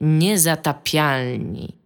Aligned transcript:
Niezatapialni. 0.00 1.76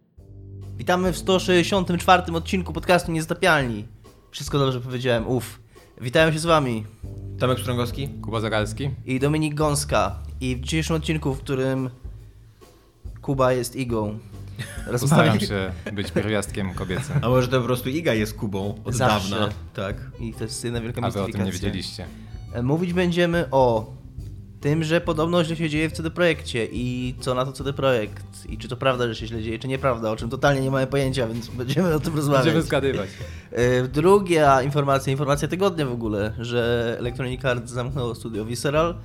Witamy 0.77 1.11
w 1.13 1.17
164 1.17 2.33
odcinku 2.33 2.73
podcastu 2.73 3.11
Niezatapialni. 3.11 3.85
Wszystko 4.31 4.59
dobrze 4.59 4.81
powiedziałem, 4.81 5.27
uff. 5.27 5.59
Witają 6.01 6.31
się 6.31 6.39
z 6.39 6.45
wami 6.45 6.85
Tomek 7.39 7.59
Strągowski. 7.59 8.07
Kuba 8.09 8.39
Zagalski. 8.39 8.89
i 9.05 9.19
Dominik 9.19 9.53
Gąska. 9.53 10.19
I 10.41 10.55
w 10.55 10.61
dzisiejszym 10.61 10.95
odcinku, 10.95 11.33
w 11.33 11.39
którym 11.39 11.89
Kuba 13.21 13.53
jest 13.53 13.75
igą. 13.75 14.19
Postaram 15.01 15.39
się 15.39 15.71
być 15.93 16.11
pierwiastkiem 16.11 16.73
kobiecym, 16.73 17.15
A 17.21 17.29
może 17.29 17.47
to 17.47 17.59
po 17.59 17.65
prostu 17.65 17.89
Iga 17.89 18.13
jest 18.13 18.33
Kubą 18.33 18.75
od 18.85 18.93
Zawsze. 18.95 19.29
dawna. 19.29 19.49
Tak. 19.73 19.95
I 20.19 20.33
to 20.33 20.43
jest 20.43 20.63
jedna 20.63 20.81
wielka 20.81 21.01
a 21.01 21.11
wy 21.11 21.21
o 21.21 21.27
tym 21.27 21.45
nie 21.45 21.51
wiedzieliście. 21.51 22.05
E, 22.53 22.63
Mówić 22.63 22.93
będziemy 22.93 23.45
o 23.51 23.93
tym, 24.65 24.83
że 24.83 25.01
podobno 25.01 25.43
źle 25.43 25.55
się 25.55 25.69
dzieje 25.69 25.89
w 25.89 25.93
CD 25.93 26.11
Projekcie 26.11 26.67
i 26.71 27.15
co 27.19 27.33
na 27.33 27.45
to 27.45 27.51
CD 27.51 27.73
Projekt. 27.73 28.45
I 28.49 28.57
czy 28.57 28.67
to 28.67 28.77
prawda, 28.77 29.07
że 29.07 29.15
się 29.15 29.27
źle 29.27 29.43
dzieje, 29.43 29.59
czy 29.59 29.67
nieprawda, 29.67 30.11
o 30.11 30.15
czym 30.15 30.29
totalnie 30.29 30.61
nie 30.61 30.71
mamy 30.71 30.87
pojęcia, 30.87 31.27
więc 31.27 31.47
będziemy 31.47 31.93
o 31.93 31.99
tym 31.99 32.15
rozmawiać. 32.15 32.43
Będziemy 32.45 32.61
zgadywać. 32.61 33.09
E, 33.51 33.87
Druga 33.87 34.61
informacja, 34.61 35.11
informacja 35.11 35.47
tygodnia 35.47 35.85
w 35.85 35.91
ogóle, 35.91 36.33
że 36.39 36.95
Electronic 36.99 37.45
Arts 37.45 37.71
zamknęło 37.71 38.15
studio 38.15 38.45
Visceral 38.45 38.95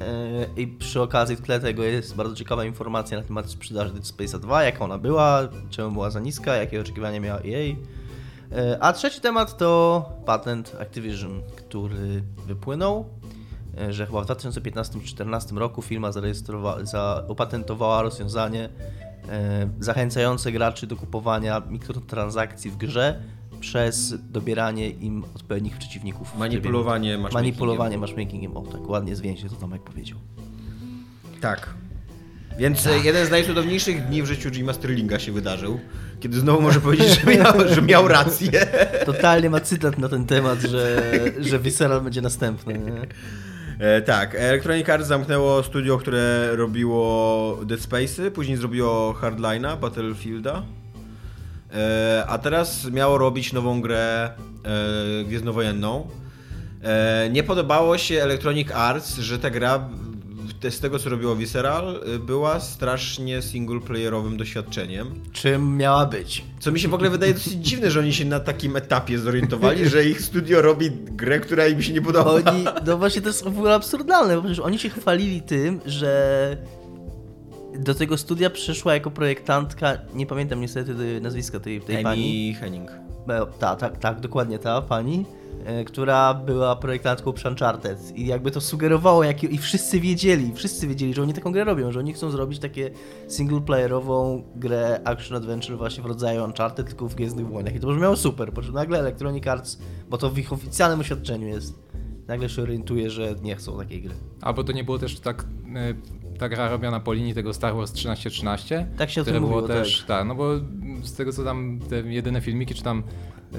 e, 0.00 0.46
i 0.56 0.66
przy 0.66 1.00
okazji 1.00 1.36
w 1.36 1.40
tle 1.40 1.60
tego 1.60 1.82
jest 1.82 2.16
bardzo 2.16 2.34
ciekawa 2.34 2.64
informacja 2.64 3.18
na 3.18 3.24
temat 3.24 3.50
sprzedaży 3.50 3.92
Dead 3.92 4.04
Space'a 4.04 4.40
2, 4.40 4.62
jaka 4.64 4.84
ona 4.84 4.98
była, 4.98 5.48
czemu 5.70 5.90
była 5.90 6.10
za 6.10 6.20
niska, 6.20 6.54
jakie 6.56 6.80
oczekiwania 6.80 7.20
miała 7.20 7.38
EA. 7.40 7.74
E, 8.52 8.78
A 8.82 8.92
trzeci 8.92 9.20
temat 9.20 9.56
to 9.56 10.04
patent 10.26 10.76
Activision, 10.80 11.42
który 11.56 12.22
wypłynął, 12.46 13.04
że 13.90 14.06
chyba 14.06 14.22
w 14.24 14.26
2015-2014 14.26 15.56
roku 15.56 15.82
firma 15.82 16.12
zarejestrowała, 16.12 16.84
za, 16.84 17.24
opatentowała 17.28 18.02
rozwiązanie 18.02 18.68
e, 19.28 19.68
zachęcające 19.80 20.52
graczy 20.52 20.86
do 20.86 20.96
kupowania 20.96 21.62
mikrotransakcji 21.70 22.70
w 22.70 22.76
grze 22.76 23.22
przez 23.60 24.14
dobieranie 24.30 24.90
im 24.90 25.24
odpowiednich 25.36 25.78
przeciwników. 25.78 26.36
Manipulowanie 26.38 27.10
trybie- 27.10 27.22
matchmakingiem. 27.22 27.52
Manipulowanie 27.52 27.98
matchmakingiem, 27.98 28.56
o 28.56 28.62
tak 28.62 28.88
ładnie 28.88 29.16
zwięźle 29.16 29.48
to 29.50 29.56
Tomek 29.56 29.82
powiedział. 29.82 30.18
Tak. 31.40 31.74
Więc 32.58 32.86
e, 32.86 32.98
jeden 32.98 33.26
z 33.26 33.30
najcudowniejszych 33.30 34.06
dni 34.06 34.22
w 34.22 34.26
życiu 34.26 34.50
Jima 34.50 34.72
Sterlinga 34.72 35.18
się 35.18 35.32
wydarzył, 35.32 35.80
kiedy 36.20 36.40
znowu 36.40 36.62
może 36.62 36.80
powiedzieć, 36.80 37.20
że 37.20 37.36
miał, 37.36 37.68
że 37.74 37.82
miał 37.82 38.08
rację. 38.08 38.66
Totalnie 39.06 39.50
ma 39.50 39.60
cytat 39.60 39.98
na 39.98 40.08
ten 40.08 40.26
temat, 40.26 40.60
że, 40.60 41.02
że 41.38 41.58
Visceral 41.58 42.00
będzie 42.00 42.20
następny. 42.22 42.72
Nie? 42.74 43.06
E, 43.78 44.02
tak, 44.02 44.34
Electronic 44.34 44.88
Arts 44.88 45.06
zamknęło 45.06 45.62
studio, 45.62 45.98
które 45.98 46.56
robiło 46.56 47.58
Dead 47.64 47.80
Space'y, 47.80 48.30
później 48.30 48.56
zrobiło 48.56 49.12
Hardline'a, 49.12 49.76
Battlefielda, 49.76 50.62
e, 51.74 52.24
a 52.28 52.38
teraz 52.38 52.90
miało 52.90 53.18
robić 53.18 53.52
nową 53.52 53.80
grę 53.80 54.30
e, 54.64 55.24
Gwiezdnowojenną. 55.24 56.08
E, 56.82 57.28
nie 57.32 57.42
podobało 57.42 57.98
się 57.98 58.22
Electronic 58.22 58.70
Arts, 58.70 59.18
że 59.18 59.38
ta 59.38 59.50
gra 59.50 59.88
z 60.70 60.80
tego 60.80 60.98
co 60.98 61.10
robiło 61.10 61.36
Visceral 61.36 62.00
y, 62.14 62.18
była 62.18 62.60
strasznie 62.60 63.42
singleplayerowym 63.42 64.36
doświadczeniem. 64.36 65.14
Czym 65.32 65.76
miała 65.76 66.06
być? 66.06 66.44
Co 66.60 66.72
mi 66.72 66.80
się 66.80 66.88
w 66.88 66.94
ogóle 66.94 67.10
wydaje 67.10 67.34
dosyć 67.34 67.52
dziwne, 67.68 67.90
że 67.90 68.00
oni 68.00 68.14
się 68.14 68.24
na 68.24 68.40
takim 68.40 68.76
etapie 68.76 69.18
zorientowali, 69.18 69.88
że 69.88 70.04
ich 70.04 70.20
studio 70.20 70.62
robi 70.62 70.90
grę, 70.90 71.40
która 71.40 71.66
im 71.66 71.82
się 71.82 71.92
nie 71.92 72.02
podoba. 72.02 72.30
Oni, 72.30 72.64
no 72.86 72.98
właśnie 72.98 73.22
to 73.22 73.28
jest 73.28 73.44
w 73.44 73.46
ogóle 73.46 73.74
absurdalne, 73.74 74.36
bo 74.36 74.42
przecież 74.42 74.60
oni 74.60 74.78
się 74.78 74.88
chwalili 74.88 75.42
tym, 75.42 75.80
że 75.86 76.56
do 77.78 77.94
tego 77.94 78.18
studia 78.18 78.50
przyszła 78.50 78.94
jako 78.94 79.10
projektantka, 79.10 79.98
nie 80.14 80.26
pamiętam 80.26 80.60
niestety 80.60 81.20
nazwiska 81.20 81.60
tej, 81.60 81.80
tej 81.80 82.02
pani. 82.02 82.50
Amy 82.50 82.60
Henning. 82.60 83.07
E, 83.30 83.46
Ta, 83.58 83.76
tak, 83.76 83.98
tak, 83.98 84.20
dokładnie 84.20 84.58
ta 84.58 84.82
pani, 84.82 85.26
e, 85.64 85.84
która 85.84 86.34
była 86.34 86.76
projektantką 86.76 87.32
przy 87.32 87.48
Uncharted 87.48 88.16
i 88.16 88.26
jakby 88.26 88.50
to 88.50 88.60
sugerowało, 88.60 89.24
jak, 89.24 89.44
i 89.44 89.58
wszyscy 89.58 90.00
wiedzieli, 90.00 90.52
wszyscy 90.54 90.88
wiedzieli, 90.88 91.14
że 91.14 91.22
oni 91.22 91.34
taką 91.34 91.52
grę 91.52 91.64
robią, 91.64 91.92
że 91.92 91.98
oni 91.98 92.12
chcą 92.12 92.30
zrobić 92.30 92.58
takie 92.58 92.90
singleplayerową 93.28 94.42
grę 94.56 95.00
action-adventure 95.04 95.76
właśnie 95.76 96.02
w 96.02 96.06
rodzaju 96.06 96.44
Uncharted, 96.44 96.86
tylko 96.86 97.08
w 97.08 97.14
Gwiezdnych 97.14 97.48
Wojnach 97.48 97.74
i 97.74 97.80
to 97.80 97.86
brzmiało 97.86 98.16
super, 98.16 98.52
po 98.52 98.62
czym 98.62 98.74
nagle 98.74 98.98
Electronic 98.98 99.46
Arts, 99.46 99.78
bo 100.10 100.18
to 100.18 100.30
w 100.30 100.38
ich 100.38 100.52
oficjalnym 100.52 101.00
oświadczeniu 101.00 101.48
jest, 101.48 101.78
nagle 102.28 102.48
się 102.48 102.62
orientuje, 102.62 103.10
że 103.10 103.34
nie 103.42 103.56
chcą 103.56 103.78
takiej 103.78 104.02
gry. 104.02 104.14
Albo 104.40 104.64
to 104.64 104.72
nie 104.72 104.84
było 104.84 104.98
też 104.98 105.20
tak, 105.20 105.42
y, 105.42 106.17
ta 106.38 106.48
gra 106.48 106.68
robiona 106.68 107.00
po 107.00 107.12
linii 107.12 107.34
tego 107.34 107.54
Star 107.54 107.74
Wars 107.74 107.92
1313? 107.92 108.86
Tak 108.98 109.10
się 109.10 109.20
o 109.20 109.24
które 109.24 109.40
było 109.40 109.62
też, 109.62 109.98
tak. 109.98 110.06
tak. 110.06 110.26
no 110.26 110.34
bo 110.34 110.50
z 111.02 111.14
tego 111.14 111.32
co 111.32 111.44
tam, 111.44 111.80
te 111.90 112.00
jedyne 112.00 112.40
filmiki, 112.40 112.74
czy 112.74 112.82
tam 112.82 113.02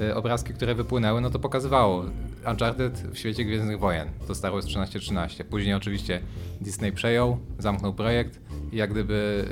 y, 0.01 0.15
obrazki, 0.15 0.53
które 0.53 0.75
wypłynęły, 0.75 1.21
no 1.21 1.29
to 1.29 1.39
pokazywało 1.39 2.05
Uncharted 2.51 3.03
w 3.13 3.17
świecie 3.17 3.45
Gwiezdnych 3.45 3.79
Wojen, 3.79 4.07
to 4.27 4.35
Star 4.35 4.51
Wars 4.51 4.65
1313. 4.65 5.43
Później 5.43 5.73
oczywiście 5.73 6.21
Disney 6.61 6.91
przejął, 6.91 7.37
zamknął 7.57 7.93
projekt 7.93 8.39
i 8.71 8.77
jak 8.77 8.91
gdyby 8.91 9.45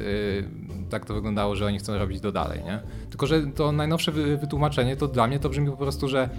y, 0.86 0.90
tak 0.90 1.06
to 1.06 1.14
wyglądało, 1.14 1.56
że 1.56 1.66
oni 1.66 1.80
chcą 1.80 1.98
robić 1.98 2.22
to 2.22 2.32
dalej, 2.32 2.64
nie? 2.64 2.80
Tylko, 3.10 3.28
że 3.28 3.42
to 3.48 3.72
najnowsze 3.72 4.12
wy- 4.12 4.38
wytłumaczenie, 4.38 4.96
to 4.96 5.08
dla 5.08 5.28
mnie 5.28 5.40
to 5.40 5.50
brzmi 5.50 5.68
po 5.72 5.78
prostu, 5.78 6.08
że 6.08 6.30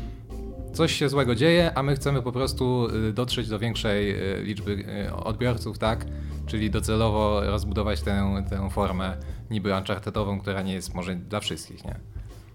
coś 0.72 0.92
się 0.92 1.08
złego 1.08 1.34
dzieje, 1.34 1.72
a 1.74 1.82
my 1.82 1.96
chcemy 1.96 2.22
po 2.22 2.32
prostu 2.32 2.88
y, 3.08 3.12
dotrzeć 3.12 3.48
do 3.48 3.58
większej 3.58 4.10
y, 4.40 4.42
liczby 4.42 4.72
y, 5.08 5.14
odbiorców, 5.14 5.78
tak? 5.78 6.06
Czyli 6.46 6.70
docelowo 6.70 7.40
rozbudować 7.40 8.00
tę, 8.00 8.44
tę 8.50 8.70
formę 8.70 9.16
niby 9.50 9.74
unchartedową, 9.74 10.40
która 10.40 10.62
nie 10.62 10.74
jest 10.74 10.94
może 10.94 11.16
dla 11.16 11.40
wszystkich, 11.40 11.84
nie? 11.84 11.94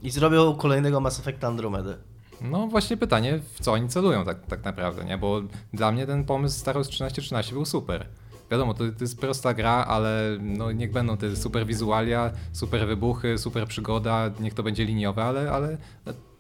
I 0.04 0.10
zrobią 0.10 0.56
kolejnego 0.56 1.00
Mass 1.00 1.20
Effect 1.20 1.44
Andromedę. 1.44 1.98
No 2.42 2.68
właśnie 2.68 2.98
pytanie, 2.98 3.40
w 3.54 3.60
co 3.60 3.74
oni 3.74 3.90
celują 3.90 4.26
tak, 4.26 4.46
tak 4.46 4.64
naprawdę, 4.64 5.06
nie? 5.06 5.18
Bo 5.18 5.42
dla 5.74 5.92
mnie 5.92 6.08
ten 6.08 6.24
pomysł 6.24 6.60
Star 6.60 6.76
Wars 6.76 6.88
1313 6.88 7.54
był 7.54 7.66
super. 7.66 8.06
Wiadomo, 8.52 8.74
to, 8.74 8.84
to 8.84 9.04
jest 9.04 9.20
prosta 9.20 9.54
gra, 9.54 9.86
ale 9.88 10.38
no 10.42 10.72
niech 10.72 10.92
będą 10.92 11.18
te 11.18 11.36
super 11.36 11.66
wizualia, 11.66 12.32
super 12.52 12.88
wybuchy, 12.88 13.38
super 13.38 13.68
przygoda, 13.68 14.32
niech 14.40 14.54
to 14.54 14.64
będzie 14.64 14.86
liniowe, 14.86 15.24
ale, 15.24 15.52
ale 15.52 15.78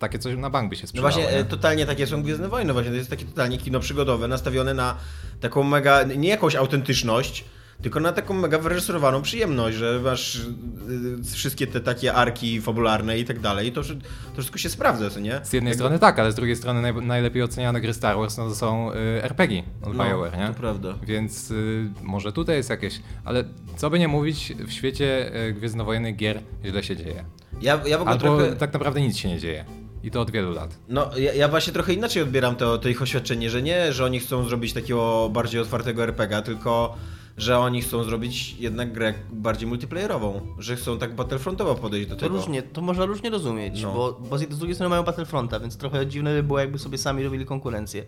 takie 0.03 0.19
coś 0.19 0.35
na 0.35 0.49
bank 0.49 0.69
by 0.69 0.75
się 0.75 0.83
No 0.83 0.87
sprzedało. 0.87 1.13
właśnie, 1.13 1.31
nie? 1.31 1.39
e, 1.39 1.45
totalnie 1.45 1.85
takie 1.85 2.07
są 2.07 2.23
Gwiezdne 2.23 2.47
Wojny, 2.49 2.73
właśnie 2.73 2.91
to 2.91 2.97
jest 2.97 3.09
takie 3.09 3.25
totalnie 3.25 3.57
kino 3.57 3.79
przygodowe, 3.79 4.27
nastawione 4.27 4.73
na 4.73 4.95
taką 5.41 5.63
mega, 5.63 6.03
nie 6.03 6.29
jakąś 6.29 6.55
autentyczność, 6.55 7.45
tylko 7.81 7.99
na 7.99 8.11
taką 8.11 8.33
mega 8.33 8.59
wyreżyserowaną 8.59 9.21
przyjemność, 9.21 9.77
że 9.77 9.99
masz 10.03 10.35
y, 10.35 11.23
wszystkie 11.33 11.67
te 11.67 11.81
takie 11.81 12.13
arki 12.13 12.61
fabularne 12.61 13.19
i 13.19 13.25
tak 13.25 13.39
dalej, 13.39 13.71
to, 13.71 13.81
to 13.83 14.33
wszystko 14.33 14.57
się 14.57 14.69
sprawdza, 14.69 15.09
co 15.09 15.19
nie? 15.19 15.39
Z 15.43 15.53
jednej 15.53 15.73
strony 15.73 15.99
tak, 15.99 16.19
ale 16.19 16.31
z 16.31 16.35
drugiej 16.35 16.55
strony 16.55 16.81
naj, 16.81 16.93
najlepiej 16.93 17.43
oceniane 17.43 17.81
gry 17.81 17.93
Star 17.93 18.17
Wars 18.17 18.37
no 18.37 18.49
to 18.49 18.55
są 18.55 18.91
y, 18.93 18.95
RPG 19.23 19.63
od 19.81 19.95
No, 19.97 20.03
BioWare, 20.05 20.37
nie? 20.37 20.47
to 20.47 20.53
prawda. 20.53 20.93
Więc 21.03 21.51
y, 21.51 21.89
może 22.03 22.31
tutaj 22.31 22.55
jest 22.55 22.69
jakieś, 22.69 23.01
ale 23.25 23.43
co 23.77 23.89
by 23.89 23.99
nie 23.99 24.07
mówić, 24.07 24.53
w 24.67 24.71
świecie 24.71 25.31
gwiezdnowojennych 25.53 26.15
gier 26.15 26.41
źle 26.65 26.83
się 26.83 26.95
dzieje. 26.97 27.23
Ja, 27.61 27.79
ja 27.85 27.97
w 27.97 28.01
ogóle 28.01 28.13
Albo 28.15 28.37
trochę... 28.37 28.55
tak 28.55 28.73
naprawdę 28.73 29.01
nic 29.01 29.17
się 29.17 29.29
nie 29.29 29.39
dzieje. 29.39 29.65
I 30.03 30.11
to 30.11 30.21
od 30.21 30.31
wielu 30.31 30.51
lat. 30.51 30.77
No, 30.89 31.09
ja, 31.17 31.33
ja 31.33 31.47
właśnie 31.47 31.73
trochę 31.73 31.93
inaczej 31.93 32.23
odbieram 32.23 32.55
to, 32.55 32.77
to 32.77 32.89
ich 32.89 33.01
oświadczenie, 33.01 33.49
że 33.49 33.61
nie, 33.61 33.93
że 33.93 34.05
oni 34.05 34.19
chcą 34.19 34.43
zrobić 34.49 34.73
takiego 34.73 35.29
bardziej 35.33 35.61
otwartego 35.61 36.03
RPG, 36.03 36.41
tylko 36.41 36.95
że 37.37 37.57
oni 37.59 37.81
chcą 37.81 38.03
zrobić 38.03 38.55
jednak 38.59 38.93
grę 38.93 39.13
bardziej 39.31 39.67
multiplayerową, 39.67 40.41
że 40.59 40.75
chcą 40.75 40.97
tak 40.99 41.15
battlefrontowo 41.15 41.75
podejść 41.75 42.09
do 42.09 42.15
To 42.15 42.21
tego. 42.21 42.35
różnie, 42.37 42.61
to 42.63 42.81
można 42.81 43.05
różnie 43.05 43.29
rozumieć, 43.29 43.81
No. 43.81 43.93
bo, 43.93 44.19
bo 44.29 44.37
z 44.37 44.47
drugiej 44.47 44.75
strony 44.75 44.89
mają 44.89 45.03
Battlefronta, 45.03 45.59
więc 45.59 45.77
trochę 45.77 46.07
dziwne 46.07 46.33
by 46.33 46.43
było, 46.43 46.59
jakby 46.59 46.79
sobie 46.79 46.97
sami 46.97 47.23
robili 47.23 47.45
konkurencję. 47.45 48.03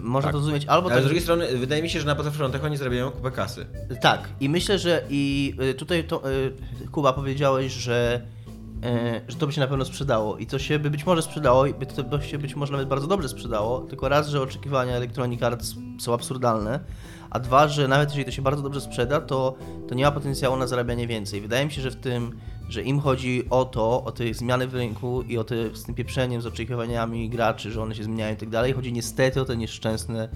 Można 0.00 0.26
Tak. 0.28 0.32
to 0.32 0.38
rozumieć 0.38 0.66
albo 0.66 0.86
Ale 0.86 0.94
tak, 0.96 1.02
z 1.02 1.06
drugiej 1.06 1.22
strony 1.22 1.58
wydaje 1.58 1.82
mi 1.82 1.90
się, 1.90 2.00
że 2.00 2.06
na 2.06 2.14
Battlefrontach 2.14 2.64
oni 2.64 2.76
zarabiają 2.76 3.10
kupę 3.10 3.30
kasy. 3.30 3.66
tak. 4.00 4.28
I 4.40 4.48
myślę, 4.48 4.78
że 4.78 5.04
i 5.10 5.54
y, 5.70 5.74
tutaj 5.74 6.04
to, 6.04 6.30
y, 6.30 6.52
Kuba 6.92 7.12
powiedziałeś, 7.12 7.72
że, 7.72 8.20
że 9.28 9.36
to 9.36 9.46
by 9.46 9.52
się 9.52 9.60
na 9.60 9.66
pewno 9.66 9.84
sprzedało 9.84 10.38
i 10.38 10.46
to 10.46 10.58
się 10.58 10.78
by 10.78 10.90
być 10.90 11.06
może 11.06 11.22
sprzedało 11.22 11.66
i 11.66 11.74
by 11.74 11.86
to 11.86 12.04
by 12.04 12.22
się 12.22 12.38
być 12.38 12.56
może 12.56 12.72
nawet 12.72 12.88
bardzo 12.88 13.06
dobrze 13.06 13.28
sprzedało, 13.28 13.80
tylko 13.80 14.08
raz, 14.08 14.28
że 14.28 14.42
oczekiwania 14.42 14.96
Electronic 14.96 15.42
Arts 15.42 15.74
są 15.98 16.14
absurdalne, 16.14 16.80
a 17.30 17.40
dwa, 17.40 17.68
że 17.68 17.88
nawet 17.88 18.08
jeżeli 18.08 18.24
to 18.24 18.30
się 18.30 18.42
bardzo 18.42 18.62
dobrze 18.62 18.80
sprzeda, 18.80 19.20
to, 19.20 19.54
to 19.88 19.94
nie 19.94 20.04
ma 20.04 20.10
potencjału 20.10 20.56
na 20.56 20.66
zarabianie 20.66 21.06
więcej. 21.06 21.40
Wydaje 21.40 21.66
mi 21.66 21.72
się, 21.72 21.82
że 21.82 21.90
w 21.90 21.96
tym, 21.96 22.38
że 22.68 22.82
im 22.82 23.00
chodzi 23.00 23.44
o 23.50 23.64
to, 23.64 24.04
o 24.04 24.12
te 24.12 24.34
zmiany 24.34 24.66
w 24.66 24.74
rynku 24.74 25.22
i 25.22 25.38
o 25.38 25.44
te, 25.44 25.76
z 25.76 25.84
tym 25.84 25.94
pieprzeniem, 25.94 26.42
z 26.42 26.46
oczekiwaniami 26.46 27.30
graczy, 27.30 27.70
że 27.70 27.82
one 27.82 27.94
się 27.94 28.04
zmieniają 28.04 28.34
i 28.34 28.36
tak 28.36 28.48
dalej, 28.48 28.72
chodzi 28.72 28.92
niestety 28.92 29.40
o 29.40 29.44
te 29.44 29.56
nieszczęsne 29.56 30.28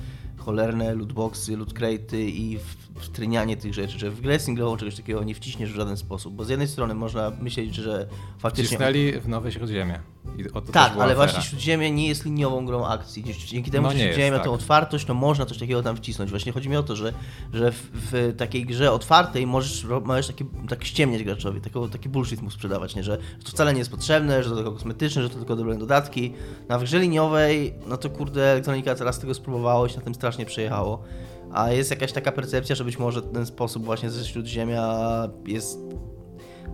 cholerne 0.45 0.95
lootboxy, 0.95 1.57
loot 1.57 1.75
crate'y 1.75 2.19
i 2.19 2.59
wtrynianie 2.99 3.57
tych 3.57 3.75
rzeczy, 3.75 3.99
że 3.99 4.11
w 4.11 4.21
grę 4.21 4.39
singlową 4.39 4.77
czegoś 4.77 4.97
takiego 4.97 5.25
nie 5.25 5.35
wciśniesz 5.35 5.73
w 5.73 5.77
żaden 5.77 5.97
sposób, 5.97 6.35
bo 6.35 6.45
z 6.45 6.49
jednej 6.49 6.69
strony 6.69 6.95
można 6.95 7.31
myśleć, 7.31 7.75
że 7.75 8.09
faktycznie... 8.39 8.69
Cisnęli 8.69 9.13
w 9.13 9.29
Nowe 9.29 9.53
Śródziemie. 9.53 10.14
Tak, 10.73 10.93
ale 10.93 11.03
afera. 11.03 11.15
właśnie 11.15 11.43
Śródziemie 11.43 11.91
nie 11.91 12.09
jest 12.09 12.25
liniową 12.25 12.67
grą 12.67 12.87
akcji. 12.87 13.25
Dzięki- 13.47 13.71
temu, 13.71 13.87
No 13.87 13.93
że 13.93 13.99
Śródziemie 13.99 14.31
ma 14.31 14.37
tak. 14.37 14.47
tą 14.47 14.53
otwartość, 14.53 15.05
to 15.05 15.15
można 15.15 15.47
coś 15.47 15.59
takiego 15.59 15.83
tam 15.83 15.97
wcisnąć. 15.97 16.31
Właśnie 16.31 16.53
chodzi 16.53 16.69
mi 16.69 16.77
o 16.77 16.83
to, 16.83 16.97
że, 16.97 17.13
że 17.53 17.73
w, 17.73 17.91
w 17.93 18.35
takiej 18.37 18.67
grze 18.67 18.93
otwartej 18.93 19.47
możesz, 19.47 19.87
możesz 20.05 20.27
taki, 20.27 20.45
tak 20.69 20.85
ściemniać 20.85 21.23
graczowi, 21.25 21.61
taki, 21.61 21.89
taki 21.93 22.09
bullshit 22.09 22.43
mu 22.43 22.51
sprzedawać, 22.51 22.95
nie? 22.95 23.05
Że, 23.05 23.19
to 23.45 23.51
wcale 23.51 23.73
nie 23.73 23.79
jest 23.79 23.91
potrzebne, 23.91 24.43
że 24.43 24.51
to 24.51 24.57
tylko 24.57 24.73
kosmetyczne, 24.73 25.23
że 25.23 25.31
to 25.31 25.37
tylko 25.39 25.57
dobre 25.57 25.75
dodatki. 25.79 26.33
No, 26.69 26.75
a 26.75 26.79
w 26.79 26.83
grze 26.83 26.99
liniowej, 26.99 27.75
no 27.87 27.97
to 27.97 28.11
kurde, 28.11 28.53
elektronika 28.53 28.95
teraz 28.95 29.19
tego 29.19 29.35
spróbowało 29.35 29.87
i 29.87 29.91
się 29.91 29.97
na 29.97 30.03
tym 30.03 30.15
strasznie 30.15 30.47
przejechało. 30.47 31.03
A 31.53 31.71
jest 31.73 31.91
jakaś 31.91 32.13
taka 32.13 32.33
percepcja, 32.33 32.77
że 32.77 32.85
być 32.85 32.99
może 32.99 33.23
ten 33.23 33.47
sposób 33.47 33.85
właśnie 33.85 34.11
ze 34.11 34.25
Śródziemia 34.25 34.95
jest 35.47 35.79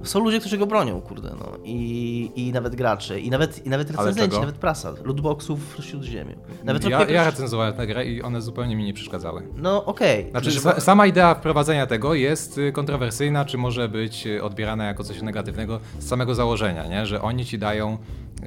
są 0.02 0.20
ludzie, 0.20 0.40
którzy 0.40 0.58
go 0.58 0.66
bronią, 0.66 1.00
kurde, 1.00 1.30
no. 1.38 1.46
I, 1.64 2.30
i 2.36 2.52
nawet 2.52 2.74
gracze, 2.74 3.20
i 3.20 3.30
nawet, 3.30 3.66
i 3.66 3.68
nawet 3.68 3.90
recenzenci, 3.90 4.40
nawet 4.40 4.54
prasa, 4.56 4.94
lootboxów 5.04 5.76
w 5.78 5.84
Śródziemiu. 5.84 6.36
Nawet 6.64 6.84
Ja, 6.84 6.98
trochę- 6.98 7.12
ja 7.12 7.24
recenzowałem 7.24 7.74
tę 7.74 7.86
grę 7.86 8.06
i 8.06 8.22
one 8.22 8.42
zupełnie 8.42 8.76
mi 8.76 8.84
nie 8.84 8.94
przeszkadzały. 8.94 9.42
No 9.56 9.84
okej. 9.84 10.30
Znaczy, 10.30 10.50
Że- 10.50 10.60
sa, 10.60 10.80
sama 10.80 11.06
idea 11.06 11.34
wprowadzenia 11.34 11.86
tego 11.86 12.14
jest 12.14 12.58
y, 12.58 12.72
kontrowersyjna, 12.72 13.44
czy 13.44 13.58
może 13.58 13.88
być 13.88 14.26
y, 14.26 14.42
odbierana 14.42 14.84
jako 14.84 15.04
coś 15.04 15.22
negatywnego 15.22 15.80
z 15.98 16.08
samego 16.08 16.34
założenia, 16.34 16.86
nie? 16.86 17.06
że 17.06 17.22
oni 17.22 17.44
ci 17.44 17.58
dają 17.58 17.98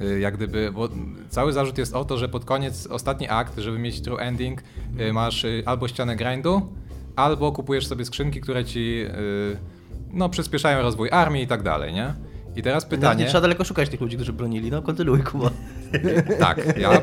y, 0.02 0.20
jak 0.20 0.36
gdyby, 0.36 0.72
bo 0.72 0.88
cały 1.28 1.52
zarzut 1.52 1.78
jest 1.78 1.94
o 1.94 2.04
to, 2.04 2.16
że 2.18 2.28
pod 2.28 2.44
koniec, 2.44 2.86
ostatni 2.86 3.28
akt, 3.28 3.58
żeby 3.58 3.78
mieć 3.78 4.00
true 4.02 4.18
ending, 4.18 4.62
masz 5.12 5.46
albo 5.66 5.88
ścianę 5.88 6.16
grindu, 6.16 6.62
albo 7.16 7.52
kupujesz 7.52 7.86
sobie 7.86 8.04
skrzynki, 8.04 8.40
które 8.40 8.64
ci 8.64 9.04
no, 10.14 10.28
przyspieszają 10.28 10.82
rozwój 10.82 11.08
armii 11.12 11.42
i 11.42 11.46
tak 11.46 11.62
dalej, 11.62 11.92
nie? 11.92 12.14
I 12.56 12.62
teraz 12.62 12.84
Nawet 12.84 12.92
nie 12.92 12.98
pytanie... 12.98 13.26
trzeba 13.26 13.40
daleko 13.40 13.64
szukać 13.64 13.88
tych 13.88 14.00
ludzi, 14.00 14.16
którzy 14.16 14.32
bronili. 14.32 14.70
No 14.70 14.82
kontynuuj, 14.82 15.22
Kuba. 15.22 15.50
Tak, 16.38 16.78
ja. 16.78 17.00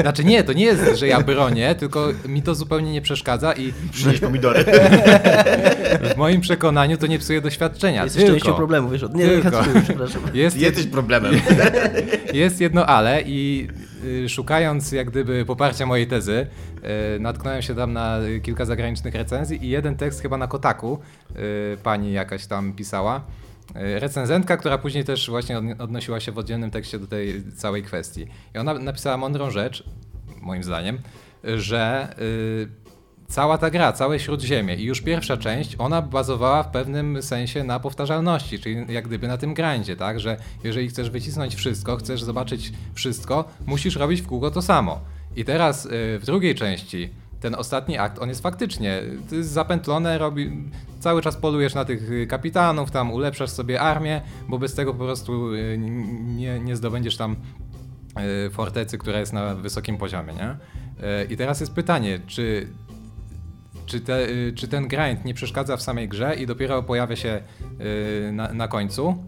Znaczy 0.00 0.24
nie, 0.24 0.44
to 0.44 0.52
nie 0.52 0.64
jest, 0.64 0.98
że 0.98 1.08
ja 1.08 1.20
bronię, 1.20 1.74
tylko 1.74 2.08
mi 2.28 2.42
to 2.42 2.54
zupełnie 2.54 2.92
nie 2.92 3.02
przeszkadza 3.02 3.52
i 3.52 3.72
Przynieść 3.92 4.20
pomidory. 4.20 4.64
w 4.64 6.16
moim 6.16 6.40
przekonaniu 6.40 6.96
to 6.96 7.06
nie 7.06 7.18
psuje 7.18 7.40
doświadczenia. 7.40 8.04
Jesteś 8.04 8.22
częścią 8.24 8.44
tylko 8.44 8.56
problemu, 8.56 8.88
wiesz? 8.88 9.02
Nie, 9.14 9.26
Tylko. 9.26 9.62
przepraszam. 9.84 10.22
jest, 10.34 10.56
Jesteś 10.56 10.86
problemem. 10.86 11.34
jest 12.32 12.60
jedno 12.60 12.86
ale 12.86 13.22
i 13.22 13.68
y, 14.04 14.28
szukając 14.28 14.92
jak 14.92 15.10
gdyby 15.10 15.44
poparcia 15.44 15.86
mojej 15.86 16.06
tezy, 16.06 16.46
y, 17.16 17.20
natknąłem 17.20 17.62
się 17.62 17.74
tam 17.74 17.92
na 17.92 18.18
kilka 18.42 18.64
zagranicznych 18.64 19.14
recenzji 19.14 19.64
i 19.64 19.68
jeden 19.68 19.96
tekst 19.96 20.22
chyba 20.22 20.36
na 20.36 20.46
Kotaku 20.46 20.98
y, 21.30 21.76
pani 21.82 22.12
jakaś 22.12 22.46
tam 22.46 22.72
pisała. 22.72 23.20
Y, 23.76 24.00
Recenzentka, 24.00 24.56
która 24.56 24.78
później 24.78 25.04
też 25.04 25.30
właśnie 25.30 25.58
odnosiła 25.58 26.20
się 26.20 26.32
w 26.32 26.38
oddzielnym 26.38 26.70
tekście 26.70 26.98
do 26.98 27.06
tej 27.06 27.52
całej 27.56 27.82
kwestii. 27.82 28.26
I 28.54 28.58
ona 28.58 28.74
napisała 28.74 29.16
mądrą 29.16 29.50
rzecz, 29.50 29.84
moim 30.42 30.64
zdaniem, 30.64 30.98
że 31.44 32.14
y, 32.18 32.68
cała 33.28 33.58
ta 33.58 33.70
gra, 33.70 33.92
całe 33.92 34.18
Śródziemie 34.18 34.74
i 34.74 34.84
już 34.84 35.00
pierwsza 35.00 35.36
część, 35.36 35.76
ona 35.78 36.02
bazowała 36.02 36.62
w 36.62 36.70
pewnym 36.70 37.22
sensie 37.22 37.64
na 37.64 37.80
powtarzalności, 37.80 38.58
czyli 38.58 38.76
jak 38.88 39.08
gdyby 39.08 39.28
na 39.28 39.38
tym 39.38 39.54
grandzie, 39.54 39.96
tak, 39.96 40.20
że 40.20 40.36
jeżeli 40.64 40.88
chcesz 40.88 41.10
wycisnąć 41.10 41.54
wszystko, 41.54 41.96
chcesz 41.96 42.22
zobaczyć 42.22 42.72
wszystko, 42.94 43.44
musisz 43.66 43.96
robić 43.96 44.22
w 44.22 44.26
kółko 44.26 44.50
to 44.50 44.62
samo. 44.62 45.00
I 45.36 45.44
teraz 45.44 45.86
y, 45.86 45.88
w 46.18 46.22
drugiej 46.26 46.54
części 46.54 47.10
ten 47.40 47.54
ostatni 47.54 47.98
akt, 47.98 48.18
on 48.18 48.28
jest 48.28 48.42
faktycznie 48.42 49.02
to 49.28 49.34
jest 49.34 49.50
zapętlone, 49.50 50.18
robi, 50.18 50.70
cały 51.00 51.22
czas 51.22 51.36
polujesz 51.36 51.74
na 51.74 51.84
tych 51.84 52.10
y, 52.12 52.26
kapitanów, 52.26 52.90
tam 52.90 53.12
ulepszasz 53.12 53.50
sobie 53.50 53.80
armię, 53.80 54.20
bo 54.48 54.58
bez 54.58 54.74
tego 54.74 54.94
po 54.94 55.04
prostu 55.04 55.54
y, 55.54 55.78
nie, 56.36 56.60
nie 56.60 56.76
zdobędziesz 56.76 57.16
tam 57.16 57.36
y, 58.46 58.50
fortecy, 58.50 58.98
która 58.98 59.20
jest 59.20 59.32
na 59.32 59.54
wysokim 59.54 59.98
poziomie, 59.98 60.34
nie? 60.34 60.56
I 61.30 61.36
teraz 61.36 61.60
jest 61.60 61.72
pytanie, 61.72 62.20
czy, 62.26 62.68
czy, 63.86 64.00
te, 64.00 64.26
czy 64.54 64.68
ten 64.68 64.88
grind 64.88 65.24
nie 65.24 65.34
przeszkadza 65.34 65.76
w 65.76 65.82
samej 65.82 66.08
grze 66.08 66.34
i 66.34 66.46
dopiero 66.46 66.82
pojawia 66.82 67.16
się 67.16 67.42
na, 68.32 68.52
na 68.52 68.68
końcu? 68.68 69.24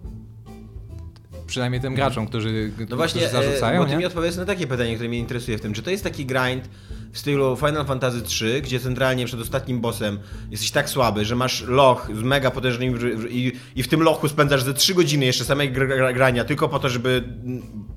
Przynajmniej 1.47 1.81
tym 1.81 1.95
graczom, 1.95 2.27
którzy, 2.27 2.73
No 2.91 2.97
właśnie, 2.97 3.21
którzy 3.21 3.45
zarzucają, 3.45 3.81
e, 3.81 3.83
bo 3.83 3.85
ty 3.85 3.91
nie? 3.91 3.99
mi 3.99 4.05
odpowiedz 4.05 4.37
na 4.37 4.45
takie 4.45 4.67
pytanie, 4.67 4.95
które 4.95 5.09
mnie 5.09 5.19
interesuje 5.19 5.59
w 5.59 5.61
tym. 5.61 5.73
Czy 5.73 5.83
to 5.83 5.91
jest 5.91 6.05
taki 6.05 6.27
grind 6.27 6.69
w 7.13 7.19
stylu 7.19 7.57
Final 7.57 7.87
Fantasy 7.87 8.23
3, 8.23 8.61
gdzie 8.61 8.81
centralnie 8.81 9.27
przed 9.27 9.41
ostatnim 9.41 9.81
bossem 9.81 10.19
jesteś 10.51 10.71
tak 10.71 10.91
słaby, 10.91 11.25
że 11.25 11.37
masz 11.37 11.65
loch 11.67 12.09
z 12.15 12.23
mega 12.23 12.51
potężnymi 12.51 12.99
i, 13.31 13.53
i 13.77 13.83
w 13.83 13.89
tym 13.89 14.03
lochu 14.03 14.29
spędzasz 14.29 14.63
ze 14.63 14.75
3 14.75 14.95
godziny 14.95 15.27
jeszcze 15.27 15.45
samej 15.45 15.73
gr- 15.73 15.89
gr- 15.89 16.15
grania 16.15 16.45
tylko 16.45 16.69
po 16.69 16.79
to, 16.79 16.89
żeby 16.89 17.25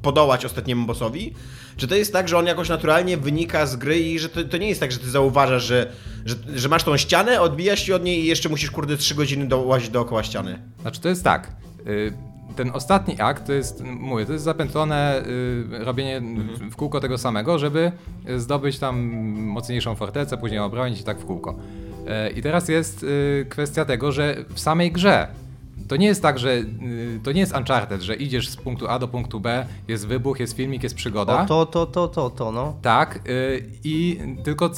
podołać 0.01 0.45
ostatniemu 0.45 0.85
bossowi? 0.85 1.33
Czy 1.77 1.87
to 1.87 1.95
jest 1.95 2.13
tak, 2.13 2.29
że 2.29 2.37
on 2.37 2.45
jakoś 2.45 2.69
naturalnie 2.69 3.17
wynika 3.17 3.65
z 3.65 3.75
gry 3.75 3.99
i 3.99 4.19
że 4.19 4.29
to, 4.29 4.43
to 4.43 4.57
nie 4.57 4.69
jest 4.69 4.79
tak, 4.79 4.91
że 4.91 4.99
ty 4.99 5.09
zauważasz, 5.09 5.63
że, 5.63 5.91
że, 6.25 6.35
że 6.55 6.69
masz 6.69 6.83
tą 6.83 6.97
ścianę, 6.97 7.41
odbijasz 7.41 7.83
się 7.83 7.95
od 7.95 8.03
niej 8.03 8.19
i 8.23 8.25
jeszcze 8.25 8.49
musisz 8.49 8.71
kurde 8.71 8.97
3 8.97 9.15
godziny 9.15 9.47
do, 9.47 9.77
dookoła 9.91 10.23
ściany? 10.23 10.61
Znaczy 10.81 11.01
to 11.01 11.09
jest 11.09 11.23
tak. 11.23 11.55
y, 11.87 12.32
Ten 12.55 12.71
ostatni 12.73 13.21
akt 13.21 13.47
to 13.47 13.53
jest, 13.53 13.83
mówię, 13.83 14.25
to 14.25 14.33
jest 14.33 14.45
zapętlone 14.45 15.23
y, 15.27 15.83
robienie 15.83 16.21
w 16.71 16.75
kółko 16.75 16.99
tego 16.99 17.17
samego, 17.17 17.59
żeby 17.59 17.91
zdobyć 18.37 18.79
tam 18.79 18.99
mocniejszą 19.35 19.95
fortecę, 19.95 20.37
później 20.37 20.59
obronić 20.59 21.01
i 21.01 21.03
tak 21.03 21.19
w 21.19 21.25
kółko. 21.25 21.55
E, 22.07 22.29
I 22.29 22.41
teraz 22.41 22.69
jest 22.69 23.03
y, 23.03 23.45
kwestia 23.49 23.85
tego, 23.85 24.11
że 24.11 24.35
w 24.53 24.59
samej 24.59 24.91
grze 24.91 25.27
to 25.87 25.95
nie 25.95 26.07
jest 26.07 26.21
tak, 26.21 26.39
że 26.39 26.51
y, 26.53 27.19
to 27.23 27.31
nie 27.31 27.39
jest 27.39 27.55
Uncharted, 27.55 28.01
że 28.01 28.15
idziesz 28.15 28.49
z 28.49 28.55
punktu 28.55 28.87
A 28.87 28.99
do 28.99 29.07
punktu 29.07 29.39
B, 29.39 29.65
jest 29.87 30.07
wybuch, 30.07 30.39
jest 30.39 30.55
filmik, 30.55 30.83
jest 30.83 30.95
przygoda. 30.95 31.41
O, 31.41 31.45
to, 31.45 31.65
to, 31.65 31.85
to, 31.85 32.07
to, 32.07 32.29
to, 32.29 32.51
no. 32.51 32.75
Tak, 32.81 33.19
y, 33.29 33.63
i 33.83 34.19
tylko 34.43 34.71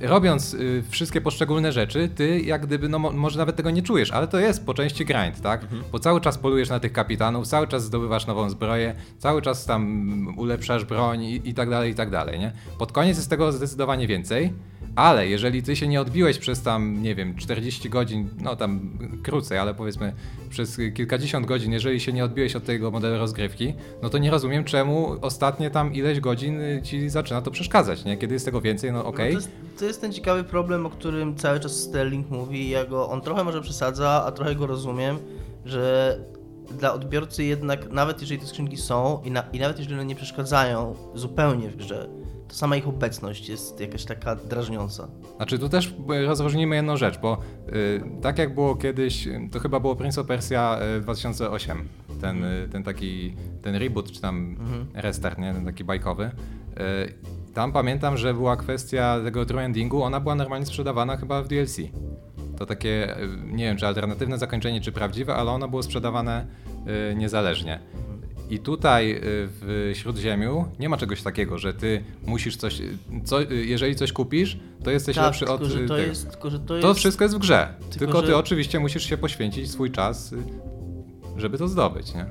robiąc 0.00 0.54
y, 0.54 0.82
wszystkie 0.90 1.20
poszczególne 1.20 1.72
rzeczy, 1.72 2.08
ty 2.08 2.40
jak 2.40 2.66
gdyby, 2.66 2.88
no 2.88 2.98
mo- 2.98 3.10
może 3.12 3.38
nawet 3.38 3.56
tego 3.56 3.70
nie 3.70 3.82
czujesz, 3.82 4.10
ale 4.10 4.28
to 4.28 4.38
jest 4.38 4.66
po 4.66 4.74
części 4.74 5.04
grind, 5.04 5.40
tak? 5.42 5.60
Bo 5.92 5.98
cały 5.98 6.20
czas 6.20 6.38
polujesz 6.38 6.68
na 6.68 6.80
tych 6.80 6.92
kapitanów, 6.92 7.46
cały 7.46 7.66
czas 7.68 7.84
zdobywasz 7.84 8.26
nową 8.26 8.50
zbroję, 8.50 8.94
cały 9.18 9.42
czas 9.42 9.64
tam 9.64 10.34
ulepszasz 10.38 10.84
broń 10.84 11.22
i, 11.24 11.48
i 11.48 11.54
tak 11.54 11.70
dalej, 11.70 11.92
i 11.92 11.94
tak 11.94 12.10
dalej, 12.10 12.38
nie? 12.38 12.52
Pod 12.78 12.92
koniec 12.92 13.16
jest 13.16 13.30
tego 13.30 13.52
zdecydowanie 13.52 14.06
więcej, 14.06 14.52
ale 14.96 15.28
jeżeli 15.28 15.62
ty 15.62 15.76
się 15.76 15.88
nie 15.88 16.00
odbiłeś 16.00 16.38
przez 16.38 16.62
tam, 16.62 17.02
nie 17.02 17.14
wiem, 17.14 17.34
40 17.34 17.90
godzin, 17.90 18.28
no 18.40 18.56
tam 18.56 18.98
krócej, 19.22 19.58
ale 19.58 19.74
powiedzmy 19.74 20.12
przez 20.50 20.78
kilkadziesiąt 20.94 21.46
godzin, 21.46 21.72
jeżeli 21.72 22.00
się 22.00 22.12
nie 22.12 22.24
odbiłeś 22.24 22.56
od 22.56 22.64
tego 22.64 22.90
modelu 22.90 23.18
rozgrywki, 23.18 23.74
no 24.02 24.10
to 24.10 24.18
nie 24.18 24.30
rozumiem, 24.30 24.64
czemu 24.64 25.16
ostatnie 25.20 25.70
tam 25.70 25.94
ileś 25.94 26.20
godzin 26.20 26.60
ci 26.82 27.08
zaczyna 27.08 27.42
to 27.42 27.50
przeszkadzać, 27.50 28.04
nie? 28.04 28.16
Kiedy 28.16 28.34
jest 28.34 28.44
tego 28.44 28.60
więcej, 28.60 28.92
no 28.92 29.04
okej. 29.04 29.34
No 29.34 29.40
to, 29.40 29.46
to 29.78 29.84
jest 29.84 30.00
ten 30.00 30.12
ciekawy 30.12 30.44
problem, 30.44 30.86
o 30.86 30.90
którym 30.90 31.36
cały 31.36 31.60
czas 31.60 31.72
Sterling 31.72 32.30
mówi. 32.30 32.70
Ja 32.70 32.84
go, 32.84 33.08
on 33.08 33.20
trochę 33.20 33.44
może 33.44 33.60
przesadza, 33.60 34.24
a 34.26 34.32
trochę 34.32 34.54
go 34.54 34.66
rozumiem, 34.66 35.18
że 35.64 36.18
dla 36.78 36.92
odbiorcy 36.92 37.44
jednak, 37.44 37.90
nawet 37.90 38.20
jeżeli 38.20 38.40
te 38.40 38.46
skrzynki 38.46 38.76
są 38.76 39.22
i, 39.24 39.30
na, 39.30 39.44
i 39.52 39.58
nawet 39.58 39.78
jeżeli 39.78 39.94
one 39.94 40.04
nie 40.04 40.14
przeszkadzają 40.14 40.94
zupełnie 41.14 41.68
w 41.68 41.76
grze, 41.76 42.08
to 42.50 42.56
sama 42.56 42.76
ich 42.76 42.88
obecność 42.88 43.48
jest 43.48 43.80
jakaś 43.80 44.04
taka 44.04 44.36
drażniąca. 44.36 45.08
Znaczy 45.36 45.58
tu 45.58 45.68
też 45.68 45.86
y, 45.86 46.26
rozróżnimy 46.26 46.76
jedną 46.76 46.96
rzecz, 46.96 47.18
bo 47.18 47.38
y, 47.68 48.02
tak 48.22 48.38
jak 48.38 48.54
było 48.54 48.76
kiedyś, 48.76 49.26
y, 49.26 49.48
to 49.52 49.60
chyba 49.60 49.80
było 49.80 49.96
Prince 49.96 50.18
of 50.18 50.26
Persia 50.26 50.78
y, 50.98 51.00
2008, 51.00 51.88
ten, 52.20 52.44
y, 52.44 52.68
ten 52.72 52.82
taki, 52.82 53.34
ten 53.62 53.74
reboot, 53.74 54.12
czy 54.12 54.20
tam 54.20 54.56
restart, 54.94 55.38
nie? 55.38 55.54
Ten 55.54 55.64
taki 55.64 55.84
bajkowy. 55.84 56.24
Y, 56.24 57.50
tam 57.54 57.72
pamiętam, 57.72 58.16
że 58.16 58.34
była 58.34 58.56
kwestia 58.56 59.20
tego 59.24 59.46
true 59.46 59.62
endingu, 59.62 60.02
ona 60.02 60.20
była 60.20 60.34
normalnie 60.34 60.66
sprzedawana 60.66 61.16
chyba 61.16 61.42
w 61.42 61.48
DLC. 61.48 61.76
To 62.58 62.66
takie, 62.66 63.18
y, 63.22 63.28
nie 63.46 63.64
wiem 63.64 63.76
czy 63.76 63.86
alternatywne 63.86 64.38
zakończenie, 64.38 64.80
czy 64.80 64.92
prawdziwe, 64.92 65.34
ale 65.34 65.50
ono 65.50 65.68
było 65.68 65.82
sprzedawane 65.82 66.46
y, 67.12 67.14
niezależnie. 67.14 67.80
I 68.50 68.58
tutaj 68.58 69.12
y, 69.12 69.20
w 69.24 69.90
Śródziemiu 69.94 70.64
nie 70.78 70.88
ma 70.88 70.96
czegoś 70.96 71.22
takiego, 71.22 71.58
że 71.58 71.74
ty 71.74 72.04
musisz 72.26 72.56
coś, 72.56 72.80
y, 72.80 72.98
co, 73.24 73.42
y, 73.42 73.54
jeżeli 73.66 73.96
coś 73.96 74.12
kupisz, 74.12 74.58
to 74.84 74.90
jesteś 74.90 75.16
tak, 75.16 75.24
lepszy 75.26 75.46
od 75.48 75.60
to 75.60 75.68
tego. 75.68 75.96
jest, 75.96 76.30
tylko, 76.30 76.50
to 76.50 76.58
To 76.80 76.88
jest... 76.88 76.98
wszystko 77.00 77.24
jest 77.24 77.36
w 77.36 77.38
grze. 77.38 77.74
Tylko, 77.80 77.98
tylko, 77.98 78.20
ty 78.20 78.26
że- 78.28 78.36
oczywiście 78.36 78.80
musisz 78.80 79.04
się 79.06 79.16
poświęcić 79.16 79.70
swój 79.70 79.90
czas, 79.90 80.34
żeby 81.36 81.58
to 81.58 81.68
zdobyć, 81.68 82.14
nie? 82.14 82.26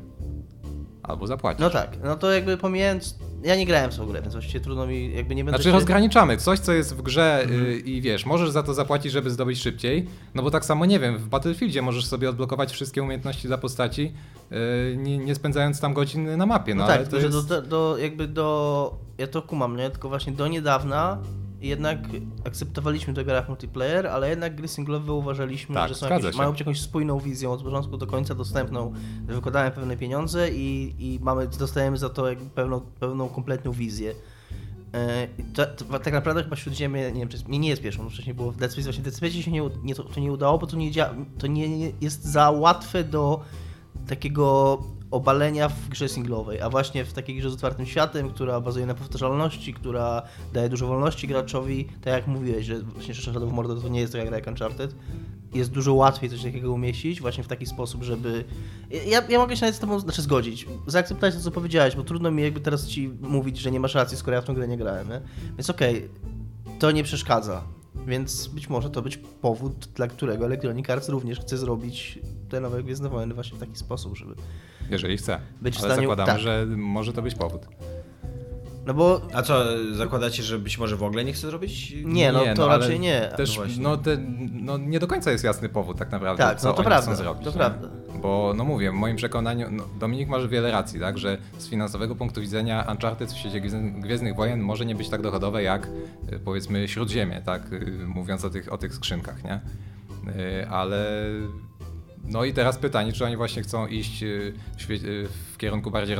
Albo 1.03 1.27
zapłacić. 1.27 1.61
No 1.61 1.69
tak, 1.69 1.97
no 2.03 2.15
to 2.15 2.31
jakby 2.31 2.57
pomijając... 2.57 3.19
Ja 3.43 3.55
nie 3.55 3.65
grałem 3.65 3.91
w 3.91 3.95
tą 3.97 4.05
grę, 4.05 4.21
więc 4.21 4.33
właściwie 4.33 4.59
trudno 4.59 4.87
mi, 4.87 5.15
jakby 5.15 5.35
nie 5.35 5.43
będę 5.43 5.57
Znaczy 5.57 5.69
się... 5.69 5.75
rozgraniczamy 5.75 6.37
coś, 6.37 6.59
co 6.59 6.73
jest 6.73 6.95
w 6.95 7.01
grze 7.01 7.41
Mhm. 7.43 7.65
y, 7.65 7.79
i 7.79 8.01
wiesz, 8.01 8.25
możesz 8.25 8.49
za 8.49 8.63
to 8.63 8.73
zapłacić, 8.73 9.11
żeby 9.11 9.29
zdobyć 9.31 9.59
szybciej, 9.61 10.05
no 10.35 10.43
bo 10.43 10.51
tak 10.51 10.65
samo, 10.65 10.85
nie 10.85 10.99
wiem, 10.99 11.17
w 11.17 11.27
Battlefieldzie 11.27 11.81
możesz 11.81 12.05
sobie 12.05 12.29
odblokować 12.29 12.71
wszystkie 12.71 13.03
umiejętności 13.03 13.47
dla 13.47 13.57
postaci, 13.57 14.13
y, 14.51 14.97
nie, 14.97 15.17
nie 15.17 15.35
spędzając 15.35 15.79
tam 15.79 15.93
godzin 15.93 16.37
na 16.37 16.45
mapie, 16.45 16.75
no, 16.75 16.81
No, 16.81 16.87
tak, 16.87 16.97
ale 16.97 17.07
to 17.07 17.17
jest... 17.17 17.47
do, 17.49 17.61
do, 17.61 17.97
jakby 17.97 18.27
do... 18.27 18.97
Ja 19.17 19.27
to 19.27 19.41
kumam, 19.41 19.77
nie? 19.77 19.89
Tylko 19.89 20.09
właśnie 20.09 20.33
do 20.33 20.47
niedawna 20.47 21.17
jednak 21.61 21.99
akceptowaliśmy 22.45 23.13
to 23.13 23.25
grach 23.25 23.47
multiplayer, 23.47 24.07
ale 24.07 24.29
jednak 24.29 24.55
gry 24.55 24.67
singlowe 24.67 25.13
uważaliśmy, 25.13 25.75
Tak, 25.75 25.89
że 25.89 25.95
są 25.95 26.09
jakieś, 26.09 26.31
się. 26.31 26.37
mają 26.37 26.51
być 26.51 26.59
jakąś 26.59 26.81
spójną 26.81 27.19
wizją 27.19 27.51
od 27.51 27.63
początku 27.63 27.97
do 27.97 28.07
końca 28.07 28.35
dostępną, 28.35 28.93
że 29.27 29.35
wykładamy 29.35 29.71
pewne 29.71 29.97
pieniądze 29.97 30.49
i, 30.49 30.95
i 30.99 31.19
mamy, 31.21 31.47
dostajemy 31.47 31.97
za 31.97 32.09
to 32.09 32.25
pewną, 32.55 32.81
pewną 32.81 33.29
kompletną 33.29 33.71
wizję. 33.71 34.13
E, 34.93 35.27
i 35.37 35.43
To, 35.43 35.65
to, 35.65 35.99
tak 35.99 36.13
naprawdę 36.13 36.43
chyba 36.43 36.55
Śródziemie, 36.55 37.11
nie 37.11 37.19
wiem, 37.19 37.29
czy 37.29 37.37
jest, 37.37 37.47
nie, 37.47 37.59
nie 37.59 37.69
jest 37.69 37.81
pierwszą, 37.81 38.03
no 38.03 38.09
wcześniej 38.09 38.35
było 38.35 38.51
w 38.51 38.57
Dead 38.57 38.71
Space, 38.71 38.83
właśnie 38.83 39.03
Dead 39.03 39.15
Space 39.15 39.33
się 39.33 39.51
nie, 39.51 39.69
nie, 39.83 39.95
to, 39.95 40.03
to 40.03 40.19
nie 40.19 40.31
udało, 40.31 40.57
bo 40.57 40.67
to 40.67 40.77
nie, 40.77 40.91
to 41.37 41.47
nie, 41.47 41.77
nie 41.77 41.91
jest 42.01 42.25
za 42.25 42.51
łatwe 42.51 43.03
do 43.03 43.39
takiego 44.07 44.77
obalenia 45.11 45.69
w 45.69 45.89
grze 45.89 46.09
singlowej, 46.09 46.61
a 46.61 46.69
właśnie 46.69 47.05
w 47.05 47.13
takiej 47.13 47.35
grze 47.35 47.49
z 47.49 47.53
otwartym 47.53 47.85
światem, 47.85 48.29
która 48.29 48.61
bazuje 48.61 48.85
na 48.85 48.93
powtarzalności, 48.93 49.73
która 49.73 50.21
daje 50.53 50.69
dużo 50.69 50.87
wolności 50.87 51.27
graczowi, 51.27 51.85
tak 51.85 52.13
jak 52.13 52.27
mówiłeś, 52.27 52.65
że 52.65 52.79
właśnie 52.79 53.13
Shadow 53.13 53.53
Mordor 53.53 53.81
to 53.81 53.87
nie 53.87 53.99
jest 53.99 54.13
taka 54.13 54.25
gra 54.25 54.37
jak 54.37 54.47
Uncharted, 54.47 54.95
jest 55.53 55.71
dużo 55.71 55.93
łatwiej 55.93 56.29
coś 56.29 56.43
takiego 56.43 56.71
umieścić 56.71 57.21
właśnie 57.21 57.43
w 57.43 57.47
taki 57.47 57.65
sposób, 57.65 58.03
żeby... 58.03 58.43
Ja, 59.05 59.21
ja 59.29 59.39
mogę 59.39 59.55
się 59.55 59.61
nawet 59.61 59.75
z 59.75 59.79
tobą 59.79 59.99
znaczy 59.99 60.21
zgodzić, 60.21 60.67
zaakceptować 60.87 61.35
to, 61.35 61.41
co 61.41 61.51
powiedziałeś, 61.51 61.95
bo 61.95 62.03
trudno 62.03 62.31
mi 62.31 62.43
jakby 62.43 62.59
teraz 62.59 62.87
ci 62.87 63.09
mówić, 63.21 63.57
że 63.57 63.71
nie 63.71 63.79
masz 63.79 63.95
racji, 63.95 64.17
skoro 64.17 64.35
ja 64.35 64.41
w 64.41 64.45
tą 64.45 64.53
grę 64.53 64.67
nie 64.67 64.77
grałem, 64.77 65.09
nie? 65.09 65.21
Więc 65.57 65.69
okej, 65.69 66.09
to 66.79 66.91
nie 66.91 67.03
przeszkadza. 67.03 67.78
Więc 67.95 68.47
być 68.47 68.69
może 68.69 68.89
to 68.89 69.01
być 69.01 69.17
powód, 69.17 69.73
dla 69.95 70.07
którego 70.07 70.45
Electronic 70.45 70.89
Arts 70.89 71.09
również 71.09 71.39
chce 71.39 71.57
zrobić 71.57 72.19
te 72.49 72.59
nowe 72.61 72.83
Gwiezdne 72.83 73.09
Wojny 73.09 73.33
właśnie 73.33 73.57
w 73.57 73.59
taki 73.59 73.75
sposób, 73.75 74.17
żeby... 74.17 74.35
Jeżeli 74.89 75.17
chce. 75.17 75.39
Być 75.61 75.75
w 75.75 75.83
Ale 75.83 75.93
stanie- 75.93 76.07
zakładamy, 76.07 76.31
tak. 76.31 76.39
że 76.41 76.65
może 76.77 77.13
to 77.13 77.21
być 77.21 77.35
powód. 77.35 77.61
No 78.89 78.95
bo 78.95 79.21
A 79.33 79.41
co, 79.41 79.63
zakładacie, 79.93 80.43
że 80.43 80.59
być 80.59 80.77
może 80.77 80.95
w 80.95 81.03
ogóle 81.03 81.25
nie 81.25 81.33
chce 81.33 81.47
zrobić? 81.47 81.93
Nie, 82.03 82.31
no 82.31 82.39
to 82.55 82.71
ale 82.71 82.79
raczej 82.79 82.99
nie. 82.99 83.31
Też, 83.37 83.57
No 83.57 83.89
no, 83.89 83.97
te, 83.97 84.17
no 84.51 84.77
nie 84.77 84.99
do 84.99 85.07
końca 85.07 85.31
jest 85.31 85.43
jasny 85.43 85.69
powód 85.69 85.97
tak 85.97 86.11
naprawdę, 86.11 86.43
Tak, 86.43 86.59
co 86.59 86.67
no 86.67 86.73
to 86.73 86.79
oni 86.79 86.85
prawda, 86.85 87.11
chcą 87.13 87.23
zrobić. 87.23 87.43
to 87.43 87.49
nie? 87.49 87.55
prawda. 87.57 87.87
Bo 88.21 88.53
no 88.57 88.63
mówię, 88.63 88.91
w 88.91 88.93
moim 88.93 89.15
przekonaniu, 89.15 89.67
no, 89.71 89.83
Dominik 89.99 90.29
ma 90.29 90.39
wiele 90.39 90.71
racji, 90.71 90.99
tak, 90.99 91.17
że 91.17 91.37
z 91.57 91.67
finansowego 91.69 92.15
punktu 92.15 92.41
widzenia 92.41 92.85
Uncharted 92.91 93.31
w 93.31 93.37
świecie 93.37 93.61
Gwiezdnych- 94.01 94.35
Wojen 94.35 94.59
może 94.61 94.85
nie 94.85 94.95
być 94.95 95.09
tak 95.09 95.21
dochodowe 95.21 95.63
jak 95.63 95.87
y, 96.33 96.39
powiedzmy 96.39 96.87
Śródziemie, 96.87 97.41
tak, 97.45 97.73
y, 97.73 98.03
mówiąc 98.07 98.45
o 98.45 98.49
tych, 98.49 98.73
o 98.73 98.77
tych 98.77 98.93
skrzynkach, 98.93 99.43
nie? 99.43 99.61
Y, 100.63 100.67
Ale 100.69 101.05
no 102.23 102.43
i 102.45 102.53
teraz 102.53 102.77
pytanie, 102.77 103.13
czy 103.13 103.25
oni 103.25 103.37
właśnie 103.37 103.63
chcą 103.63 103.87
iść 103.87 104.23
w 105.37 105.48
kierunku 105.59 105.91
bardziej 105.91 106.15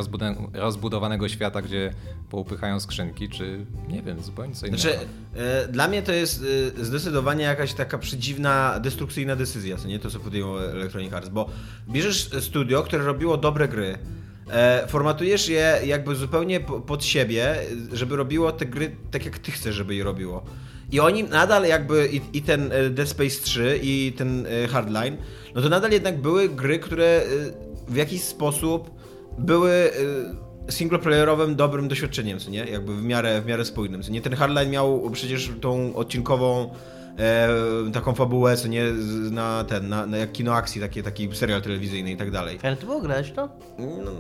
rozbudowanego 0.54 1.30
świata, 1.30 1.62
gdzie 1.62 1.94
poupychają 2.30 2.80
skrzynki, 2.80 3.30
czy 3.30 3.66
nie 3.88 4.02
wiem, 4.02 4.24
zupełnie 4.24 4.56
co 4.56 4.66
innego. 4.68 4.82
Znaczy, 4.82 4.98
e, 5.36 5.68
dla 5.68 5.88
mnie 5.88 6.02
to 6.02 6.12
jest 6.14 6.44
e, 6.80 6.86
zdecydowanie 6.86 7.44
jakaś 7.44 7.74
taka 7.74 7.98
przedziwna, 7.98 8.80
destrukcyjna 8.80 9.36
decyzja, 9.36 9.78
co 9.78 9.88
nie 9.88 10.00
to, 10.00 10.10
co 10.10 10.20
podjęło 10.20 10.64
Electronic 10.72 11.14
Arts, 11.14 11.30
bo 11.30 11.50
bierzesz 11.90 12.30
studio, 12.40 12.84
które 12.84 13.04
robiło 13.04 13.38
dobre 13.38 13.68
gry, 13.68 13.98
e, 14.52 14.88
formatujesz 14.88 15.50
je 15.50 15.80
jakby 15.86 16.16
zupełnie 16.16 16.60
po- 16.60 16.80
pod 16.80 17.06
siebie, 17.06 17.56
żeby 17.94 18.16
robiło 18.16 18.52
te 18.52 18.66
gry 18.66 18.96
tak, 19.12 19.26
jak 19.26 19.40
ty 19.40 19.52
chcesz, 19.52 19.76
żeby 19.76 19.96
je 19.96 20.04
robiło. 20.04 20.44
I 20.92 21.00
oni 21.00 21.24
nadal 21.24 21.64
jakby, 21.64 22.10
i, 22.12 22.38
i 22.38 22.42
ten 22.42 22.72
Dead 22.90 23.10
Space 23.10 23.42
3, 23.44 23.80
i 23.84 24.14
ten 24.18 24.48
Hardline, 24.70 25.18
no 25.56 25.62
to 25.62 25.70
nadal 25.70 25.92
jednak 25.92 26.22
były 26.22 26.50
gry, 26.50 26.80
które 26.80 27.22
w 27.88 27.96
jakiś 27.96 28.24
sposób 28.24 28.99
były 29.40 29.72
e, 30.68 30.72
singleplayerowym 30.72 31.56
dobrym 31.56 31.88
doświadczeniem, 31.88 32.40
co 32.40 32.50
nie? 32.50 32.66
Jakby 32.66 32.96
w 32.96 33.04
miarę, 33.04 33.42
w 33.42 33.46
miarę 33.46 33.66
spójnym, 33.66 34.04
co 34.04 34.12
nie? 34.12 34.22
Ten 34.22 34.34
Hardline 34.34 34.70
miał 34.70 35.10
przecież 35.12 35.52
tą 35.62 35.96
odcinkową 35.96 36.74
e, 37.20 37.50
taką 37.94 38.16
fabułę, 38.16 38.58
co 38.58 38.68
nie? 38.68 38.84
Na 39.32 39.64
ten, 39.64 39.90
na, 39.90 40.06
na 40.06 40.18
jak 40.18 40.32
kino 40.32 40.54
akcji, 40.54 40.82
takie, 40.82 41.04
taki 41.04 41.36
serial 41.36 41.62
telewizyjny 41.62 42.12
i 42.12 42.18
tak 42.18 42.32
dalej. 42.32 42.60
Ale 42.64 42.76
ty 42.76 42.86
było 42.86 43.02
grać 43.02 43.32
to? 43.32 43.50
No, 43.80 44.12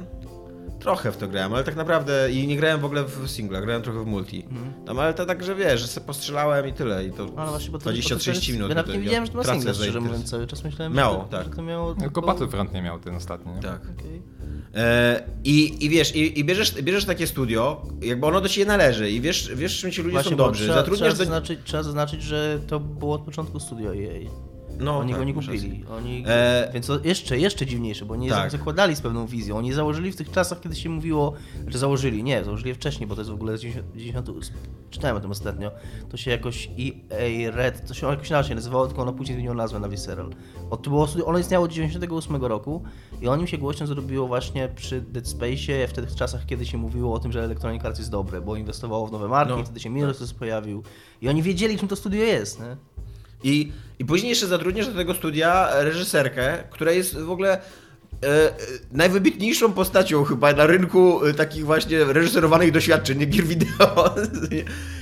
trochę 0.79 1.11
w 1.11 1.17
to 1.17 1.27
grałem, 1.27 1.53
ale 1.53 1.63
tak 1.63 1.75
naprawdę 1.75 2.31
i 2.31 2.47
nie 2.47 2.57
grałem 2.57 2.79
w 2.79 2.85
ogóle 2.85 3.03
w 3.03 3.27
singla, 3.27 3.61
grałem 3.61 3.81
trochę 3.81 4.03
w 4.03 4.07
multi. 4.07 4.45
Tam, 4.85 4.99
ale 4.99 5.13
to 5.13 5.25
tak, 5.25 5.43
że 5.43 5.55
wiesz, 5.55 5.81
że 5.81 5.87
sobie 5.87 6.05
postrzelałem 6.07 6.67
i 6.67 6.73
tyle 6.73 7.05
i 7.05 7.11
to 7.11 7.25
No, 7.25 7.31
ale 7.37 7.49
właśnie, 7.49 7.71
bo 7.71 7.79
to 7.79 7.89
20-30 7.89 8.53
minut. 8.53 8.69
Ja 8.69 8.75
nawet 8.75 8.91
to 8.91 8.97
nie 8.97 9.03
wiedziałem, 9.03 9.25
że 9.25 9.31
to 9.31 9.37
ma 9.37 9.43
single, 9.43 9.73
szczerze 9.73 10.01
mówiąc, 10.01 10.29
cały 10.29 10.47
czas 10.47 10.63
myślałem, 10.63 10.93
Miało, 10.93 11.27
że, 11.31 11.37
tak. 11.37 11.43
że 11.43 11.55
to 11.55 11.61
miało 11.61 11.95
Tylko 11.95 12.21
Battlefront 12.21 12.73
nie 12.73 12.81
miał 12.81 12.99
ten 12.99 13.15
ostatni, 13.15 13.51
nie? 13.53 13.61
Tak. 13.61 13.81
Okej. 13.99 14.21
E, 14.75 15.23
I, 15.43 15.85
I 15.85 15.89
wiesz, 15.89 16.15
i, 16.15 16.39
i 16.39 16.43
bierzesz, 16.43 16.81
bierzesz 16.81 17.05
takie 17.05 17.27
studio, 17.27 17.81
jakby 18.01 18.25
ono 18.25 18.41
do 18.41 18.49
ciebie 18.49 18.65
należy 18.65 19.11
i 19.11 19.21
wiesz, 19.21 19.51
wiesz 19.55 19.79
czym 19.79 19.91
ci 19.91 20.01
ludzie 20.01 20.11
Właśnie, 20.13 20.31
są 20.31 20.37
dobrzy. 20.37 20.63
trzeba, 20.63 20.77
Zatrudniasz 20.77 21.13
trzeba, 21.13 21.17
do... 21.17 21.17
zaznaczyć, 21.17 21.59
trzeba 21.63 21.83
zaznaczyć, 21.83 22.23
że 22.23 22.59
to 22.67 22.79
było 22.79 23.15
od 23.15 23.21
początku 23.21 23.59
studio 23.59 23.95
EA. 23.95 24.48
No, 24.79 24.97
Oni 24.97 25.11
tak, 25.11 25.19
go 25.19 25.23
nie 25.25 25.33
kupili. 25.33 25.85
Oni, 25.97 26.23
E, 26.27 26.69
Więc 26.73 26.87
to 26.87 26.99
jeszcze, 27.03 27.39
jeszcze 27.39 27.65
dziwniejsze, 27.65 28.05
bo 28.05 28.13
oni 28.13 28.29
Tak. 28.29 28.51
zakładali 28.51 28.95
z 28.95 29.01
pewną 29.01 29.27
wizją. 29.27 29.57
Oni 29.57 29.73
założyli 29.73 30.11
w 30.11 30.15
tych 30.15 30.31
czasach, 30.31 30.59
kiedy 30.59 30.75
się 30.75 30.89
mówiło, 30.89 31.33
że 31.67 31.77
założyli, 31.79 32.23
nie, 32.23 32.43
założyli 32.43 32.73
wcześniej, 32.73 33.07
bo 33.07 33.15
to 33.15 33.21
jest 33.21 33.31
w 33.31 33.33
ogóle 33.33 33.57
z 33.57 33.61
90, 33.61 33.93
90 33.95 34.51
czytałem 34.89 35.17
o 35.17 35.19
tym 35.19 35.31
ostatnio, 35.31 35.71
to 36.09 36.17
się 36.17 36.31
jakoś 36.31 36.69
EA 37.11 37.51
Red, 37.51 37.87
to 37.87 37.93
się 37.93 38.07
jakoś 38.07 38.29
inaczej 38.29 38.55
nazywało, 38.55 38.87
tylko 38.87 39.01
ono 39.01 39.13
później 39.13 39.35
zmieniło 39.35 39.55
nazwę 39.55 39.79
na 39.79 39.89
Visceral. 39.89 40.29
Było, 40.83 41.07
ono 41.25 41.39
istniało 41.39 41.65
od 41.65 41.71
98 41.71 42.35
roku 42.45 42.83
i 43.21 43.27
o 43.27 43.35
nim 43.35 43.47
się 43.47 43.57
głośno 43.57 43.87
zrobiło 43.87 44.27
właśnie 44.27 44.69
przy 44.75 45.01
Dead 45.01 45.27
Space, 45.27 45.87
w 45.87 45.93
tych 45.93 46.15
czasach, 46.15 46.45
kiedy 46.45 46.65
się 46.65 46.77
mówiło 46.77 47.13
o 47.13 47.19
tym, 47.19 47.31
że 47.31 47.43
Electronic 47.43 47.85
Arts 47.85 47.99
jest 47.99 48.11
dobre, 48.11 48.41
bo 48.41 48.55
inwestowało 48.55 49.07
w 49.07 49.11
nowe 49.11 49.27
marki, 49.27 49.53
No. 49.57 49.63
wtedy 49.63 49.79
się 49.79 49.89
Mirror's 49.89 50.33
pojawił 50.33 50.83
i 51.21 51.29
oni 51.29 51.43
wiedzieli, 51.43 51.77
czym 51.77 51.87
to 51.87 51.95
studio 51.95 52.23
jest, 52.23 52.59
nie? 52.59 52.77
I, 53.43 53.71
I 53.99 54.05
później 54.05 54.29
jeszcze 54.29 54.47
zatrudniasz 54.47 54.87
do 54.87 54.93
tego 54.93 55.13
studia 55.13 55.69
reżyserkę, 55.73 56.63
która 56.69 56.91
jest 56.91 57.19
w 57.19 57.31
ogóle 57.31 57.53
e, 57.53 58.27
e, 58.27 58.51
najwybitniejszą 58.91 59.73
postacią 59.73 60.23
chyba 60.23 60.53
na 60.53 60.67
rynku 60.67 61.25
e, 61.25 61.33
takich 61.33 61.65
właśnie 61.65 62.03
reżyserowanych 62.03 62.71
doświadczeń, 62.71 63.25
gier 63.27 63.45
wideo. 63.45 64.15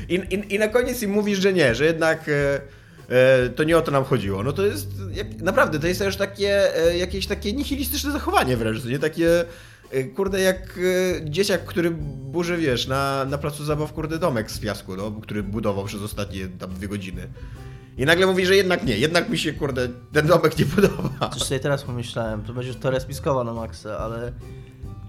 I, 0.10 0.16
i, 0.16 0.56
I 0.56 0.60
na 0.60 0.68
koniec 0.68 1.02
im 1.02 1.12
mówisz, 1.12 1.40
że 1.40 1.54
nie, 1.54 1.76
że 1.76 1.86
jednak 1.86 2.30
e, 2.30 2.62
e, 3.10 3.50
to 3.50 3.64
nie 3.64 3.78
o 3.78 3.82
to 3.82 3.92
nam 3.92 4.04
chodziło. 4.04 4.44
No 4.44 4.54
to 4.54 4.66
jest, 4.66 4.88
jak, 5.14 5.42
naprawdę, 5.42 5.80
to 5.80 5.88
jest 5.88 6.02
już 6.06 6.16
takie, 6.16 6.76
e, 6.86 6.98
jakieś 6.98 7.28
takie 7.28 7.54
nihilistyczne 7.54 8.12
zachowanie 8.12 8.58
wręcz, 8.58 8.86
nie 8.86 9.00
takie... 9.00 9.46
Kurde, 10.16 10.42
jak 10.42 10.80
dzieciak, 11.24 11.66
który 11.66 11.92
burzy, 11.92 12.58
wiesz, 12.58 12.88
na, 12.88 13.26
na 13.26 13.38
placu 13.38 13.66
zabaw, 13.66 13.94
kurde, 13.94 14.20
domek 14.20 14.52
z 14.52 14.60
piasku, 14.60 14.96
no, 14.96 15.12
który 15.12 15.44
budował 15.44 15.86
przez 15.86 16.02
ostatnie 16.02 16.48
tam 16.60 16.74
dwie 16.74 16.88
godziny. 16.88 17.28
I 17.98 18.06
nagle 18.06 18.28
mówi, 18.28 18.46
że 18.46 18.56
jednak 18.56 18.86
nie, 18.86 18.98
jednak 18.98 19.30
mi 19.30 19.38
się, 19.38 19.54
kurde, 19.54 19.88
ten 20.14 20.28
domek 20.28 20.60
nie 20.60 20.66
podoba. 20.66 21.30
Coś 21.30 21.44
sobie 21.44 21.60
teraz 21.60 21.84
pomyślałem, 21.84 22.44
to 22.44 22.54
będzie 22.54 22.76
teoria 22.76 23.00
spiskowa 23.00 23.44
na 23.44 23.54
maksa, 23.54 23.98
ale 23.98 24.32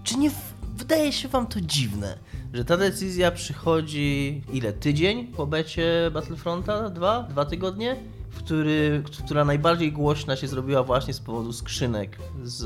czy 0.03 0.17
nie 0.17 0.31
wydaje 0.77 1.11
się 1.11 1.27
wam 1.27 1.47
to 1.47 1.61
dziwne, 1.61 2.17
że 2.53 2.65
ta 2.65 2.77
decyzja 2.77 3.31
przychodzi 3.31 4.41
ile? 4.53 4.73
Tydzień 4.73 5.27
po 5.27 5.47
becie 5.47 6.11
Battlefronta? 6.13 6.89
Dwa? 6.89 7.23
Dwa 7.23 7.45
tygodnie? 7.45 7.95
Który, 8.37 9.03
która 9.25 9.45
najbardziej 9.45 9.91
głośna 9.91 10.35
się 10.35 10.47
zrobiła 10.47 10.83
właśnie 10.83 11.13
z 11.13 11.19
powodu 11.19 11.53
skrzynek 11.53 12.17
z 12.43 12.63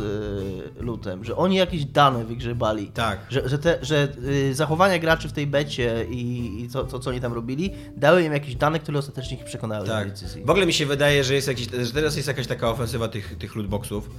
y, 0.80 0.84
lutem, 0.84 1.26
że 1.26 1.36
oni 1.36 1.56
jakieś 1.56 1.86
dane 1.86 2.26
wygrzebali. 2.26 2.88
Tak. 2.88 3.20
Że, 3.30 3.50
że, 3.50 3.58
te, 3.60 3.78
że 3.82 4.08
y, 4.28 4.56
zachowania 4.56 5.00
graczy 5.00 5.30
w 5.30 5.34
tej 5.34 5.48
becie 5.48 6.06
i, 6.10 6.52
i 6.64 6.70
to, 6.70 6.84
to, 6.84 7.00
co 7.00 7.10
oni 7.10 7.22
tam 7.22 7.34
robili, 7.34 7.72
dały 7.98 8.24
im 8.24 8.34
jakieś 8.34 8.56
dane, 8.56 8.80
które 8.80 9.00
ostatecznie 9.00 9.38
ich 9.38 9.44
przekonały 9.44 9.88
do 9.88 9.94
Tak. 9.94 10.10
decyzji. 10.10 10.44
W 10.46 10.50
ogóle 10.50 10.66
mi 10.66 10.74
się 10.74 10.86
wydaje, 10.86 11.24
że 11.24 11.34
jest 11.34 11.48
jakiś, 11.48 11.68
że 11.84 11.92
teraz 11.94 12.16
jest 12.16 12.28
jakaś 12.28 12.48
taka 12.48 12.70
ofensywa 12.70 13.08
tych, 13.08 13.38
tych 13.38 13.56
lootboxów. 13.56 14.10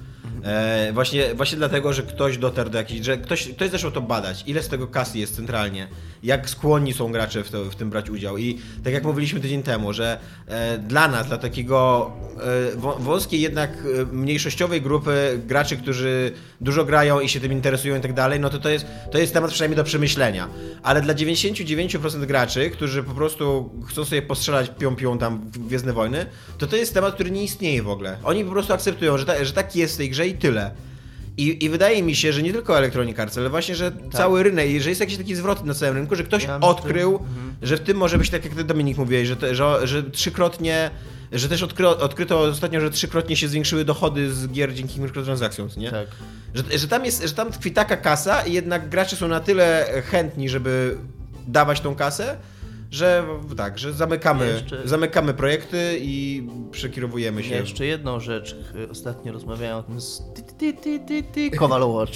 E, 0.45 0.91
właśnie, 0.93 1.35
właśnie 1.35 1.59
dlatego, 1.59 1.93
że 1.93 2.03
ktoś 2.03 2.39
dotarł 2.39 2.71
do 2.71 2.79
jakiejś, 2.79 3.05
że 3.07 3.19
ktoś, 3.19 3.49
ktoś 3.49 3.71
zaczął 3.71 3.91
to 3.91 4.01
badać, 4.01 4.45
ile 4.47 4.63
z 4.63 4.69
tego 4.69 4.87
kasy 4.89 5.19
jest 5.19 5.37
centralnie, 5.37 5.89
jak 6.23 6.51
skłonni 6.51 6.93
są 6.93 7.13
gracze 7.13 7.45
w, 7.45 7.51
to, 7.51 7.65
w 7.65 7.75
tym 7.75 7.91
brać 7.91 8.11
udział. 8.11 8.39
I 8.39 8.59
tak 8.85 8.93
jak 8.93 9.05
mówiliśmy 9.05 9.41
tydzień 9.41 9.63
temu, 9.63 9.93
że 9.93 10.19
e, 10.47 10.79
dla 10.79 11.09
nas, 11.09 11.29
dla 11.35 11.49
takiego 11.49 12.11
e, 12.75 12.76
wą- 12.76 13.00
wąskiej 13.00 13.41
jednak 13.41 13.71
e, 13.71 14.05
mniejszościowej 14.05 14.83
grupy 14.83 15.41
graczy, 15.47 15.76
którzy 15.76 16.33
dużo 16.61 16.85
grają 16.85 17.21
i 17.21 17.29
się 17.29 17.41
tym 17.41 17.53
interesują 17.53 17.97
i 17.97 18.00
tak 18.00 18.12
dalej, 18.12 18.41
no 18.41 18.50
to 18.50 18.59
to 18.59 18.69
jest, 18.69 18.87
to 19.12 19.19
jest 19.19 19.35
temat 19.35 19.50
przynajmniej 19.50 19.76
do 19.76 19.85
przemyślenia. 19.85 20.49
Ale 20.83 21.00
dla 21.00 21.14
99% 21.14 22.26
graczy, 22.26 22.71
którzy 22.71 23.03
po 23.03 23.14
prostu 23.14 23.71
chcą 23.88 24.05
sobie 24.05 24.23
postrzelać 24.23 24.71
pią-pią 24.79 25.19
tam 25.19 25.50
w 25.53 25.59
Gwiezdne 25.59 25.93
Wojny, 25.93 26.26
to 26.59 26.67
to 26.67 26.76
jest 26.76 26.95
temat, 26.95 27.14
który 27.14 27.31
nie 27.31 27.45
istnieje 27.45 27.83
w 27.83 27.88
ogóle. 27.88 28.19
Oni 28.25 28.45
po 28.45 28.50
prostu 28.50 28.73
akceptują, 28.73 29.19
że, 29.19 29.25
ta, 29.25 29.45
że 29.45 29.53
tak 29.53 29.76
jest 29.76 29.95
w 29.95 29.97
tej 29.97 30.11
grze 30.11 30.26
i 30.29 30.35
tyle. 30.35 30.71
I, 31.37 31.64
I 31.64 31.69
wydaje 31.69 32.03
mi 32.03 32.17
się, 32.17 32.33
że 32.33 32.43
nie 32.43 32.53
tylko 32.53 32.79
Electronic 32.79 33.19
Arts, 33.19 33.38
ale 33.38 33.50
właśnie, 33.50 33.75
że 33.75 33.93
cały 34.12 34.43
rynek, 34.43 34.81
że 34.81 34.88
jest 34.88 35.00
jakiś 35.00 35.17
taki 35.17 35.35
zwrot 35.35 35.64
na 35.64 35.75
całym 35.75 35.97
rynku, 35.97 36.17
że 36.17 36.25
ktoś 36.25 36.45
Ja 36.45 36.61
odkrył, 36.61 37.12
mhm. 37.12 37.55
że 37.62 37.76
w 37.76 37.81
tym 37.81 37.97
może 37.97 38.19
być 38.19 38.31
tak, 38.31 38.45
jak 38.45 38.55
ty 38.55 38.64
Dominik 38.64 38.99
mówiłeś, 38.99 39.29
że, 39.29 39.37
te, 39.37 39.55
że, 39.55 39.87
że 39.87 40.03
trzykrotnie, 40.03 40.91
że 41.35 41.49
też 41.49 41.62
odkry, 41.62 41.88
odkryto 41.88 42.41
ostatnio, 42.41 42.81
że 42.81 42.91
trzykrotnie 42.91 43.37
się 43.37 43.49
zwiększyły 43.49 43.85
dochody 43.85 44.35
z 44.35 44.49
gier 44.49 44.75
dzięki 44.75 45.00
mikrotransakcjom, 45.00 45.69
nie? 45.76 45.91
Tak. 45.91 46.07
Że, 46.55 46.79
że, 46.79 46.88
tam 46.88 47.05
jest, 47.05 47.23
że 47.29 47.35
tam 47.35 47.53
tkwi 47.53 47.71
taka 47.73 47.97
kasa 47.97 48.43
i 48.43 48.53
jednak 48.53 48.88
gracze 48.88 49.17
są 49.17 49.29
na 49.29 49.41
tyle 49.41 49.87
chętni, 50.11 50.49
żeby 50.49 50.97
dawać 51.49 51.81
tą 51.81 51.95
kasę, 51.95 52.37
Że 52.91 53.25
tak, 53.57 53.79
że 53.79 53.93
zamykamy, 53.93 54.47
Jeszcze- 54.47 54.88
zamykamy 54.88 55.35
projekty 55.35 55.99
i 56.00 56.49
przekierowujemy 56.71 57.43
się. 57.43 57.55
Ja 57.55 57.61
jeszcze 57.61 57.87
jedną 57.87 58.21
rzecz. 58.21 58.57
y, 58.85 58.91
Ostatnio 58.91 59.33
rozmawiałem 59.33 59.79
o 59.79 59.83
tym 59.83 60.00
z 60.00 60.23
ty, 60.59 60.73
ty, 60.75 61.23
ty, 61.35 61.50
Kowal 61.50 61.83
Watch. 61.83 62.12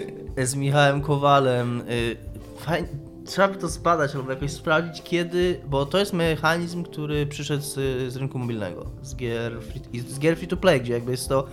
Z 0.44 0.54
Michałem 0.54 1.02
Kowalem. 1.02 1.80
Y, 1.90 2.16
Fajnie. 2.60 2.88
Trzeba 3.30 3.48
by 3.48 3.56
to 3.56 3.68
zbadać 3.68 4.14
albo 4.14 4.30
jakoś 4.30 4.50
sprawdzić 4.50 5.02
kiedy, 5.02 5.60
bo 5.68 5.86
to 5.86 5.98
jest 5.98 6.12
mechanizm, 6.12 6.82
który 6.82 7.26
przyszedł 7.26 7.62
z, 7.62 7.74
z 8.12 8.16
rynku 8.16 8.38
mobilnego, 8.38 8.86
z 9.02 9.16
gier, 9.16 9.62
free, 9.62 10.00
z 10.00 10.18
gier 10.18 10.36
free 10.36 10.48
to 10.48 10.56
play, 10.56 10.80
gdzie 10.80 10.92
jakby 10.92 11.10
jest 11.10 11.28
to 11.28 11.46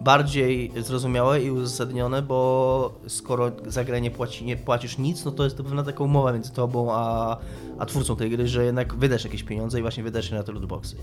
bardziej 0.00 0.72
zrozumiałe 0.76 1.42
i 1.42 1.50
uzasadnione, 1.50 2.22
bo 2.22 3.00
skoro 3.06 3.52
za 3.66 3.84
grę 3.84 4.00
nie, 4.00 4.10
płaci, 4.10 4.44
nie 4.44 4.56
płacisz 4.56 4.98
nic, 4.98 5.24
no 5.24 5.30
to 5.30 5.44
jest 5.44 5.56
to 5.56 5.64
pewna 5.64 5.82
taka 5.82 6.04
umowa 6.04 6.32
między 6.32 6.52
tobą 6.52 6.92
a, 6.92 7.36
a 7.78 7.86
twórcą 7.86 8.16
tej 8.16 8.30
gry, 8.30 8.48
że 8.48 8.64
jednak 8.64 8.94
wydasz 8.94 9.24
jakieś 9.24 9.42
pieniądze 9.42 9.78
i 9.78 9.82
właśnie 9.82 10.02
wydasz 10.02 10.30
je 10.30 10.36
na 10.36 10.42
te 10.42 10.52
lootboxy. 10.52 10.96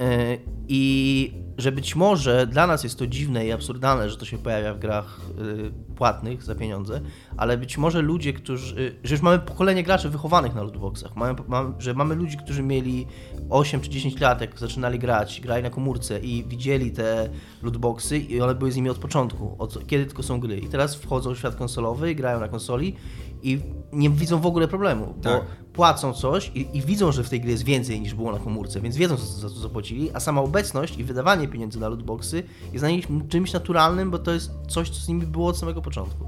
E, 0.00 0.38
I 0.68 1.32
że 1.60 1.72
być 1.72 1.96
może 1.96 2.46
dla 2.46 2.66
nas 2.66 2.84
jest 2.84 2.98
to 2.98 3.06
dziwne 3.06 3.46
i 3.46 3.52
absurdalne, 3.52 4.10
że 4.10 4.16
to 4.16 4.24
się 4.24 4.38
pojawia 4.38 4.74
w 4.74 4.78
grach 4.78 5.20
y, 5.38 5.94
płatnych 5.96 6.42
za 6.42 6.54
pieniądze, 6.54 7.00
ale 7.36 7.58
być 7.58 7.78
może 7.78 8.02
ludzie, 8.02 8.32
którzy. 8.32 8.80
y, 8.80 8.96
że 9.04 9.14
już 9.14 9.22
mamy 9.22 9.38
pokolenie 9.38 9.82
graczy 9.82 10.08
wychowanych 10.08 10.54
na 10.54 10.62
lootboxach, 10.62 11.16
mamy, 11.16 11.34
mamy, 11.48 11.72
że 11.78 11.94
mamy 11.94 12.14
ludzi, 12.14 12.36
którzy 12.36 12.62
mieli 12.62 13.06
8 13.50 13.80
czy 13.80 13.90
10 13.90 14.20
lat, 14.20 14.40
jak 14.40 14.58
zaczynali 14.58 14.98
grać, 14.98 15.40
grali 15.40 15.62
na 15.62 15.70
komórce 15.70 16.20
i 16.20 16.44
widzieli 16.48 16.90
te 16.90 17.28
lootboxy 17.62 18.18
i 18.18 18.40
one 18.40 18.54
były 18.54 18.72
z 18.72 18.76
nimi 18.76 18.90
od 18.90 18.98
początku, 18.98 19.56
od 19.58 19.86
kiedy 19.86 20.06
tylko 20.06 20.22
są 20.22 20.40
gry. 20.40 20.58
I 20.58 20.68
teraz 20.68 20.94
wchodzą 20.94 21.34
w 21.34 21.38
świat 21.38 21.56
konsolowy 21.56 22.10
i 22.10 22.16
grają 22.16 22.40
na 22.40 22.48
konsoli 22.48 22.96
i 23.42 23.60
nie 23.92 24.10
widzą 24.10 24.40
w 24.40 24.46
ogóle 24.46 24.68
problemu, 24.68 25.14
bo 25.16 25.22
Tak. 25.22 25.42
płacą 25.72 26.12
coś 26.12 26.52
i, 26.54 26.76
i 26.76 26.82
widzą, 26.82 27.12
że 27.12 27.24
w 27.24 27.28
tej 27.28 27.40
grze 27.40 27.50
jest 27.50 27.64
więcej 27.64 28.00
niż 28.00 28.14
było 28.14 28.32
na 28.32 28.38
komórce, 28.38 28.80
więc 28.80 28.96
wiedzą, 28.96 29.16
co 29.16 29.24
za 29.24 29.48
to 29.48 29.54
zapłacili, 29.54 30.10
a 30.14 30.20
sama 30.20 30.40
obecność 30.40 30.98
i 30.98 31.04
wydawanie 31.04 31.48
pieniędzy 31.50 31.80
na 31.80 31.88
lootboxy 31.88 32.42
jest 32.72 32.82
dla 32.82 32.90
nich 32.90 33.06
czymś 33.28 33.52
naturalnym, 33.52 34.10
bo 34.10 34.18
to 34.18 34.32
jest 34.32 34.50
coś, 34.68 34.90
co 34.90 35.00
z 35.00 35.08
nimi 35.08 35.26
było 35.26 35.48
od 35.48 35.58
samego 35.58 35.82
początku. 35.82 36.24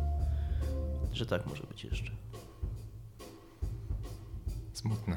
Że 1.13 1.27
tak 1.27 1.47
może 1.47 1.63
być 1.63 1.85
jeszcze. 1.85 2.11
Smutne. 4.73 5.17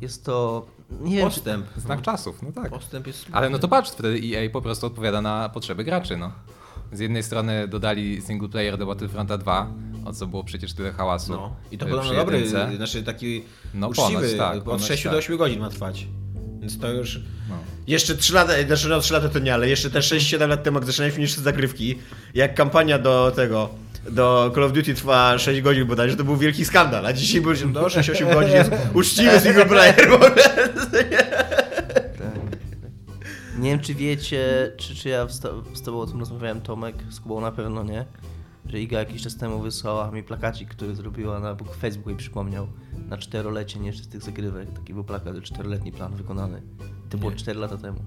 Jest 0.00 0.24
to... 0.24 0.66
Nie 1.00 1.16
wiem, 1.16 1.30
czy, 1.30 1.34
Postęp. 1.36 1.66
Znak 1.76 2.02
czasów, 2.02 2.42
no 2.42 2.52
tak. 2.52 2.70
Postęp 2.70 3.06
jest. 3.06 3.26
Ale 3.32 3.50
no 3.50 3.58
to 3.58 3.68
patrz, 3.68 3.90
wtedy 3.90 4.20
EA 4.24 4.50
po 4.50 4.62
prostu 4.62 4.86
odpowiada 4.86 5.22
na 5.22 5.48
potrzeby 5.48 5.84
graczy, 5.84 6.16
no. 6.16 6.32
Z 6.92 7.00
jednej 7.00 7.22
strony 7.22 7.68
dodali 7.68 8.22
single 8.22 8.48
player 8.48 8.78
do 8.78 8.86
Battlefronta 8.86 9.38
2, 9.38 9.72
o 10.04 10.12
co 10.12 10.26
było 10.26 10.44
przecież 10.44 10.74
tyle 10.74 10.92
hałasu. 10.92 11.32
No. 11.32 11.56
I 11.70 11.78
to 11.78 11.86
podobno 11.86 12.14
dobry, 12.14 12.48
znaczy 12.76 13.02
taki 13.02 13.42
No 13.74 13.88
uczciwy, 13.88 14.14
ponoć 14.14 14.34
tak, 14.34 14.56
od 14.56 14.64
ponoć 14.64 14.82
6 14.82 15.02
tak. 15.02 15.12
do 15.12 15.18
8 15.18 15.36
godzin 15.36 15.60
ma 15.60 15.70
trwać. 15.70 16.06
Więc 16.60 16.78
to 16.78 16.92
już... 16.92 17.20
No. 17.48 17.54
Jeszcze 17.86 18.14
3 18.14 18.34
lata, 18.34 18.52
znaczy 18.66 18.88
no 18.88 19.00
3 19.00 19.12
lata 19.12 19.28
to 19.28 19.38
nie, 19.38 19.54
ale 19.54 19.68
jeszcze 19.68 19.90
te 19.90 19.98
6-7 19.98 20.48
lat 20.48 20.62
temu, 20.62 20.78
jak 20.78 20.86
zaczynaliśmy 20.86 21.20
niż 21.20 21.32
zagrywki, 21.32 21.98
jak 22.34 22.54
kampania 22.54 22.98
do 22.98 23.32
tego, 23.36 23.68
do 24.10 24.50
Call 24.54 24.64
of 24.64 24.72
Duty 24.72 24.94
trwa 24.94 25.38
6 25.38 25.60
godzin 25.60 25.84
bodajże, 25.84 26.16
to 26.16 26.24
był 26.24 26.36
wielki 26.36 26.64
skandal, 26.64 27.06
a 27.06 27.12
dzisiaj 27.12 27.40
był, 27.40 27.54
że 27.54 27.66
no 27.66 27.82
6-8 27.82 28.34
godzin 28.34 28.54
jest 28.54 28.70
uczciwy 28.94 29.40
single 29.40 29.66
player. 29.66 30.08
Tak. 32.18 32.34
Nie 33.58 33.70
wiem, 33.70 33.80
czy 33.80 33.94
wiecie, 33.94 34.72
czy, 34.76 34.94
czy 34.94 35.08
ja 35.08 35.28
z, 35.28 35.40
to, 35.40 35.62
z 35.74 35.82
tobą 35.82 36.00
o 36.00 36.06
tym 36.06 36.20
rozmawiałem, 36.20 36.60
Tomek, 36.60 36.96
z 37.10 37.20
Kubą 37.20 37.40
na 37.40 37.52
pewno 37.52 37.84
nie, 37.84 38.04
że 38.68 38.80
Iga 38.80 38.98
jakiś 38.98 39.22
czas 39.22 39.36
temu 39.36 39.60
wysłała 39.60 40.10
mi 40.10 40.22
plakacik, 40.22 40.68
który 40.68 40.94
zrobiła 40.94 41.40
na 41.40 41.56
Facebooku 41.80 42.12
i 42.12 42.16
przypomniał 42.16 42.68
na 43.08 43.18
czterolecie 43.18 43.78
nieczystych 43.78 44.22
zagrywek. 44.22 44.72
Taki 44.72 44.94
był 44.94 45.04
plakat, 45.04 45.42
czteroletni 45.42 45.92
plan 45.92 46.14
wykonany. 46.14 46.62
To 47.10 47.18
było 47.18 47.30
Nie. 47.30 47.36
4 47.36 47.60
lata 47.60 47.76
temu. 47.76 47.98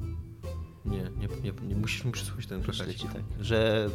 Nie, 0.86 0.98
nie, 0.98 1.27
nie, 1.44 1.68
nie 1.68 1.75
musisz 1.75 2.06
mi 2.06 2.12
przysłać 2.12 2.48
ten 2.48 2.62
plakacik. 2.62 2.98
ci 2.98 3.08
tak, 3.08 3.22
że 3.39 3.89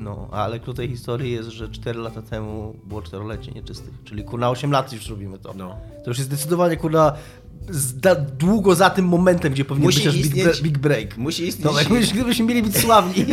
no, 0.00 0.28
ale 0.30 0.60
klucz 0.60 0.76
tej 0.76 0.88
historii 0.88 1.32
jest, 1.32 1.48
że 1.48 1.68
4 1.68 1.98
lata 1.98 2.22
temu 2.22 2.76
było 2.84 3.02
czterolecie 3.02 3.52
nieczystych, 3.52 3.94
czyli 4.04 4.24
kurna 4.24 4.50
8 4.50 4.70
lat 4.70 4.92
już 4.92 5.08
robimy 5.08 5.38
to. 5.38 5.54
No. 5.54 5.76
To 6.04 6.10
już 6.10 6.18
jest 6.18 6.30
zdecydowanie 6.30 6.76
kurna 6.76 7.12
długo 8.38 8.74
za 8.74 8.90
tym 8.90 9.04
momentem, 9.04 9.52
gdzie 9.52 9.64
powinien 9.64 9.86
Musi 9.86 10.04
być 10.10 10.28
big, 10.28 10.60
big 10.62 10.78
break. 10.78 11.16
Musi 11.16 11.46
istnieć, 11.46 11.64
No, 11.72 11.78
jak 11.78 11.90
myśmy- 11.90 12.14
gdybyśmy 12.14 12.44
mieli 12.46 12.62
być 12.62 12.76
sławni 12.78 13.24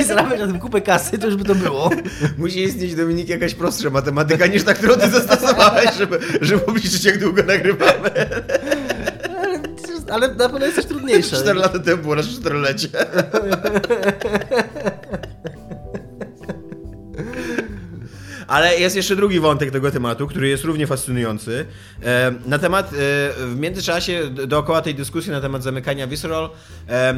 i 0.00 0.04
zarabiać 0.04 0.40
na 0.40 0.46
tym 0.46 0.58
kupę 0.58 0.80
kasy, 0.80 1.18
to 1.18 1.26
już 1.26 1.36
by 1.36 1.44
to 1.44 1.54
było. 1.54 1.90
musi 2.38 2.62
istnieć, 2.62 2.94
Dominik, 2.94 3.28
jakaś 3.28 3.54
prostsza 3.54 3.90
matematyka 3.90 4.46
niż 4.46 4.62
ta, 4.64 4.74
którą 4.74 4.94
ty 4.94 5.10
zastosowałeś, 5.10 5.90
żeby, 5.98 6.18
żeby 6.40 6.66
obliczyć, 6.66 7.04
jak 7.04 7.18
długo 7.20 7.42
nagrywamy. 7.42 8.10
Ale, 9.38 9.60
ale 10.10 10.28
na 10.34 10.48
pewno 10.48 10.66
jest 10.66 10.76
coś 10.76 10.86
trudniejsze. 10.86 11.36
4 11.36 11.58
lata 11.58 11.78
temu 11.78 12.02
było 12.02 12.14
nasze 12.14 12.32
czterolecie. 12.32 12.88
Ale 18.50 18.78
jest 18.78 18.96
jeszcze 18.96 19.16
drugi 19.16 19.40
wątek 19.40 19.70
tego 19.70 19.90
tematu, 19.90 20.26
który 20.26 20.48
jest 20.48 20.64
równie 20.64 20.86
fascynujący. 20.86 21.66
E, 22.02 22.34
Na 22.46 22.58
temat, 22.58 22.86
e, 22.86 22.96
w 23.46 23.54
międzyczasie 23.58 24.30
dookoła 24.46 24.82
tej 24.82 24.94
dyskusji 24.94 25.32
na 25.32 25.40
temat 25.40 25.62
zamykania 25.62 26.06
Visceral 26.06 26.50
e, 26.88 27.14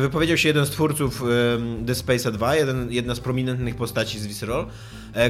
wypowiedział 0.00 0.36
się 0.36 0.48
jeden 0.48 0.66
z 0.66 0.70
twórców 0.70 1.22
Dead 1.78 1.98
Space'a 1.98 2.32
2, 2.32 2.56
jeden, 2.56 2.92
jedna 2.92 3.14
z 3.14 3.20
prominentnych 3.20 3.76
postaci 3.76 4.18
z 4.18 4.26
Visceral, 4.26 4.66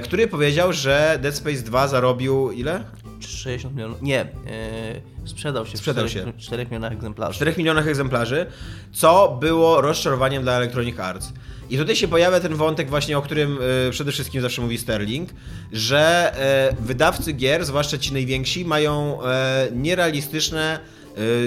który 0.02 0.28
powiedział, 0.28 0.72
że 0.72 1.18
Dead 1.22 1.34
Space 1.34 1.62
2 1.62 1.88
zarobił 1.88 2.52
ile? 2.52 2.84
60 3.20 3.74
milionów. 3.74 4.02
Nie, 4.02 4.20
e, 4.20 4.26
sprzedał 5.24 5.66
się 5.66 5.76
Sprzedał 5.76 6.06
w 6.06 6.10
4, 6.10 6.32
się. 6.32 6.38
4 6.38 6.64
milionach 6.64 6.92
egzemplarzy. 6.92 7.34
4 7.36 7.54
milionach 7.58 7.88
egzemplarzy, 7.88 8.46
co 8.92 9.38
było 9.40 9.80
rozczarowaniem 9.80 10.42
dla 10.42 10.52
Electronic 10.52 10.98
Arts. 11.00 11.32
I 11.72 11.78
tutaj 11.78 11.96
się 11.96 12.08
pojawia 12.08 12.40
ten 12.40 12.54
wątek 12.54 12.90
właśnie, 12.90 13.18
o 13.18 13.22
którym 13.22 13.58
e, 13.88 13.90
przede 13.90 14.12
wszystkim 14.12 14.42
zawsze 14.42 14.62
mówi 14.62 14.78
Sterling, 14.78 15.30
że 15.72 16.32
e, 16.36 16.76
wydawcy 16.80 17.32
gier, 17.32 17.64
zwłaszcza 17.64 17.98
ci 17.98 18.12
najwięksi, 18.12 18.64
mają 18.64 19.22
e, 19.22 19.68
nierealistyczne, 19.72 20.78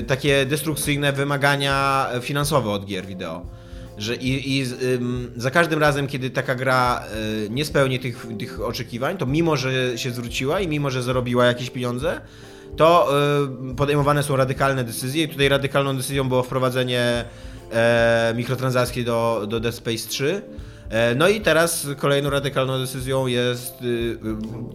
takie 0.08 0.46
destrukcyjne 0.46 1.14
wymagania 1.14 2.08
finansowe 2.22 2.70
od 2.70 2.86
gier 2.86 3.06
wideo. 3.06 3.46
Że 3.98 4.16
i, 4.16 4.58
i 4.60 4.66
za 5.36 5.52
każdym 5.52 5.80
razem, 5.80 6.08
kiedy 6.08 6.30
taka 6.30 6.56
gra 6.56 7.04
y, 7.46 7.50
nie 7.50 7.66
spełni 7.66 8.00
tych, 8.00 8.28
tych 8.40 8.62
oczekiwań, 8.62 9.18
to 9.18 9.26
mimo, 9.26 9.58
że 9.58 9.98
się 9.98 10.12
zwróciła 10.12 10.60
i 10.60 10.68
mimo, 10.68 10.90
że 10.90 11.04
zarobiła 11.04 11.46
jakieś 11.46 11.70
pieniądze, 11.70 12.22
to 12.78 13.10
y, 13.72 13.76
podejmowane 13.76 14.24
są 14.24 14.36
radykalne 14.36 14.84
decyzje 14.84 15.24
i 15.24 15.28
tutaj 15.28 15.50
radykalną 15.50 15.98
decyzją 15.98 16.30
było 16.30 16.44
wprowadzenie 16.44 17.26
e, 17.72 18.34
mikrotransakcji 18.38 19.06
do, 19.06 19.46
do 19.50 19.60
Dead 19.60 19.76
Space 19.76 20.10
3. 20.10 20.42
E, 20.90 21.16
no 21.16 21.28
i 21.28 21.42
teraz 21.42 21.88
kolejną 21.98 22.30
radykalną 22.30 22.80
decyzją 22.80 23.28
jest 23.28 23.82
y, 23.82 23.86
y, 23.86 24.18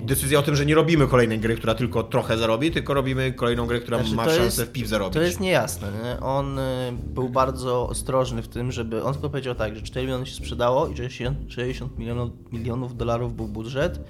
decyzja 0.07 0.39
o 0.39 0.43
tym, 0.43 0.57
że 0.57 0.67
nie 0.67 0.75
robimy 0.75 1.07
kolejnej 1.07 1.39
gry, 1.39 1.57
która 1.57 1.75
tylko 1.75 2.03
trochę 2.03 2.39
zarobi, 2.39 2.71
tylko 2.71 2.95
robimy 2.95 3.33
kolejną 3.33 3.67
grę, 3.67 3.81
która 3.81 3.99
Znaczy, 3.99 4.15
ma 4.15 4.25
szansę 4.25 4.45
jest- 4.45 4.63
w 4.63 4.73
PIP 4.73 4.87
zarobić. 4.87 5.15
To 5.15 5.23
jest 5.23 5.41
niejasne. 5.41 5.89
Nie? 6.05 6.21
On 6.21 6.59
y, 6.59 6.63
był 6.93 7.29
bardzo 7.29 7.89
ostrożny 7.89 8.43
w 8.43 8.49
tym, 8.49 8.73
żeby. 8.73 9.05
On 9.05 9.13
tylko 9.13 9.31
powiedział 9.31 9.55
tak, 9.55 9.77
że 9.77 9.83
4 9.83 10.07
miliony 10.07 10.27
się 10.27 10.35
sprzedało 10.35 10.89
i 10.89 10.97
że 10.97 11.11
60 11.11 11.53
60 11.53 11.99
milionów, 11.99 12.31
milionów 12.53 12.97
dolarów 12.97 13.37
był 13.37 13.49
budżet. 13.49 14.01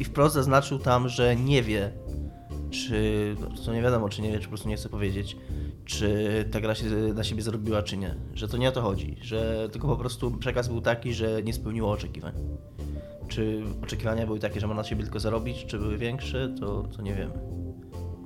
I 0.00 0.04
wprost 0.04 0.34
zaznaczył 0.34 0.78
tam, 0.78 1.08
że 1.08 1.36
nie 1.36 1.62
wie, 1.62 1.90
czy. 2.70 3.36
To 3.66 3.74
nie 3.74 3.82
wiadomo, 3.82 4.08
czy 4.08 4.22
nie 4.22 4.32
wie, 4.32 4.38
czy 4.38 4.44
po 4.44 4.48
prostu 4.48 4.68
nie 4.68 4.76
chce 4.76 4.88
powiedzieć, 4.88 5.36
czy 5.98 6.44
ta 6.50 6.60
gra 6.60 6.74
się 6.74 6.86
na 7.14 7.24
siebie 7.24 7.42
zarobiła, 7.42 7.82
czy 7.82 7.96
nie. 7.96 8.14
Że 8.34 8.48
to 8.48 8.56
nie 8.56 8.68
o 8.68 8.72
to 8.72 8.82
chodzi. 8.82 9.16
Że 9.22 9.68
tylko 9.72 9.88
po 9.88 9.96
prostu 9.96 10.30
przekaz 10.30 10.68
był 10.68 10.80
taki, 10.80 11.14
że 11.14 11.42
nie 11.42 11.52
spełniło 11.52 11.90
oczekiwań. 11.90 12.32
Czy 13.28 13.62
oczekiwania 13.82 14.26
były 14.26 14.38
takie, 14.38 14.60
że 14.60 14.66
ma 14.66 14.74
na 14.74 14.84
siebie 14.84 15.02
tylko 15.02 15.20
zarobić, 15.20 15.66
czy 15.66 15.78
były 15.78 15.98
większe, 15.98 16.54
to, 16.60 16.82
to 16.96 17.02
nie 17.02 17.14
wiemy. 17.14 17.32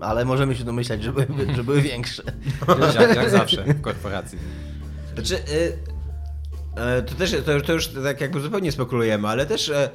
Ale 0.01 0.25
możemy 0.25 0.57
się 0.57 0.65
domyślać, 0.65 1.03
że 1.03 1.13
były, 1.13 1.27
że 1.57 1.65
były 1.65 1.83
większe. 1.83 2.23
Jak, 2.99 3.17
jak 3.17 3.31
zawsze 3.31 3.65
w 3.65 3.81
korporacji. 3.81 4.39
Znaczy, 5.15 5.35
y, 5.35 5.79
e, 6.77 7.03
to 7.03 7.15
też 7.15 7.37
to, 7.47 7.61
to 7.61 7.73
już 7.73 7.89
tak 7.89 8.21
jakby 8.21 8.41
zupełnie 8.41 8.73
spekulujemy, 8.73 9.29
ale 9.29 9.47
też 9.47 9.69
e, 9.69 9.91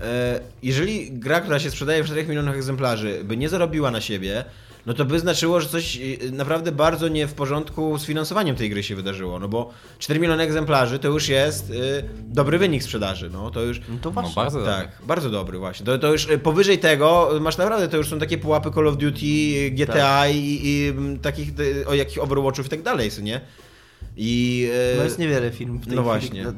e, 0.00 0.40
jeżeli 0.62 1.12
gra, 1.12 1.40
która 1.40 1.58
się 1.58 1.70
sprzedaje 1.70 2.02
w 2.02 2.06
4 2.06 2.26
milionach 2.26 2.56
egzemplarzy, 2.56 3.24
by 3.24 3.36
nie 3.36 3.48
zarobiła 3.48 3.90
na 3.90 4.00
siebie, 4.00 4.44
no 4.86 4.94
to 4.94 5.04
by 5.04 5.18
znaczyło, 5.20 5.60
że 5.60 5.68
coś 5.68 5.96
y, 5.96 6.32
naprawdę 6.32 6.72
bardzo 6.72 7.08
nie 7.08 7.26
w 7.26 7.34
porządku 7.34 7.98
z 7.98 8.04
finansowaniem 8.04 8.56
tej 8.56 8.70
gry 8.70 8.82
się 8.82 8.96
wydarzyło, 8.96 9.38
no 9.38 9.48
bo 9.48 9.70
4 9.98 10.20
miliony 10.20 10.42
egzemplarzy 10.42 10.98
to 10.98 11.08
już 11.08 11.28
jest 11.28 11.70
y, 11.70 12.04
dobry 12.24 12.58
wynik 12.58 12.82
sprzedaży, 12.82 13.30
no 13.30 13.50
to 13.50 13.62
już... 13.62 13.80
No 13.80 13.98
to 14.00 14.08
No 14.08 14.10
właśnie. 14.10 14.34
bardzo 14.34 14.58
dobrze. 14.58 14.72
Tak, 14.74 15.06
bardzo 15.06 15.30
dobry 15.30 15.58
właśnie. 15.58 15.86
To, 15.86 15.98
to 15.98 16.12
już 16.12 16.30
y, 16.30 16.38
powyżej 16.38 16.78
tego 16.78 17.30
masz 17.40 17.56
naprawdę, 17.58 17.88
to 17.88 17.96
już 17.96 18.08
są 18.08 18.18
takie 18.18 18.38
pułapy 18.38 18.70
Call 18.74 18.88
of 18.88 18.96
Duty, 18.96 19.26
y, 19.26 19.70
GTA 19.70 19.92
Tak. 19.94 20.34
i, 20.34 20.66
i 20.68 20.88
mm, 20.88 21.18
takich, 21.18 21.48
o 21.86 21.94
jakich 21.94 22.22
Overwatchów 22.22 22.66
i 22.66 22.68
tak 22.68 22.82
dalej, 22.82 23.10
co 23.10 23.22
nie? 23.22 23.40
I... 24.16 24.68
y, 24.94 24.96
No 24.98 25.04
jest 25.04 25.18
niewiele 25.18 25.50
filmów 25.50 25.82
w 25.82 25.86
tej 25.86 25.96
no 25.96 26.02
chwili, 26.02 26.20
właśnie. 26.20 26.44
no, 26.44 26.52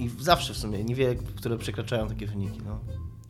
I 0.00 0.10
zawsze 0.20 0.54
w 0.54 0.56
sumie, 0.56 0.84
niewiele, 0.84 1.14
które 1.36 1.58
przekraczają 1.58 2.08
takie 2.08 2.26
wyniki. 2.26 2.60
No. 2.66 2.80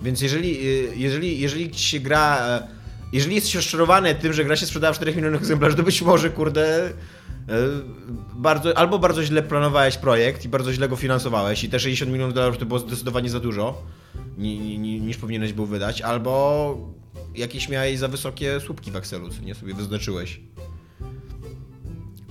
Więc 0.03 0.21
jeżeli, 0.21 0.59
jeżeli, 1.01 1.41
jeżeli 1.41 1.71
ci 1.71 1.85
się 1.85 2.01
gra 2.01 2.39
e, 2.39 2.82
jeżeli 3.12 3.35
jesteś 3.35 3.55
rozczarowany 3.55 4.14
tym, 4.14 4.33
że 4.33 4.44
gra 4.44 4.57
się 4.57 4.66
sprzedała 4.66 4.92
w 4.92 4.96
4 4.96 5.14
milionach 5.14 5.40
egzemplarzy, 5.40 5.77
to 5.77 5.83
być 5.83 6.03
może, 6.03 6.31
kurde, 6.31 6.87
e, 6.87 6.92
bardzo, 8.35 8.79
albo 8.79 8.98
bardzo 8.98 9.25
źle 9.25 9.42
planowałeś 9.42 9.96
projekt 9.96 10.44
i 10.44 10.48
bardzo 10.48 10.72
źle 10.72 10.88
go 10.88 10.96
finansowałeś 10.96 11.64
i 11.64 11.68
te 11.68 11.81
60 11.81 12.12
milionów 12.12 12.35
dolarów 12.35 12.59
to 12.59 12.66
było 12.66 12.81
zdecydowanie 12.81 13.31
za 13.31 13.40
dużo 13.40 13.83
ni, 14.38 14.79
ni, 14.79 15.01
niż 15.01 15.16
powinieneś 15.16 15.53
był 15.53 15.66
wydać, 15.66 16.03
albo 16.03 16.92
jakieś 17.35 17.68
miałeś 17.68 17.98
za 17.98 18.09
wysokie 18.09 18.61
słupki 18.61 18.90
w 18.90 18.96
Excelu, 18.96 19.29
co 19.29 19.42
nie 19.42 19.55
sobie 19.55 19.75
wyznaczyłeś. 19.75 20.40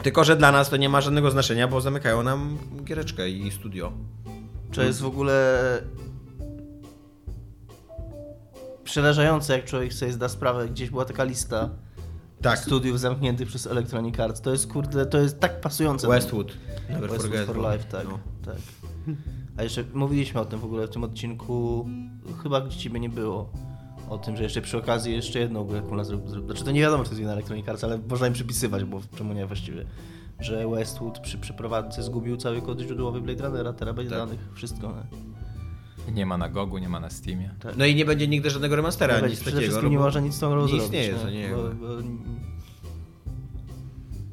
Tylko, 0.04 0.24
że 0.24 0.36
dla 0.36 0.52
nas 0.52 0.70
to 0.70 0.78
nie 0.78 0.90
ma 0.90 1.02
żadnego 1.02 1.32
znaczenia, 1.32 1.68
bo 1.68 1.82
zamykają 1.82 2.24
nam 2.24 2.58
giereczkę 2.84 3.30
i 3.30 3.52
studio. 3.52 3.92
To 4.74 4.84
jest 4.84 5.02
w 5.02 5.06
ogóle 5.06 5.62
przerażające, 8.84 9.54
jak 9.54 9.66
człowiek 9.66 9.94
sobie 9.94 10.14
zda 10.14 10.30
sprawę. 10.30 10.68
Gdzieś 10.70 10.90
była 10.90 11.06
taka 11.06 11.24
lista 11.24 11.70
Tak, 12.42 12.60
studiów 12.60 13.00
zamkniętych 13.00 13.48
przez 13.48 13.68
Electronic 13.68 14.20
Arts. 14.20 14.42
To 14.42 14.52
jest 14.52 14.68
kurde, 14.68 15.06
to 15.06 15.18
jest 15.18 15.40
tak 15.40 15.62
pasujące. 15.62 16.08
Westwood. 16.08 16.54
Never 16.90 17.10
Westwood 17.10 17.46
for 17.46 17.58
Life, 17.58 17.84
tak, 17.92 18.08
No. 18.10 18.20
tak. 18.46 18.56
A 19.58 19.64
jeszcze 19.64 19.84
mówiliśmy 19.94 20.42
o 20.42 20.46
tym 20.46 20.60
w 20.60 20.66
ogóle 20.66 20.88
w 20.88 20.90
tym 20.90 21.04
odcinku, 21.04 21.90
chyba 22.44 22.62
gdzie 22.62 22.78
ciebie 22.78 23.00
nie 23.00 23.10
było. 23.10 23.50
O 24.10 24.18
tym, 24.18 24.38
że 24.38 24.44
jeszcze 24.44 24.62
przy 24.62 24.78
okazji 24.78 25.14
jeszcze 25.14 25.40
jedną 25.40 25.64
grę 25.64 25.82
Kula 25.82 26.04
zrobił. 26.04 26.28
Zro... 26.30 26.42
Znaczy 26.42 26.64
to 26.64 26.72
nie 26.72 26.82
wiadomo, 26.82 27.04
czy 27.04 27.10
to 27.10 27.14
jest 27.14 27.20
wina 27.20 27.34
Electronic 27.34 27.70
Arts, 27.70 27.84
ale 27.84 27.98
można 28.10 28.28
im 28.28 28.34
przypisywać, 28.34 28.84
bo 28.84 29.02
czemu 29.18 29.34
nie 29.34 29.46
właściwie. 29.46 29.86
Że 30.40 30.68
Westwood 30.68 31.20
przy 31.20 31.38
przeprowadzce 31.38 32.04
zgubił 32.04 32.38
cały 32.38 32.62
kod 32.62 32.80
źródłowy 32.80 33.22
Blade 33.22 33.44
Runnera, 33.48 33.74
terabajt 33.74 34.10
Tak. 34.10 34.18
danych, 34.18 34.40
wszystko. 34.54 34.88
Nie? 34.88 35.31
Nie 36.12 36.26
ma 36.26 36.38
na 36.38 36.50
Gogu, 36.50 36.78
nie 36.78 36.90
ma 36.90 37.00
na 37.00 37.10
Steamie. 37.10 37.52
No 37.78 37.86
i 37.86 37.96
nie 37.96 38.06
będzie 38.06 38.28
nigdy 38.28 38.50
żadnego 38.50 38.76
remastera, 38.76 39.14
Przede 39.14 39.30
nic 39.30 39.40
przede 39.40 39.52
takiego. 39.58 39.72
wszystkim 39.72 39.94
no 39.94 40.00
nie 40.00 40.04
może 40.06 40.22
nic 40.22 40.34
z 40.34 40.40
tą 40.40 40.50
grą 40.50 40.68
nie 40.68 40.78
istnieje, 40.78 41.14
nie? 41.14 41.20
to 41.20 41.30
nie 41.30 41.50
Bo, 41.50 41.64
bo... 41.64 41.88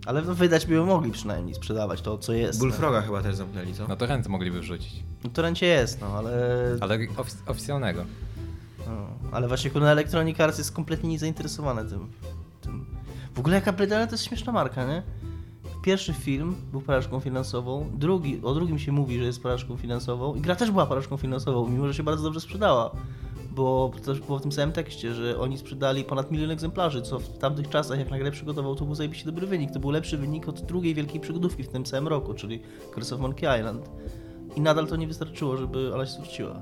Ale 0.07 0.22
no, 0.22 0.35
wydać 0.35 0.66
by 0.66 0.85
mogli 0.85 1.11
przynajmniej 1.11 1.54
sprzedawać 1.54 2.00
to, 2.00 2.18
co 2.18 2.33
jest. 2.33 2.59
Bullfroga 2.59 3.02
chyba 3.02 3.22
też 3.22 3.35
zamknęli, 3.35 3.74
co? 3.74 3.88
No 3.88 3.96
to 3.96 4.07
rent 4.07 4.28
mogliby 4.28 4.61
wrzucić. 4.61 5.02
No, 5.24 5.31
to 5.31 5.42
ręcie 5.42 5.66
jest, 5.66 6.00
no 6.00 6.07
ale... 6.07 6.31
Ale 6.81 6.98
ofic- 6.98 7.42
oficjalnego. 7.50 8.04
No, 8.87 9.07
ale 9.33 9.48
właśnie 9.48 9.70
kurde 9.70 9.90
Electronic 9.90 10.40
Arts 10.40 10.59
jest 10.59 10.72
kompletnie 10.72 11.09
niezainteresowane 11.09 11.85
tym, 11.85 12.09
tym. 12.61 12.87
W 13.35 13.38
ogóle 13.38 13.54
jaka 13.54 13.70
Runner 13.70 14.07
to 14.09 14.14
jest 14.14 14.24
śmieszna 14.24 14.52
marka, 14.52 14.87
nie? 14.87 15.02
Pierwszy 15.83 16.12
film 16.12 16.55
był 16.73 16.81
porażką 16.81 17.21
finansową, 17.21 17.91
drugi, 17.95 18.41
o 18.43 18.55
drugim 18.55 18.79
się 18.79 18.93
mówi, 18.93 19.19
że 19.19 19.25
jest 19.25 19.43
porażką 19.43 19.77
finansową 19.77 20.35
i 20.35 20.41
gra 20.41 20.57
też 20.57 20.71
była 20.71 20.87
porażką 20.87 21.17
finansową, 21.17 21.69
mimo 21.69 21.87
że 21.87 21.95
się 21.95 22.03
bardzo 22.03 22.23
dobrze 22.23 22.41
sprzedała. 22.41 22.91
Bo 23.51 23.91
też 24.05 24.21
było 24.21 24.38
w 24.38 24.43
tym 24.43 24.53
samym 24.53 24.73
tekście, 24.73 25.14
że 25.14 25.41
oni 25.41 25.59
sprzedali 25.59 26.05
ponad 26.05 26.31
milion 26.31 26.51
egzemplarzy, 26.51 27.03
co 27.03 27.19
w 27.19 27.38
tamtych 27.38 27.69
czasach, 27.69 27.99
jak 27.99 28.11
na 28.11 28.19
grę 28.19 28.31
przygotował, 28.31 28.75
to 28.75 28.85
był 28.85 28.95
zajebiście 28.95 29.27
dobry 29.27 29.47
wynik. 29.47 29.71
To 29.71 29.81
był 29.81 29.91
lepszy 29.91 30.19
wynik 30.19 30.49
od 30.49 30.61
drugiej 30.61 30.95
wielkiej 30.95 31.21
przygodówki 31.21 31.62
w 31.62 31.69
tym 31.69 31.87
samym 31.87 32.09
roku, 32.09 32.35
czyli 32.35 32.61
Curse 32.95 33.14
of 33.14 33.21
Monkey 33.21 33.59
Island. 33.59 33.91
I 34.57 34.61
nadal 34.61 34.87
to 34.87 34.97
nie 34.97 35.07
wystarczyło, 35.07 35.57
żeby 35.57 35.95
ona 35.95 36.07
się 36.07 36.12
zwróciła. 36.12 36.61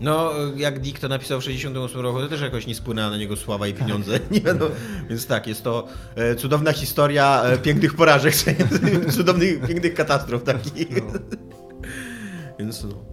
No, 0.00 0.30
jak 0.56 0.80
Dick 0.80 0.98
to 0.98 1.08
napisał 1.08 1.40
w 1.40 1.44
68 1.44 2.00
roku, 2.00 2.18
to 2.18 2.28
też 2.28 2.40
jakoś 2.40 2.66
nie 2.66 2.74
spłynęła 2.74 3.10
na 3.10 3.16
niego 3.16 3.36
sława 3.36 3.68
i 3.68 3.74
pieniądze. 3.74 4.20
nie 4.30 4.40
wiadomo. 4.40 4.70
Więc 5.10 5.26
tak, 5.26 5.46
jest 5.46 5.64
to 5.64 5.88
e, 6.14 6.36
cudowna 6.36 6.72
historia 6.72 7.42
e, 7.42 7.58
pięknych 7.58 7.94
porażek, 7.94 8.34
cudownych, 9.16 9.66
pięknych 9.66 9.94
katastrof 9.94 10.42
takich. 10.42 10.88
Więc 12.58 12.84
no. 12.84 13.12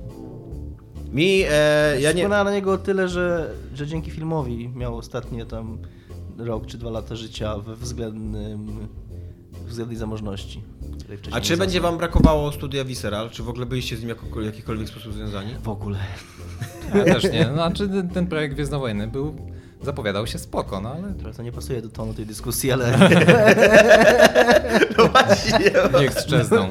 Mi, 1.11 1.43
e, 1.49 2.01
ja 2.01 2.11
nie... 2.11 2.21
Wpłynęła 2.21 2.43
na 2.43 2.51
niego 2.51 2.77
tyle, 2.77 3.09
że, 3.09 3.53
że 3.73 3.87
dzięki 3.87 4.11
filmowi 4.11 4.69
miał 4.75 4.97
ostatnie 4.97 5.45
tam 5.45 5.77
rok 6.37 6.65
czy 6.65 6.77
dwa 6.77 6.89
lata 6.89 7.15
życia 7.15 7.57
we 7.57 7.75
względnym, 7.75 8.87
względnej 9.67 9.97
zamożności. 9.97 10.63
A 11.31 11.41
czy 11.41 11.57
będzie 11.57 11.81
wam 11.81 11.97
brakowało 11.97 12.51
studia 12.51 12.83
Visceral? 12.83 13.29
Czy 13.29 13.43
w 13.43 13.49
ogóle 13.49 13.65
byliście 13.65 13.97
z 13.97 13.99
nim 13.99 14.09
jako, 14.09 14.25
w 14.25 14.43
jakikolwiek 14.43 14.89
sposób 14.89 15.13
związani? 15.13 15.55
W 15.63 15.69
ogóle. 15.69 15.99
Ja 16.95 17.03
też 17.13 17.23
nie. 17.23 17.45
No, 17.45 17.53
znaczy 17.53 17.89
ten, 17.89 18.09
ten 18.09 18.27
projekt 18.27 18.53
Gwiezdnowojny 18.53 19.07
był... 19.07 19.35
Zapowiadał 19.81 20.27
się 20.27 20.39
spoko, 20.39 20.81
no 20.81 20.93
ale 20.93 21.13
Trochę 21.13 21.37
to 21.37 21.43
nie 21.43 21.51
pasuje 21.51 21.81
do 21.81 21.89
tonu 21.89 22.13
tej 22.13 22.25
dyskusji, 22.25 22.71
ale 22.71 22.91
No 24.97 25.07
właśnie. 25.07 25.71
niech 25.99 26.13
strzezną. 26.13 26.69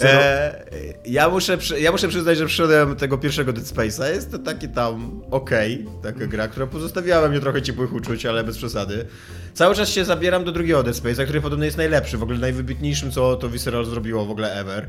E, 0.00 0.64
ja, 1.06 1.28
muszę, 1.28 1.58
ja 1.80 1.92
muszę 1.92 2.08
przyznać, 2.08 2.38
że 2.38 2.46
przyszedłem 2.46 2.96
tego 2.96 3.18
pierwszego 3.18 3.52
Dead 3.52 3.66
Space'a. 3.66 4.04
Jest 4.14 4.30
to 4.30 4.38
taki 4.38 4.68
tam 4.68 5.22
okej, 5.30 5.86
taka 6.02 6.26
gra, 6.26 6.48
która 6.48 6.66
pozostawiała 6.66 7.28
mnie 7.28 7.40
trochę 7.40 7.62
ciepłych 7.62 7.92
uczuć, 7.92 8.26
ale 8.26 8.44
bez 8.44 8.56
przesady. 8.58 9.06
Cały 9.54 9.74
czas 9.74 9.88
się 9.88 10.04
zabieram 10.04 10.44
do 10.44 10.52
drugiego 10.52 10.82
Dead 10.82 10.96
Space'a, 10.96 11.24
który 11.24 11.40
podobno 11.40 11.64
jest 11.64 11.76
najlepszy, 11.76 12.18
w 12.18 12.22
ogóle 12.22 12.38
najwybitniejszym, 12.38 13.10
co 13.10 13.36
to 13.36 13.48
Visceral 13.48 13.84
zrobiło 13.84 14.24
w 14.24 14.30
ogóle 14.30 14.54
ever. 14.54 14.88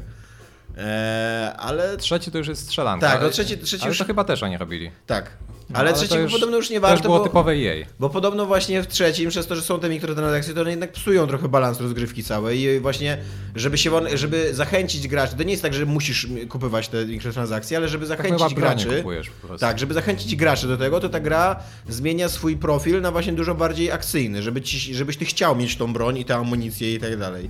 E, 0.77 1.53
ale 1.57 1.97
Trzeci 1.97 2.31
to 2.31 2.38
już 2.38 2.47
jest 2.47 2.62
strzelanka. 2.63 3.07
Tak, 3.07 3.15
no 3.15 3.21
ale- 3.21 3.29
trzeci- 3.31 3.57
trzeci 3.57 3.81
ale 3.83 3.89
już- 3.89 3.97
to 3.97 4.05
chyba 4.05 4.23
też 4.23 4.43
oni 4.43 4.57
robili. 4.57 4.91
tak. 5.07 5.31
No, 5.69 5.79
ale 5.79 5.93
to 5.93 5.97
trzeci 5.99 6.15
już 6.15 6.31
podobno 6.33 6.57
już 6.57 6.69
nie 6.69 6.79
warto, 6.79 7.03
było 7.03 7.17
bo, 7.17 7.23
typowe 7.23 7.57
jej. 7.57 7.86
bo 7.99 8.09
podobno 8.09 8.45
właśnie 8.45 8.81
w 8.83 8.88
trzecim, 8.88 9.29
przez 9.29 9.47
to, 9.47 9.55
że 9.55 9.62
są 9.62 9.79
te 9.79 9.89
mikrotransakcje, 9.89 10.53
to 10.53 10.62
one 10.62 10.69
jednak 10.69 10.91
psują 10.91 11.27
trochę 11.27 11.47
balans 11.49 11.79
rozgrywki 11.81 12.23
całej 12.23 12.59
i 12.59 12.79
właśnie, 12.79 13.17
żeby 13.55 13.77
się, 13.77 13.91
żeby 14.17 14.53
zachęcić 14.53 15.07
graczy, 15.07 15.36
to 15.38 15.43
nie 15.43 15.51
jest 15.51 15.63
tak, 15.63 15.73
że 15.73 15.86
musisz 15.86 16.27
kupować 16.49 16.88
te 16.88 17.05
mikrotransakcje, 17.05 17.77
ale 17.77 17.88
żeby 17.88 18.07
Tak 18.07 18.17
zachęcić 18.17 18.53
broni 18.53 18.75
graczy... 18.83 18.97
kupujesz 18.97 19.29
po 19.29 19.47
prostu. 19.47 19.65
Tak, 19.65 19.79
żeby 19.79 19.93
zachęcić 19.93 20.36
graczy 20.36 20.67
do 20.67 20.77
tego, 20.77 20.99
to 20.99 21.09
ta 21.09 21.19
gra 21.19 21.59
zmienia 21.89 22.29
swój 22.29 22.57
profil 22.57 23.01
na 23.01 23.12
właśnie 23.12 23.33
dużo 23.33 23.55
bardziej 23.55 23.91
akcyjny, 23.91 24.43
żeby 24.43 24.62
ci, 24.62 24.95
żebyś 24.95 25.17
ty 25.17 25.25
chciał 25.25 25.55
mieć 25.55 25.75
tą 25.75 25.93
broń 25.93 26.17
i 26.17 26.25
tę 26.25 26.36
amunicję 26.36 26.93
i 26.95 26.99
tak 26.99 27.17
dalej. 27.17 27.49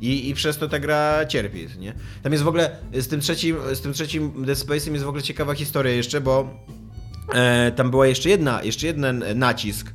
I, 0.00 0.28
I 0.28 0.34
przez 0.34 0.58
to 0.58 0.68
ta 0.68 0.78
gra 0.78 1.26
cierpi, 1.26 1.66
nie? 1.78 1.94
Tam 2.22 2.32
jest 2.32 2.44
w 2.44 2.48
ogóle, 2.48 2.76
z 2.92 3.08
tym 3.08 3.20
trzecim, 3.20 3.56
z 3.74 3.80
tym 3.80 3.92
trzecim 3.92 4.44
Dead 4.44 4.58
Space'em 4.58 4.92
jest 4.92 5.04
w 5.04 5.08
ogóle 5.08 5.22
ciekawa 5.22 5.54
historia 5.54 5.92
jeszcze, 5.92 6.20
bo 6.20 6.64
e, 7.34 7.72
tam 7.72 7.90
była 7.90 8.06
jeszcze 8.06 8.28
jedna, 8.28 8.62
jeszcze 8.62 8.86
jeden 8.86 9.24
nacisk 9.34 9.92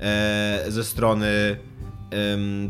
e, 0.00 0.64
ze 0.68 0.84
strony 0.84 1.56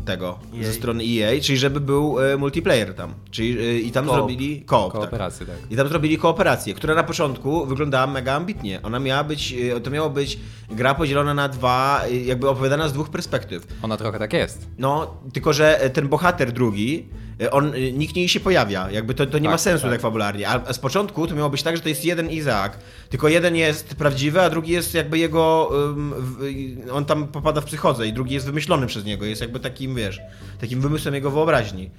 tego, 0.05 0.39
EA. 0.55 0.63
ze 0.63 0.73
strony 0.73 1.03
EA, 1.03 1.41
czyli 1.41 1.57
żeby 1.57 1.79
był 1.79 2.19
e, 2.19 2.37
multiplayer 2.37 2.93
tam. 2.93 3.13
Czyli 3.31 3.59
e, 3.59 3.79
i 3.79 3.91
tam 3.91 4.05
Koop. 4.05 4.15
zrobili 4.15 4.61
koop, 4.61 4.93
tak. 4.93 5.11
Tak. 5.11 5.31
I 5.69 5.75
tam 5.75 5.87
zrobili 5.87 6.17
kooperację, 6.17 6.73
która 6.73 6.95
na 6.95 7.03
początku 7.03 7.65
wyglądała 7.65 8.07
mega 8.07 8.33
ambitnie. 8.33 8.81
Ona 8.83 8.99
miała 8.99 9.23
być, 9.23 9.53
e, 9.53 9.81
to 9.81 9.89
miało 9.91 10.09
być 10.09 10.39
gra 10.71 10.95
podzielona 10.95 11.33
na 11.33 11.49
dwa, 11.49 12.01
e, 12.05 12.15
jakby 12.15 12.49
opowiadana 12.49 12.87
z 12.87 12.93
dwóch 12.93 13.09
perspektyw. 13.09 13.67
Ona 13.81 13.97
trochę 13.97 14.19
tak 14.19 14.33
jest. 14.33 14.67
No, 14.77 15.13
tylko 15.33 15.53
że 15.53 15.81
e, 15.81 15.89
ten 15.89 16.07
bohater 16.07 16.51
drugi, 16.51 16.99
e, 16.99 17.26
on, 17.51 17.73
e, 17.73 17.91
nikt 17.91 18.15
nie 18.15 18.29
się 18.29 18.39
pojawia, 18.39 18.91
jakby 18.91 19.13
to, 19.13 19.25
to 19.25 19.37
nie 19.37 19.43
Tak, 19.43 19.51
ma 19.51 19.57
sensu 19.57 19.83
tak. 19.83 19.91
tak. 19.91 20.01
fabularnie. 20.01 20.49
A 20.49 20.73
z 20.73 20.79
początku 20.79 21.27
to 21.27 21.35
miało 21.35 21.49
być 21.49 21.63
tak, 21.63 21.75
że 21.75 21.83
to 21.83 21.89
jest 21.89 22.05
jeden 22.05 22.29
Izaak, 22.29 22.77
tylko 23.09 23.27
jeden 23.29 23.55
jest 23.55 23.95
prawdziwy, 23.95 24.41
a 24.41 24.49
drugi 24.49 24.71
jest 24.71 24.93
jakby 24.93 25.17
jego, 25.17 25.69
ym, 25.89 26.13
w, 26.17 26.37
on 26.91 27.05
tam 27.05 27.27
popada 27.27 27.61
w 27.61 27.65
psychodzę 27.65 28.07
i 28.07 28.13
drugi 28.13 28.33
jest 28.33 28.45
wymyślony 28.45 28.87
przez 28.87 29.05
niego, 29.05 29.25
jest 29.25 29.41
jakby 29.41 29.59
takim, 29.59 29.95
wiesz, 29.95 30.19
takim 30.61 30.81
wymysłem 30.81 31.13
jego 31.15 31.31
wyobraźni. 31.31 31.89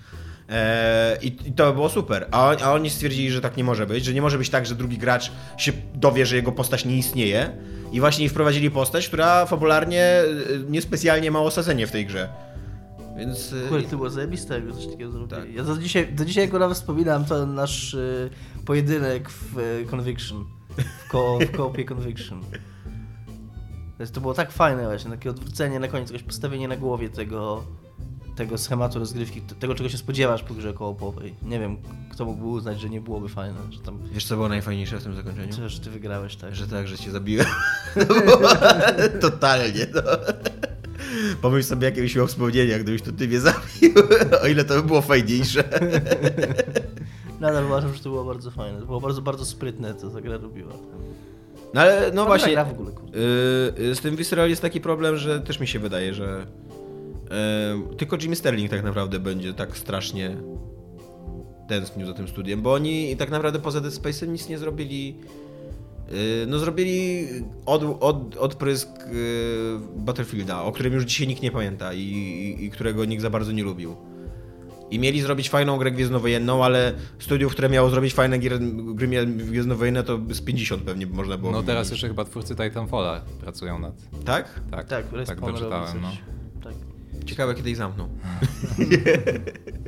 E, 0.51 1.19
I, 1.23 1.27
I 1.27 1.53
to 1.53 1.73
było 1.73 1.89
super. 1.89 2.27
A, 2.31 2.57
a 2.57 2.73
oni 2.73 2.91
stwierdzili, 2.91 3.31
że 3.31 3.41
tak 3.41 3.57
nie 3.57 3.65
może 3.65 3.87
być, 3.87 4.05
że 4.05 4.15
nie 4.15 4.23
może 4.23 4.39
być 4.39 4.51
tak, 4.51 4.67
że 4.67 4.75
drugi 4.75 4.99
gracz 4.99 5.33
się 5.59 5.73
dowie, 5.95 6.27
że 6.27 6.37
jego 6.37 6.53
postać 6.53 6.85
nie 6.85 6.97
istnieje. 6.97 7.51
I 7.93 8.01
właśnie 8.01 8.29
wprowadzili 8.29 8.71
postać, 8.71 9.09
która 9.09 9.47
fabularnie 9.47 10.03
e, 10.03 10.25
niespecjalnie 10.69 11.31
ma 11.31 11.41
osadzenie 11.41 11.87
w 11.87 11.91
tej 11.91 12.07
grze. 12.07 12.29
Więc. 13.19 13.53
e, 13.53 13.69
Kurde, 13.69 13.89
to 13.89 13.97
było 13.97 14.11
zajebiste, 14.11 14.55
jakby 14.55 14.73
coś 14.73 14.87
takiego 14.87 15.11
zrobili. 15.11 15.31
Tak. 15.43 15.55
Ja 15.55 15.65
do 15.65 15.77
dzisiaj, 15.79 16.13
do 16.15 16.25
dzisiaj 16.25 16.49
nawet 16.53 16.79
wspominam, 16.79 17.25
to 17.25 17.47
nasz 17.47 17.95
y, 17.95 18.31
pojedynek 18.65 19.31
w 19.31 19.59
y, 19.59 19.87
Conviction, 19.91 20.45
w, 21.07 21.09
ko, 21.09 21.39
w 21.53 21.57
koopie 21.57 21.85
Conviction. 21.85 22.41
To 23.97 24.03
jest- 24.03 24.15
To 24.15 24.21
było 24.21 24.35
tak 24.35 24.53
fajne 24.53 24.85
właśnie, 24.85 25.11
takie 25.11 25.31
odwrócenie 25.31 25.81
na 25.81 25.89
koniec, 25.89 26.11
jakieś 26.11 26.27
postawienie 26.27 26.69
na 26.69 26.77
głowie 26.77 27.09
tego, 27.09 27.65
tego 28.37 28.59
schematu 28.59 28.99
rozgrywki, 28.99 29.41
tego 29.41 29.75
czego 29.75 29.89
się 29.89 29.99
spodziewasz 29.99 30.43
po 30.43 30.55
grze 30.55 30.73
koopowej. 30.73 31.35
Nie 31.43 31.61
wiem, 31.61 31.77
kto 32.13 32.25
mógłby 32.25 32.47
uznać, 32.47 32.81
że 32.81 32.89
nie 32.91 33.01
byłoby 33.01 33.29
fajne, 33.29 33.59
że 33.71 33.81
tam... 33.81 33.99
Wiesz, 34.13 34.25
co 34.25 34.35
było 34.37 34.49
najfajniejsze 34.49 34.99
w 34.99 35.03
tym 35.03 35.15
zakończeniu? 35.15 35.53
Czy, 35.55 35.69
że 35.69 35.81
ty 35.81 35.91
wygrałeś, 35.91 36.37
tak? 36.37 36.55
Że 36.55 36.67
tak, 36.69 36.89
że 36.89 36.99
cię 36.99 37.11
zabiłem. 37.11 37.47
Totalnie, 39.21 39.87
no. 39.95 40.01
Pomyśl 41.43 41.69
sobie, 41.69 41.85
jakie 41.85 42.01
byś 42.03 42.17
miał 42.17 42.27
wspomnienia, 42.27 42.79
gdybyś 42.79 43.03
to 43.03 43.13
ty 43.13 43.29
mnie 43.29 43.41
zabił. 43.51 43.93
O 44.43 44.47
ile 44.47 44.65
to 44.65 44.75
by 44.75 44.83
było 44.83 45.03
fajniejsze. 45.03 45.65
Nadal 47.41 47.65
uważam, 47.65 47.95
że 47.95 48.01
to 48.03 48.11
było 48.11 48.25
bardzo 48.25 48.51
fajne. 48.51 48.81
To 48.81 48.87
było 48.87 49.01
bardzo, 49.01 49.23
bardzo 49.23 49.45
sprytne, 49.45 49.95
co 49.95 50.11
ta 50.11 50.21
gra 50.21 50.37
robiła. 50.37 50.73
No 51.75 51.81
ale, 51.81 52.11
no 52.15 52.25
właśnie, 52.25 52.53
gra 52.53 52.65
w 52.65 52.71
ogóle, 52.73 52.91
kurde. 52.93 53.19
yy, 53.79 53.95
z 53.95 54.01
tym 54.01 54.17
Visceral 54.17 54.51
jest 54.51 54.63
taki 54.63 54.81
problem, 54.81 55.17
że 55.17 55.41
też 55.41 55.61
mi 55.61 55.67
się 55.67 55.79
wydaje, 55.79 56.15
że 56.15 56.47
yy, 57.89 57.97
tylko 57.97 58.17
Jimmy 58.21 58.37
Sterling 58.37 58.71
tak 58.71 58.85
naprawdę 58.85 59.21
będzie 59.21 59.55
tak 59.55 59.77
strasznie 59.77 60.37
tęsknił 61.69 62.07
za 62.07 62.15
tym 62.15 62.29
studiem, 62.29 62.63
bo 62.63 62.73
oni 62.73 63.17
tak 63.17 63.31
naprawdę 63.31 63.59
poza 63.59 63.81
Dead 63.81 63.95
Space'em 63.95 64.29
nic 64.29 64.49
nie 64.49 64.59
zrobili 64.59 65.17
no 66.47 66.59
zrobili 66.59 67.27
od, 67.67 67.83
od, 68.01 68.37
odprysk 68.37 68.89
y, 68.89 69.79
Battlefielda, 69.97 70.63
o 70.63 70.73
którym 70.73 70.95
już 70.95 71.05
dzisiaj 71.05 71.29
nikt 71.29 71.43
nie 71.43 71.51
pamięta 71.51 71.93
i, 71.93 72.01
i, 72.01 72.65
i 72.65 72.71
którego 72.71 73.05
nikt 73.05 73.23
za 73.23 73.31
bardzo 73.31 73.53
nie 73.53 73.63
lubił. 73.63 73.97
I 74.91 74.99
mieli 74.99 75.21
zrobić 75.21 75.51
fajną 75.51 75.79
grę 75.79 75.91
gwiezdnowojenną, 75.91 76.65
ale 76.65 76.93
studiów, 77.19 77.53
które 77.53 77.69
miało 77.69 77.91
zrobić 77.91 78.15
fajne 78.15 78.39
gier, 78.39 78.59
gry 78.95 79.27
gwiezdnowojenne, 79.27 80.03
to 80.03 80.19
z 80.31 80.41
50 80.41 80.83
pewnie 80.83 81.07
można 81.07 81.39
było 81.39 81.53
No 81.53 81.63
teraz 81.63 81.91
jeszcze 81.91 82.09
chyba 82.09 82.25
twórcy 82.25 82.57
Titanfalla 82.57 83.21
pracują 83.41 83.79
nad... 83.79 83.95
Tak? 84.25 84.61
Tak, 84.71 84.87
Tak, 84.87 85.07
tak, 85.27 85.41
doczytałem, 85.41 86.01
no. 86.03 86.11
Tak. 86.65 86.75
Ciekawe, 87.25 87.55
kiedy 87.55 87.71
ich 87.71 87.77
zamkną. 87.77 88.09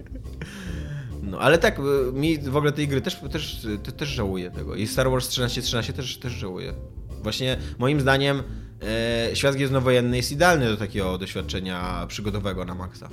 No, 1.23 1.39
ale 1.39 1.59
tak, 1.59 1.79
y, 1.79 1.83
mi 2.13 2.39
w 2.39 2.57
ogóle 2.57 2.73
tej 2.73 2.89
gry 2.89 3.01
też, 3.01 3.21
też, 3.33 3.67
te- 3.83 3.93
też 3.93 4.09
żałuję 4.09 4.51
tego. 4.51 4.75
I 4.75 4.87
Star 4.87 5.11
Wars 5.11 5.29
1313 5.29 5.93
też, 5.93 6.19
też 6.19 6.33
żałuję. 6.33 6.73
Właśnie 7.23 7.57
moim 7.79 8.01
zdaniem 8.01 8.43
e, 8.83 9.37
świat 9.37 9.55
gwiezdnowojenny 9.55 10.17
jest 10.17 10.33
idealny 10.33 10.67
do 10.69 10.77
takiego 10.77 11.19
doświadczenia 11.19 12.05
przygodowego 12.09 12.65
na 12.65 12.75
maksa. 12.75 13.09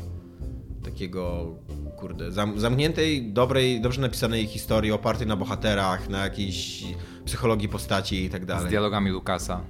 Takiego, 0.83 1.55
kurde, 1.97 2.31
zam, 2.31 2.59
zamkniętej, 2.59 3.33
dobrej, 3.33 3.81
dobrze 3.81 4.01
napisanej 4.01 4.47
historii, 4.47 4.91
opartej 4.91 5.27
na 5.27 5.35
bohaterach, 5.35 6.09
na 6.09 6.23
jakiejś 6.23 6.83
psychologii 7.25 7.69
postaci 7.69 8.23
i 8.23 8.29
tak 8.29 8.43
Z 8.43 8.45
dalej. 8.45 8.69
dialogami 8.69 9.09
Lukasa. 9.11 9.61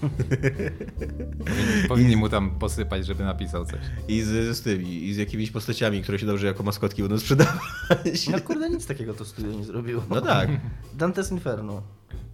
Powinni, 0.00 1.88
powinni 1.88 2.16
mu 2.16 2.28
tam 2.28 2.50
posypać, 2.50 3.06
żeby 3.06 3.24
napisał 3.24 3.64
coś. 3.64 3.80
I 4.08 4.22
z, 4.22 4.56
z 4.56 4.62
tymi, 4.62 5.04
i 5.04 5.14
z 5.14 5.16
jakimiś 5.16 5.50
postaciami, 5.50 6.02
które 6.02 6.18
się 6.18 6.26
dobrze 6.26 6.46
jako 6.46 6.62
maskotki 6.62 7.02
będą 7.02 7.18
sprzedawać. 7.18 8.28
No 8.32 8.40
kurde, 8.40 8.70
nic 8.70 8.86
takiego 8.86 9.14
to 9.14 9.24
studio 9.24 9.52
nie 9.52 9.64
zrobiło. 9.64 10.02
No 10.10 10.20
tak. 10.20 10.50
Dante's 10.98 11.32
Inferno. 11.32 11.82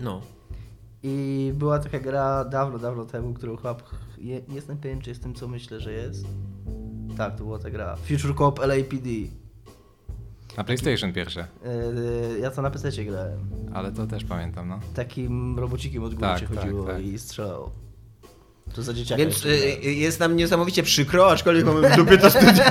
No. 0.01 0.21
I 1.03 1.53
była 1.55 1.79
taka 1.79 2.01
gra 2.01 2.45
dawno, 2.45 2.79
dawno 2.79 3.05
temu, 3.05 3.35
którą 3.35 3.57
chyba... 3.57 3.77
Nie 4.19 4.41
jestem 4.49 4.79
pewien, 4.79 5.01
czy 5.01 5.11
jest 5.11 5.23
tym, 5.23 5.35
co 5.35 5.49
myślę, 5.49 5.81
że 5.81 5.93
jest. 5.93 6.27
Tak, 7.17 7.37
to 7.37 7.45
była 7.45 7.59
ta 7.59 7.71
gra. 7.71 7.97
Future 7.97 8.35
Cop 8.35 8.59
LAPD. 8.59 9.09
Na 10.57 10.65
PlayStation 10.65 11.13
pierwsze, 11.13 11.47
Yy, 12.35 12.39
ja 12.41 12.51
to 12.51 12.63
na 12.63 12.71
PC 12.71 13.05
grałem. 13.05 13.39
ale 13.75 13.93
to 13.93 14.07
też 14.07 14.25
pamiętam, 14.25 14.69
no. 14.69 14.81
Takim 14.95 15.59
robocikiem 15.59 16.03
od 16.03 16.15
góry 16.15 16.27
Tak, 16.27 16.41
się 16.41 16.47
tak, 16.47 16.59
chodziło 16.59 16.87
tak. 16.87 17.03
i 17.05 17.19
strzelało. 17.19 17.71
To 18.75 18.83
za 18.83 18.95
dzieciaka. 18.95 19.19
Więc 19.19 19.45
y, 19.45 19.93
jest 19.93 20.21
nam 20.21 20.37
niesamowicie 20.37 20.83
przykro, 20.83 21.31
aczkolwiek 21.31 21.65
mamy 21.65 21.91
w 21.91 21.97
dupie 21.97 22.19
to 22.19 22.31
studio. 22.37 22.65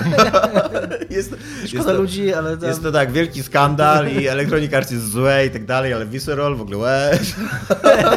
jest, 1.09 1.31
jest, 1.31 1.33
Szkoda 1.67 1.83
to, 1.83 1.93
ludzi, 1.93 2.33
ale 2.33 2.57
tam... 2.57 2.69
jest 2.69 2.83
to 2.83 2.91
tak, 2.91 3.11
wielki 3.11 3.43
skandal 3.43 4.11
i 4.11 4.27
Electronic 4.27 4.73
Arts 4.73 4.91
jest 4.91 5.09
złe 5.11 5.45
i 5.45 5.49
tak 5.49 5.65
dalej, 5.65 5.93
ale 5.93 6.05
Visceral 6.05 6.55
w 6.55 6.61
ogóle 6.61 6.77
łez. 6.77 7.35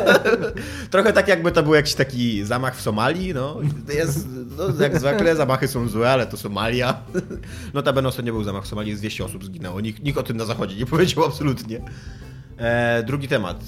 Trochę 0.90 1.12
tak 1.12 1.28
jakby 1.28 1.52
to 1.52 1.62
był 1.62 1.74
jakiś 1.74 1.94
taki 1.94 2.44
zamach 2.44 2.76
w 2.76 2.80
Somalii, 2.80 3.34
no. 3.34 3.60
Jest, 3.94 4.26
no 4.56 4.64
jak 4.80 4.98
zwykle 5.00 5.36
zamachy 5.36 5.68
są 5.68 5.88
złe, 5.88 6.10
ale 6.10 6.26
to 6.26 6.36
Somalia. 6.36 7.00
Notabene 7.74 8.08
ostatnio 8.08 8.32
był 8.32 8.44
zamach 8.44 8.64
w 8.64 8.68
Somalii, 8.68 8.96
z 8.96 9.00
200 9.00 9.24
osób 9.24 9.44
zginęło. 9.44 9.80
Nikt, 9.80 10.02
nikt 10.02 10.18
o 10.18 10.22
tym 10.22 10.36
na 10.36 10.44
zachodzie 10.44 10.76
nie 10.76 10.86
powiedział 10.86 11.24
absolutnie. 11.24 11.80
E, 12.58 13.02
drugi 13.02 13.28
temat, 13.28 13.64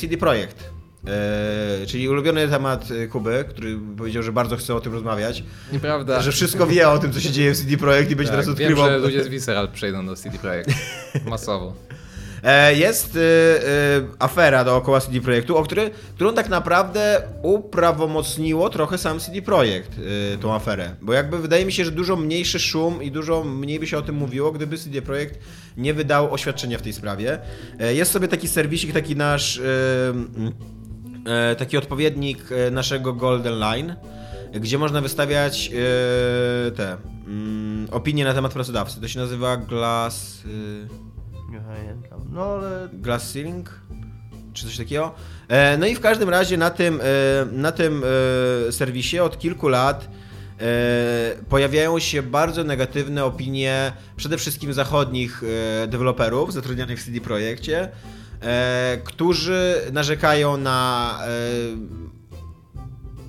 CD 0.00 0.16
Projekt. 0.16 0.70
E, 1.06 1.86
czyli 1.86 2.08
ulubiony 2.08 2.48
temat 2.48 2.88
e, 2.90 3.06
Kuby, 3.06 3.44
który 3.48 3.78
powiedział, 3.96 4.22
że 4.22 4.32
bardzo 4.32 4.56
chce 4.56 4.74
o 4.74 4.80
tym 4.80 4.92
rozmawiać. 4.92 5.44
Nieprawda. 5.72 6.22
Że 6.22 6.32
wszystko 6.32 6.66
wie 6.66 6.88
o 6.88 6.98
tym, 6.98 7.12
co 7.12 7.20
się 7.20 7.30
dzieje 7.30 7.54
w 7.54 7.58
CD 7.58 7.76
Projekt 7.76 8.10
i 8.10 8.16
będzie 8.16 8.32
tak, 8.32 8.40
teraz 8.40 8.58
wiem, 8.58 8.68
odkrywał. 8.68 8.90
że 8.90 8.98
ludzie 8.98 9.24
z 9.24 9.28
Visceral 9.28 9.68
przejdą 9.68 10.06
do 10.06 10.16
CD 10.16 10.38
Projekt. 10.38 10.70
Masowo. 11.30 11.74
E, 12.42 12.74
Jest 12.74 13.16
y, 13.16 13.18
y, 13.18 13.22
afera 14.18 14.64
dookoła 14.64 15.00
CD 15.00 15.20
Projektu, 15.20 15.56
o 15.56 15.62
który, 15.62 15.90
którą 16.14 16.34
tak 16.34 16.48
naprawdę 16.48 17.22
uprawomocniło 17.42 18.70
trochę 18.70 18.98
sam 18.98 19.20
CD 19.20 19.42
Projekt, 19.42 19.98
y, 19.98 20.38
tą 20.38 20.54
aferę. 20.54 20.94
Bo 21.00 21.12
jakby 21.12 21.38
wydaje 21.38 21.64
mi 21.64 21.72
się, 21.72 21.84
że 21.84 21.90
dużo 21.90 22.16
mniejszy 22.16 22.58
szum 22.58 23.02
i 23.02 23.10
dużo 23.10 23.44
mniej 23.44 23.80
by 23.80 23.86
się 23.86 23.98
o 23.98 24.02
tym 24.02 24.14
mówiło, 24.14 24.52
gdyby 24.52 24.78
CD 24.78 25.02
Projekt 25.02 25.38
nie 25.76 25.94
wydał 25.94 26.34
oświadczenia 26.34 26.78
w 26.78 26.82
tej 26.82 26.92
sprawie. 26.92 27.38
Jest 27.90 28.12
sobie 28.12 28.28
taki 28.28 28.48
serwisik, 28.48 28.92
taki 28.92 29.16
nasz, 29.16 29.56
y, 29.56 29.62
taki 31.58 31.76
odpowiednik 31.76 32.38
e, 32.52 32.70
naszego 32.70 33.12
Golden 33.12 33.58
Line, 33.58 33.96
gdzie 34.54 34.78
można 34.78 35.00
wystawiać 35.00 35.70
y, 35.72 36.72
te 36.72 36.96
mm, 37.26 37.88
opinie 37.90 38.24
na 38.24 38.34
temat 38.34 38.52
pracodawcy. 38.52 39.00
To 39.00 39.08
się 39.08 39.18
nazywa 39.18 39.56
Glass... 39.56 40.44
y. 40.44 40.88
No 42.32 42.42
ale... 42.44 42.88
Glass 42.92 43.32
Ceiling? 43.32 43.80
Czy 44.52 44.66
coś 44.66 44.76
takiego? 44.76 45.14
E, 45.48 45.78
No 45.78 45.86
i 45.86 45.94
w 45.94 46.00
każdym 46.00 46.28
razie 46.28 46.56
na 46.56 46.70
tym, 46.70 47.00
e, 47.00 47.46
na 47.52 47.72
tym 47.72 48.02
e, 48.68 48.72
serwisie 48.72 49.20
od 49.20 49.38
kilku 49.38 49.68
lat 49.68 50.08
e, 50.60 51.36
pojawiają 51.48 51.98
się 51.98 52.22
bardzo 52.22 52.64
negatywne 52.64 53.24
opinie 53.24 53.92
przede 54.16 54.38
wszystkim 54.38 54.72
zachodnich 54.72 55.42
e, 55.82 55.86
deweloperów 55.86 56.52
zatrudnionych 56.52 57.00
w 57.00 57.04
CD 57.04 57.20
Projekcie, 57.20 57.82
e, 57.82 57.90
którzy 59.04 59.74
narzekają 59.92 60.56
na 60.56 61.18
e, 61.22 61.28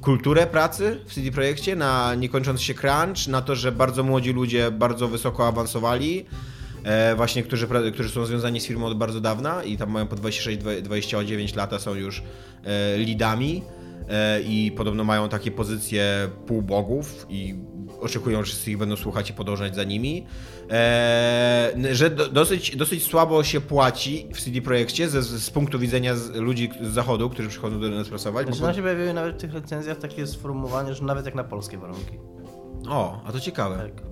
kulturę 0.02 0.48
pracy 0.48 1.00
w 1.06 1.14
CD 1.14 1.32
Projekcie, 1.32 1.76
na 1.76 2.16
niekończący 2.16 2.64
się 2.64 2.74
crunch, 2.74 3.28
na 3.28 3.42
to, 3.42 3.56
że 3.56 3.72
bardzo 3.72 4.04
młodzi 4.04 4.34
ludzie 4.34 4.72
bardzo 4.72 5.08
wysoko 5.08 5.48
awansowali, 5.48 6.26
e, 6.84 7.16
właśnie 7.16 7.44
którzy, 7.44 7.68
którzy 7.94 8.10
są 8.10 8.26
związani 8.26 8.60
z 8.60 8.66
firmą 8.66 8.86
od 8.86 8.98
bardzo 8.98 9.22
dawna 9.22 9.64
i 9.64 9.78
tam 9.78 9.92
mają 9.92 10.08
po 10.08 10.16
26-29 10.16 11.58
lata, 11.58 11.80
są 11.80 11.96
już 11.96 12.24
e, 12.64 12.98
lidami 12.98 13.64
e, 14.10 14.42
i 14.42 14.72
podobno 14.78 15.04
mają 15.04 15.30
takie 15.30 15.52
pozycje 15.52 16.30
półbogów 16.48 17.26
i 17.30 17.56
oczekują, 18.02 18.38
że 18.40 18.44
wszyscy 18.46 18.72
ich 18.72 18.78
będą 18.78 18.96
słuchać 18.96 19.30
i 19.30 19.34
podążać 19.34 19.76
za 19.76 19.84
nimi. 19.84 20.26
E, 20.70 21.72
n- 21.74 21.96
że 21.96 22.10
do, 22.10 22.30
dosyć, 22.30 22.76
dosyć 22.76 23.04
słabo 23.04 23.44
się 23.44 23.62
płaci 23.62 24.28
w 24.34 24.42
CD 24.42 24.62
Projekcie 24.62 25.10
z, 25.10 25.28
z 25.44 25.50
punktu 25.50 25.80
widzenia 25.80 26.16
z 26.16 26.36
ludzi 26.36 26.70
z 26.82 26.88
zachodu, 26.94 27.30
którzy 27.30 27.50
przychodzą 27.50 27.80
do 27.82 27.90
nas 27.90 28.10
pracować. 28.10 28.46
bo 28.48 28.52
Znaczy, 28.54 28.64
nam 28.68 28.76
się 28.76 28.82
pojawiły 28.82 29.14
nawet 29.14 29.36
w 29.36 29.40
tych 29.40 29.54
recenzjach 29.54 29.98
takie 29.98 30.28
sformułowanie, 30.28 30.94
że 30.94 31.04
nawet 31.04 31.26
jak 31.26 31.36
na 31.36 31.44
polskie 31.44 31.78
warunki. 31.78 32.18
O, 32.90 33.22
a 33.26 33.32
to 33.32 33.40
ciekawe. 33.40 33.78
Tak. 33.78 34.04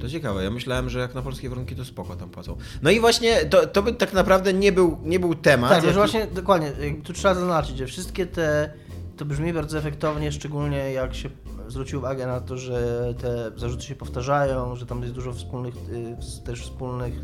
To 0.00 0.08
ciekawe. 0.08 0.44
Ja 0.44 0.50
myślałem, 0.50 0.90
że 0.90 0.98
jak 0.98 1.14
na 1.14 1.22
polskie 1.22 1.48
warunki 1.48 1.76
to 1.76 1.84
spoko 1.84 2.16
tam 2.16 2.30
płacą. 2.30 2.56
No 2.82 2.90
i 2.90 3.00
właśnie 3.00 3.36
to, 3.44 3.66
to 3.66 3.82
by 3.82 3.92
tak 3.92 4.12
naprawdę 4.12 4.52
nie 4.52 4.72
był, 4.72 4.98
nie 5.04 5.20
był 5.20 5.34
temat. 5.34 5.70
Tak, 5.70 5.82
jaki- 5.84 5.94
właśnie, 5.96 6.26
dokładnie, 6.34 6.72
jakby 6.82 7.02
tu 7.02 7.12
trzeba 7.12 7.34
zaznaczyć, 7.34 7.78
że 7.78 7.86
wszystkie 7.86 8.26
te, 8.26 8.72
to 9.16 9.24
brzmi 9.24 9.52
bardzo 9.52 9.78
efektownie, 9.78 10.32
szczególnie 10.32 10.92
jak 10.92 11.14
się 11.14 11.30
zwróci 11.70 11.96
uwagę 11.96 12.26
na 12.26 12.40
to, 12.40 12.58
że 12.58 13.14
te 13.22 13.50
zarzuty 13.56 13.82
się 13.82 13.94
powtarzają, 13.94 14.76
że 14.76 14.86
tam 14.86 15.02
jest 15.02 15.14
dużo 15.14 15.32
wspólnych, 15.32 15.74
y, 15.76 16.44
też 16.44 16.62
wspólnych 16.62 17.14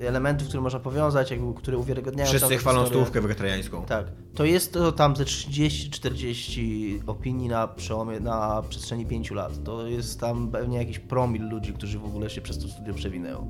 y, 0.00 0.08
elementów, 0.08 0.48
które 0.48 0.60
można 0.60 0.80
powiązać, 0.80 1.30
jakby, 1.30 1.54
które 1.54 1.78
uwiarygodniają 1.78 2.28
Wszyscy 2.30 2.56
chwalą 2.56 2.80
historię. 2.80 3.04
stówkę 3.04 3.20
wegetariańską. 3.20 3.84
Tak, 3.84 4.06
to 4.34 4.44
jest 4.44 4.72
to 4.72 4.92
tam 4.92 5.16
ze 5.16 5.24
30-40 5.24 7.00
opinii 7.06 7.48
na 7.48 7.68
przełomie, 7.68 8.20
na 8.20 8.62
przestrzeni 8.68 9.06
5 9.06 9.30
lat. 9.30 9.64
To 9.64 9.86
jest 9.86 10.20
tam 10.20 10.50
pewnie 10.50 10.78
jakiś 10.78 10.98
promil 10.98 11.48
ludzi, 11.48 11.72
którzy 11.72 11.98
w 11.98 12.04
ogóle 12.04 12.30
się 12.30 12.40
przez 12.40 12.58
to 12.58 12.68
studio 12.68 12.94
przewinęło. 12.94 13.46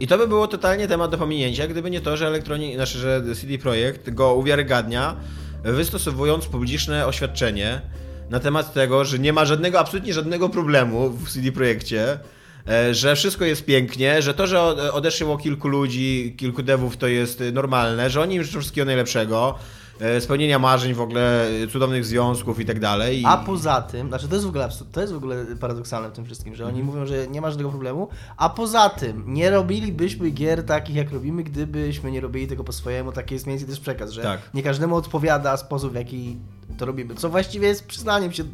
I 0.00 0.06
to 0.06 0.18
by 0.18 0.28
było 0.28 0.48
totalnie 0.48 0.88
temat 0.88 1.10
do 1.10 1.18
pominięcia, 1.18 1.66
gdyby 1.66 1.90
nie 1.90 2.00
to, 2.00 2.16
że 2.16 2.26
elektroni... 2.26 2.74
znaczy, 2.74 2.98
że 2.98 3.22
CD 3.34 3.58
Projekt 3.58 4.10
go 4.10 4.34
uwiarygadnia, 4.34 5.16
wystosowując 5.64 6.46
publiczne 6.46 7.06
oświadczenie 7.06 7.80
na 8.34 8.40
temat 8.40 8.72
tego, 8.72 9.04
że 9.04 9.18
nie 9.18 9.32
ma 9.32 9.44
żadnego, 9.44 9.78
absolutnie 9.80 10.14
żadnego 10.14 10.48
problemu 10.48 11.10
w 11.10 11.30
CD 11.30 11.52
Projekcie, 11.52 12.18
e, 12.68 12.94
że 12.94 13.16
wszystko 13.16 13.44
jest 13.44 13.64
pięknie, 13.64 14.22
że 14.22 14.34
to, 14.34 14.46
że 14.46 14.60
ode- 14.62 14.92
odeszło 14.92 15.38
kilku 15.38 15.68
ludzi, 15.68 16.34
kilku 16.38 16.62
devów 16.62 16.96
to 16.96 17.06
jest 17.06 17.42
normalne, 17.52 18.10
że 18.10 18.20
oni 18.20 18.34
im 18.34 18.42
życzą 18.44 18.60
wszystkiego 18.60 18.84
najlepszego, 18.84 19.54
e, 20.00 20.20
spełnienia 20.20 20.58
marzeń 20.58 20.94
w 20.94 21.00
ogóle, 21.00 21.46
e, 21.48 21.66
cudownych 21.68 22.04
związków 22.04 22.60
i 22.60 22.64
tak 22.64 22.80
dalej. 22.80 23.22
A 23.26 23.36
poza 23.36 23.82
tym, 23.82 24.08
znaczy 24.08 24.28
to 24.28 24.34
jest 24.34 24.46
w 24.46 24.48
ogóle 24.48 24.68
to 24.92 25.00
jest 25.00 25.12
w 25.12 25.16
ogóle 25.16 25.46
paradoksalne 25.60 26.08
w 26.08 26.12
tym 26.12 26.24
wszystkim, 26.24 26.54
że 26.54 26.64
oni 26.66 26.80
Mhm. 26.80 26.86
mówią, 26.86 27.06
że 27.06 27.28
nie 27.28 27.40
ma 27.40 27.50
żadnego 27.50 27.70
problemu, 27.70 28.08
a 28.36 28.48
poza 28.50 28.88
tym 28.88 29.24
nie 29.26 29.50
robilibyśmy 29.50 30.30
gier 30.30 30.64
takich 30.66 30.96
jak 30.96 31.12
robimy, 31.12 31.42
gdybyśmy 31.42 32.10
nie 32.10 32.20
robili 32.20 32.46
tego 32.46 32.64
po 32.64 32.72
swojemu, 32.72 33.12
taki 33.12 33.34
jest 33.34 33.46
mniej 33.46 33.58
więcej 33.58 33.74
też 33.74 33.82
przekaz, 33.82 34.10
że 34.10 34.22
Tak. 34.22 34.40
nie 34.54 34.62
każdemu 34.62 34.96
odpowiada 34.96 35.56
sposób 35.56 35.92
w 35.92 35.94
jaki 35.94 36.36
to 36.78 36.86
robimy, 36.86 37.14
co 37.14 37.28
właściwie 37.30 37.68
jest 37.68 37.86
przyznaniem 37.86 38.32
się, 38.32 38.44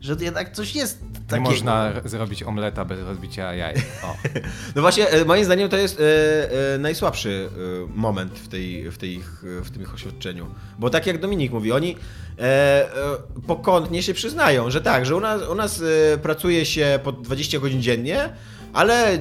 że 0.00 0.16
jednak 0.20 0.52
coś 0.52 0.74
jest 0.74 1.02
Nie 1.02 1.20
takiego. 1.28 1.50
można 1.50 1.92
zrobić 2.04 2.42
omleta 2.42 2.84
bez 2.84 3.00
rozbicia 3.00 3.54
jaj. 3.54 3.74
O. 4.04 4.16
No 4.76 4.82
właśnie, 4.82 5.08
e, 5.10 5.24
moim 5.24 5.44
zdaniem 5.44 5.68
to 5.68 5.76
jest 5.76 6.00
e, 6.00 6.74
e, 6.74 6.78
najsłabszy 6.78 7.48
moment 7.94 8.38
w, 8.38 8.48
tej, 8.48 8.90
w, 8.90 8.98
tej, 8.98 9.14
ich- 9.16 9.42
w 9.64 9.70
tym 9.70 9.82
ich 9.82 9.94
oświadczeniu. 9.94 10.46
Bo 10.78 10.90
tak 10.90 11.06
jak 11.06 11.20
Dominik 11.20 11.52
mówi, 11.52 11.72
oni 11.72 11.96
e, 12.38 12.42
e, 12.42 13.16
pokątnie 13.46 14.02
się 14.02 14.14
przyznają, 14.14 14.70
że 14.70 14.80
tak, 14.80 15.06
że 15.06 15.16
u 15.16 15.20
nas, 15.20 15.48
u 15.48 15.54
nas 15.54 15.82
pracuje 16.22 16.66
się 16.66 16.98
po 17.04 17.12
20 17.12 17.58
godzin 17.58 17.82
dziennie, 17.82 18.30
ale 18.72 19.18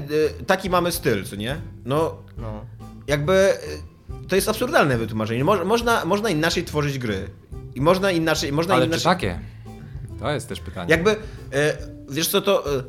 taki 0.48 0.70
mamy 0.70 0.92
styl, 0.92 1.24
co 1.24 1.36
nie? 1.36 1.58
No, 1.86 2.16
No. 2.38 2.66
jakby 3.08 3.54
to 4.34 4.36
jest 4.36 4.50
absurdalne 4.50 4.98
wytłumaczenie. 4.98 5.44
Mo, 5.44 5.66
można, 5.66 6.06
można 6.06 6.30
inaczej 6.30 6.64
tworzyć 6.64 7.00
gry. 7.00 7.30
I 7.76 7.82
można 7.82 8.12
inaczej... 8.12 8.52
Można 8.52 8.74
Ale 8.74 8.86
inaczej... 8.86 9.00
czy 9.02 9.06
takie? 9.06 9.40
To 10.20 10.32
jest 10.32 10.50
też 10.50 10.60
pytanie. 10.60 10.92
Jakby, 10.92 11.12
e, 11.12 11.18
wiesz 12.10 12.28
co, 12.28 12.42
to... 12.42 12.66
E, 12.76 12.84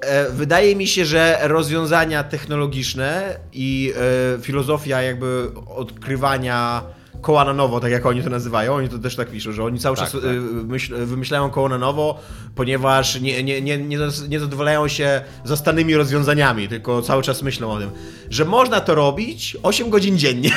e, 0.00 0.30
wydaje 0.30 0.76
mi 0.76 0.86
się, 0.86 1.04
że 1.04 1.38
rozwiązania 1.42 2.24
technologiczne 2.24 3.36
i 3.52 3.92
e, 4.36 4.42
filozofia 4.42 5.02
jakby 5.02 5.50
odkrywania 5.66 6.82
koła 7.24 7.44
na 7.44 7.52
nowo, 7.52 7.80
tak 7.80 7.92
jak 7.92 8.06
oni 8.06 8.22
to 8.22 8.30
nazywają, 8.30 8.74
oni 8.74 8.88
to 8.88 8.98
też 8.98 9.16
tak 9.16 9.30
piszą, 9.30 9.52
że 9.52 9.64
oni 9.64 9.78
cały 9.78 9.96
Tak, 9.96 10.04
czas 10.04 10.22
tak. 10.22 10.30
e, 10.30 10.34
myśl, 10.64 11.06
wymyślają 11.06 11.50
koło 11.50 11.68
na 11.68 11.78
nowo, 11.78 12.20
ponieważ 12.54 13.20
nie, 13.20 13.42
nie, 13.42 13.60
nie, 13.62 13.78
nie, 13.78 13.98
nie 14.28 14.40
zadowalają 14.40 14.88
się 14.88 15.20
zastanymi 15.44 15.94
rozwiązaniami, 15.94 16.68
tylko 16.68 17.02
cały 17.02 17.22
czas 17.22 17.42
myślą 17.42 17.70
o 17.72 17.78
tym, 17.78 17.90
że 18.30 18.44
można 18.44 18.80
to 18.80 18.94
robić 18.94 19.56
8 19.62 19.90
godzin 19.90 20.18
dziennie, 20.18 20.50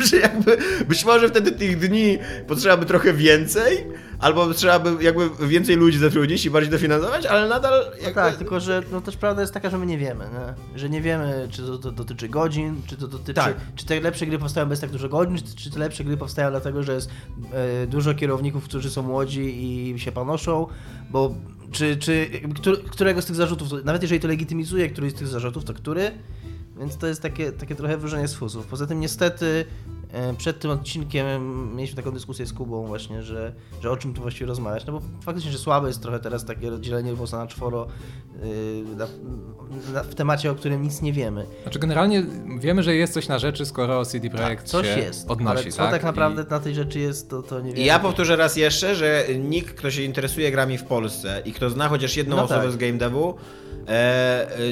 że 0.00 0.16
jakby 0.26 0.58
być 0.88 1.04
może 1.04 1.28
wtedy 1.28 1.52
tych 1.52 1.78
dni 1.88 2.18
potrzeba 2.48 2.76
by 2.76 2.86
trochę 2.86 3.12
więcej, 3.12 3.86
albo 4.24 4.54
trzeba 4.54 4.78
by 4.78 5.04
jakby 5.04 5.30
więcej 5.46 5.76
ludzi 5.76 5.98
zatrudnić 5.98 6.44
i 6.46 6.50
bardziej 6.50 6.70
dofinansować, 6.70 7.26
ale 7.26 7.48
nadal 7.48 7.84
No 7.90 7.96
jakby... 7.96 8.14
tak, 8.14 8.36
tylko 8.36 8.60
że 8.60 8.82
no 8.92 9.00
też 9.00 9.16
prawda 9.16 9.42
jest 9.42 9.54
taka, 9.54 9.70
że 9.70 9.78
my 9.78 9.86
nie 9.86 9.98
wiemy, 9.98 10.24
nie? 10.24 10.78
że 10.78 10.90
nie 10.90 11.00
wiemy, 11.00 11.48
czy 11.50 11.62
to, 11.62 11.78
to 11.78 11.92
dotyczy 11.92 12.28
godzin, 12.28 12.82
czy 12.86 12.96
to 12.96 13.08
dotyczy, 13.08 13.34
Tak. 13.34 13.56
czy 13.74 13.86
te 13.86 14.00
lepsze 14.00 14.26
gry 14.26 14.38
powstają 14.38 14.66
bez 14.68 14.80
tak 14.80 14.90
dużo 14.90 15.08
godzin, 15.08 15.36
czy, 15.38 15.56
czy 15.56 15.70
te 15.70 15.78
lepsze 15.78 16.04
gry 16.04 16.16
powstają 16.16 16.50
dlatego, 16.50 16.82
że 16.82 16.94
jest 16.94 17.10
e, 17.52 17.86
dużo 17.86 18.14
kierowników, 18.14 18.64
którzy 18.64 18.90
są 18.90 19.02
młodzi 19.02 19.40
i 19.94 19.98
się 20.00 20.12
panoszą, 20.12 20.66
bo 21.10 21.34
czy, 21.72 21.96
czy 21.96 22.26
któ- 22.54 22.76
którego 22.90 23.22
z 23.22 23.26
tych 23.26 23.36
zarzutów, 23.36 23.68
nawet 23.84 24.02
jeżeli 24.02 24.20
to 24.20 24.28
legitymizuje 24.28 24.88
któryś 24.90 25.12
z 25.12 25.16
tych 25.16 25.26
zarzutów, 25.28 25.64
to 25.64 25.74
który? 25.74 26.10
Więc 26.78 26.96
to 26.96 27.06
jest 27.06 27.22
takie, 27.22 27.52
takie 27.52 27.74
trochę 27.74 27.96
wyżenie 27.96 28.28
z 28.28 28.34
fusów. 28.34 28.66
Poza 28.66 28.86
tym 28.86 29.00
niestety 29.00 29.64
przed 30.38 30.60
tym 30.60 30.70
odcinkiem 30.70 31.70
mieliśmy 31.76 31.96
taką 31.96 32.10
dyskusję 32.10 32.46
z 32.46 32.52
Kubą 32.52 32.86
właśnie, 32.86 33.22
że, 33.22 33.52
że 33.82 33.90
o 33.90 33.96
czym 33.96 34.14
tu 34.14 34.22
właściwie 34.22 34.46
rozmawiać, 34.46 34.86
no 34.86 34.92
bo 34.92 35.00
faktycznie, 35.22 35.52
że 35.52 35.58
słabe 35.58 35.88
jest 35.88 36.02
trochę 36.02 36.20
teraz 36.20 36.44
takie 36.44 36.70
rozdzielenie 36.70 37.14
włosa 37.14 37.38
na 37.38 37.46
czworo 37.46 37.86
yy, 38.42 38.96
na, 38.96 39.06
na, 39.92 40.02
w 40.02 40.14
temacie, 40.14 40.50
o 40.50 40.54
którym 40.54 40.82
nic 40.82 41.02
nie 41.02 41.12
wiemy. 41.12 41.46
Znaczy 41.62 41.78
generalnie 41.78 42.26
wiemy, 42.58 42.82
że 42.82 42.94
jest 42.94 43.12
coś 43.14 43.28
na 43.28 43.38
rzeczy, 43.38 43.66
skoro 43.66 44.04
CD 44.04 44.30
Projekt 44.30 44.62
Tak, 44.62 44.70
coś 44.70 44.86
się 44.86 45.00
jest, 45.00 45.30
odnosi, 45.30 45.62
ale 45.62 45.70
co 45.70 45.78
tak? 45.78 45.90
tak, 45.90 46.02
naprawdę 46.02 46.42
I... 46.42 46.50
na 46.50 46.60
tej 46.60 46.74
rzeczy 46.74 46.98
jest, 46.98 47.30
to, 47.30 47.42
to 47.42 47.60
nie 47.60 47.68
wiemy. 47.68 47.80
I 47.80 47.84
ja 47.84 47.98
powtórzę 47.98 48.36
raz 48.36 48.56
jeszcze, 48.56 48.94
że 48.94 49.24
nikt, 49.38 49.74
kto 49.74 49.90
się 49.90 50.02
interesuje 50.02 50.50
grami 50.50 50.78
w 50.78 50.84
Polsce 50.84 51.42
i 51.44 51.52
kto 51.52 51.70
zna 51.70 51.88
chociaż 51.88 52.16
jedną 52.16 52.36
No 52.36 52.42
osobę 52.42 52.62
tak. 52.62 52.72
z 52.72 52.76
game 52.76 52.92
devu, 52.92 53.28
e, 53.28 53.32
e, 53.32 53.63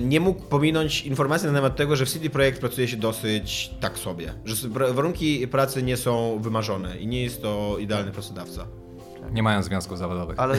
nie 0.02 0.20
mógł 0.20 0.42
pominąć 0.42 1.02
informacji 1.06 1.48
na 1.48 1.54
temat 1.54 1.76
tego, 1.76 1.96
że 1.96 2.06
w 2.06 2.10
CD 2.10 2.30
Projekt 2.30 2.60
pracuje 2.60 2.88
się 2.88 2.96
dosyć 2.96 3.70
tak 3.80 3.98
sobie. 3.98 4.34
Że 4.44 4.68
warunki 4.68 5.48
pracy 5.48 5.82
nie 5.82 5.96
są 5.96 6.38
wymarzone 6.42 6.98
i 6.98 7.06
nie 7.06 7.22
jest 7.22 7.42
to 7.42 7.76
idealny 7.78 8.12
pracodawca. 8.12 8.66
Nie 9.32 9.42
mają 9.42 9.62
związków 9.62 9.98
zawodowych. 9.98 10.38
Ale, 10.40 10.58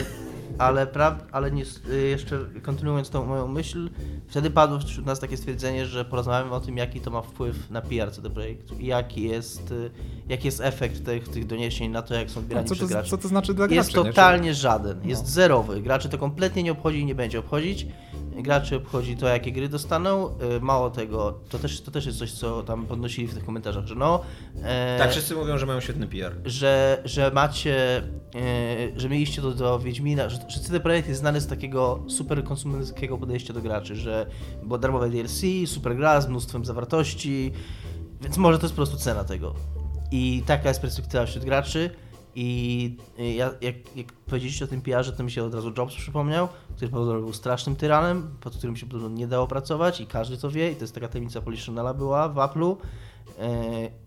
ale, 0.58 0.86
pra, 0.86 1.18
ale 1.32 1.50
nie, 1.50 1.64
y, 1.90 1.96
jeszcze 2.08 2.38
kontynuując 2.62 3.10
tą 3.10 3.26
moją 3.26 3.48
myśl, 3.48 3.90
wtedy 4.28 4.50
padło 4.50 4.78
wśród 4.78 5.06
nas 5.06 5.20
takie 5.20 5.36
stwierdzenie, 5.36 5.86
że 5.86 6.04
porozmawiamy 6.04 6.50
o 6.54 6.60
tym, 6.60 6.76
jaki 6.76 7.00
to 7.00 7.10
ma 7.10 7.22
wpływ 7.22 7.70
na 7.70 7.80
PR 7.82 8.12
CD 8.12 8.30
Projektu 8.30 8.74
i 8.74 8.86
jaki 8.86 9.22
jest, 9.22 9.70
y, 9.70 9.90
jaki 10.28 10.46
jest 10.46 10.60
efekt 10.60 11.04
tych, 11.04 11.28
tych 11.28 11.46
doniesień 11.46 11.90
na 11.90 12.02
to, 12.02 12.14
jak 12.14 12.30
są 12.30 12.40
odbierani 12.40 12.68
co, 12.68 12.74
przez 12.74 12.88
to, 12.88 12.92
graczy. 12.94 13.10
co 13.10 13.18
to 13.18 13.28
znaczy 13.28 13.54
dla 13.54 13.66
Jest 13.66 13.92
graczy? 13.92 14.06
nie? 14.08 14.12
totalnie 14.12 14.54
żaden, 14.54 15.08
jest 15.08 15.26
zerowy. 15.26 15.80
Graczy 15.82 16.08
to 16.08 16.18
kompletnie 16.18 16.62
nie 16.62 16.72
obchodzi 16.72 16.98
i 16.98 17.04
nie 17.04 17.14
będzie 17.14 17.38
obchodzić. 17.38 17.86
Graczy 18.36 18.76
obchodzi 18.76 19.16
to, 19.16 19.28
jakie 19.28 19.52
gry 19.52 19.68
dostaną. 19.68 20.28
Y, 20.56 20.60
Mało 20.60 20.90
tego, 20.90 21.40
to 21.48 21.58
też, 21.58 21.80
to 21.80 21.90
też 21.90 22.06
jest 22.06 22.18
coś, 22.18 22.32
co 22.32 22.62
tam 22.62 22.86
podnosili 22.86 23.28
w 23.28 23.34
tych 23.34 23.44
komentarzach, 23.44 23.86
że 23.86 23.94
no. 23.94 24.20
e, 24.62 24.98
Tak, 24.98 25.10
wszyscy 25.10 25.34
mówią, 25.34 25.58
że 25.58 25.66
mają 25.66 25.80
świetny 25.80 26.06
PR. 26.06 26.34
że, 26.44 27.02
że 27.04 27.30
macie, 27.30 27.96
e, 27.96 28.02
że 28.96 29.08
mieliście 29.08 29.42
do, 29.42 29.50
do 29.50 29.78
Wiedźmina, 29.78 30.28
że, 30.28 30.38
że 30.48 30.60
CD 30.60 30.80
Projekt 30.80 31.08
jest 31.08 31.20
znany 31.20 31.40
z 31.40 31.46
takiego 31.46 32.04
super 32.08 32.44
konsumenckiego 32.44 33.18
podejścia 33.18 33.54
do 33.54 33.62
graczy, 33.62 33.96
że 33.96 34.26
było 34.62 34.78
darmowe 34.78 35.10
DLC, 35.10 35.40
super 35.66 35.96
gra 35.96 36.20
z 36.20 36.28
mnóstwem 36.28 36.64
zawartości, 36.64 37.52
więc 38.20 38.36
może 38.36 38.58
to 38.58 38.64
jest 38.64 38.74
po 38.74 38.76
prostu 38.76 38.96
cena 38.96 39.24
tego. 39.24 39.54
I 40.10 40.42
taka 40.46 40.68
jest 40.68 40.80
perspektywa 40.80 41.26
wśród 41.26 41.44
graczy. 41.44 41.90
I 42.36 42.96
y, 43.18 43.32
ja, 43.32 43.50
jak, 43.60 43.96
jak 43.96 44.12
powiedzieliście 44.12 44.64
o 44.64 44.68
tym 44.68 44.80
PR-ze, 44.80 45.12
to 45.12 45.22
mi 45.22 45.30
się 45.30 45.44
od 45.44 45.54
razu 45.54 45.72
Jobs 45.78 45.94
przypomniał, 45.94 46.48
który 46.76 46.90
podobno 46.90 47.20
był 47.20 47.32
strasznym 47.32 47.76
tyranem, 47.76 48.36
pod 48.40 48.56
którym 48.56 48.76
się 48.76 48.86
podobno 48.86 49.08
nie 49.08 49.26
dało 49.26 49.46
pracować 49.46 50.00
i 50.00 50.06
każdy 50.06 50.36
to 50.36 50.50
wie 50.50 50.72
i 50.72 50.74
to 50.74 50.80
jest 50.80 50.94
taka 50.94 51.08
tajemnica 51.08 51.40
Poliszynela 51.40 51.94
była 51.94 52.28
w 52.28 52.34
Apple'u 52.34 52.76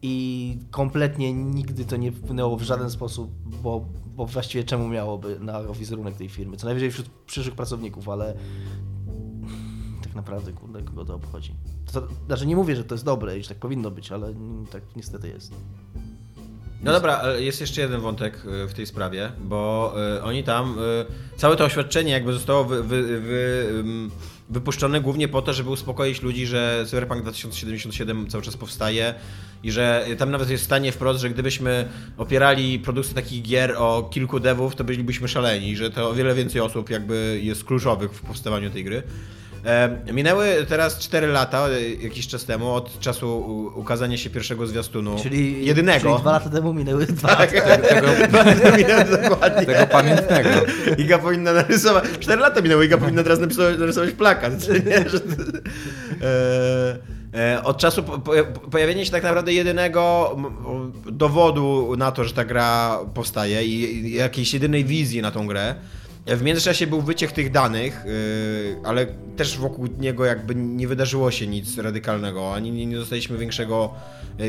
i 0.02 0.58
kompletnie 0.72 1.34
nigdy 1.34 1.86
to 1.86 1.98
nie 1.98 2.12
wpłynęło 2.12 2.58
w 2.58 2.62
żaden 2.62 2.90
sposób, 2.90 3.32
bo, 3.64 3.86
bo 4.06 4.26
właściwie 4.26 4.64
czemu 4.64 4.88
miałoby 4.88 5.40
na 5.40 5.64
wizerunek 5.64 6.16
tej 6.16 6.30
firmy? 6.30 6.58
Co 6.58 6.66
najwyżej 6.66 6.92
wśród 6.92 7.10
przyszłych 7.10 7.56
pracowników, 7.56 8.10
ale 8.10 8.34
tak 10.04 10.16
naprawdę, 10.16 10.52
kurde, 10.52 10.82
kogo 10.82 11.06
to 11.06 11.16
obchodzi? 11.16 11.54
To, 11.94 12.08
znaczy 12.28 12.46
nie 12.46 12.56
mówię, 12.56 12.76
że 12.76 12.84
to 12.84 12.96
jest 12.96 13.06
dobre 13.06 13.38
i 13.38 13.44
że 13.44 13.50
tak 13.50 13.58
powinno 13.58 13.92
być, 13.92 14.12
ale 14.12 14.34
tak 14.72 14.84
niestety 14.96 15.28
jest. 15.28 15.54
No 16.84 16.92
dobra, 16.92 17.18
ale 17.18 17.44
jest 17.44 17.62
jeszcze 17.62 17.82
jeden 17.82 18.02
wątek 18.02 18.46
y, 18.46 18.68
w 18.68 18.74
tej 18.74 18.86
sprawie, 18.86 19.32
bo 19.42 19.94
oni 20.24 20.44
tam, 20.44 20.78
całe 21.38 21.56
to 21.56 21.66
oświadczenie 21.66 22.12
jakby 22.12 22.34
zostało 22.34 22.64
wy, 22.64 22.84
wy, 22.84 23.22
wy, 23.22 23.84
ym, 24.50 24.54
wypuszczone 24.54 25.02
głównie 25.02 25.28
po 25.28 25.42
to, 25.42 25.54
żeby 25.54 25.70
uspokoić 25.70 26.22
ludzi, 26.22 26.48
że 26.48 26.86
Cyberpunk 26.88 27.22
2077 27.22 28.28
cały 28.28 28.44
czas 28.44 28.58
powstaje 28.58 29.14
i 29.64 29.72
że 29.72 30.06
tam 30.18 30.32
nawet 30.32 30.50
jest 30.50 30.64
stanie 30.64 30.92
wprost, 30.92 31.22
że 31.22 31.30
gdybyśmy 31.30 31.90
opierali 32.18 32.80
produkcję 32.80 33.16
takich 33.16 33.42
gier 33.42 33.76
o 33.78 34.10
kilku 34.12 34.40
devów, 34.40 34.76
to 34.76 34.84
bylibyśmy 34.84 35.28
szaleni, 35.28 35.76
że 35.76 35.92
to 35.92 36.10
o 36.10 36.14
wiele 36.14 36.36
więcej 36.36 36.62
osób 36.62 36.90
jakby 36.90 37.40
jest 37.44 37.64
kluczowych 37.64 38.12
w 38.12 38.22
powstawaniu 38.22 38.70
tej 38.70 38.84
gry. 38.84 39.04
Minęły 40.14 40.66
teraz 40.70 41.00
4 41.00 41.28
lata, 41.28 41.68
e, 41.70 41.90
jakiś 42.04 42.28
czas 42.28 42.46
temu, 42.46 42.74
od 42.74 43.00
czasu 43.00 43.40
ukazania 43.76 44.18
się 44.18 44.30
pierwszego 44.30 44.68
zwiastunu. 44.68 45.16
Czyli, 45.24 45.66
jedynego. 45.66 46.00
Czyli 46.10 46.22
dwa 46.22 46.32
lata 46.32 46.50
temu 46.50 46.74
minęły 46.74 47.06
dwa 47.06 47.28
Tak, 47.36 47.54
lata. 47.54 47.78
Tego, 47.78 48.08
minęły 48.78 49.06
dokładnie. 49.24 49.66
tego 49.66 49.88
pamiętnego. 49.88 50.50
Iga 51.04 51.18
powinna 51.18 51.54
narysować. 51.54 52.04
4 52.20 52.42
lata 52.42 52.62
minęły, 52.62 52.86
Iga 52.86 52.98
powinna 52.98 53.24
teraz 53.24 53.40
narysować, 53.40 53.80
narysować 53.80 54.12
plakat. 54.12 54.54
e, 57.34 57.54
e, 57.54 57.64
od 57.64 57.78
czasu 57.78 58.04
po, 58.04 58.20
po, 58.20 58.32
pojawienia 58.72 59.06
się 59.06 59.12
tak 59.12 59.24
naprawdę 59.24 59.54
jedynego 59.54 60.36
dowodu 61.12 61.94
na 61.98 62.12
to, 62.12 62.24
że 62.24 62.34
ta 62.34 62.46
gra 62.46 63.00
powstaje 63.14 63.64
i, 63.66 64.06
i 64.08 64.14
jakiejś 64.14 64.54
jedynej 64.54 64.86
wizji 64.86 65.22
na 65.22 65.32
tą 65.32 65.48
grę. 65.48 65.76
W 66.28 66.42
międzyczasie 66.42 66.88
był 66.88 67.02
wyciek 67.02 67.32
tych 67.32 67.52
danych, 67.52 68.04
yy, 68.06 68.82
ale 68.84 69.06
też 69.36 69.58
wokół 69.58 69.88
niego 70.00 70.26
jakby 70.26 70.56
nie 70.56 70.88
wydarzyło 70.88 71.32
się 71.32 71.48
nic 71.48 71.78
radykalnego, 71.78 72.54
ani 72.54 72.72
nie, 72.72 72.86
nie 72.86 72.96
dostaliśmy 72.96 73.38
większego 73.38 73.94
yy, 74.40 74.46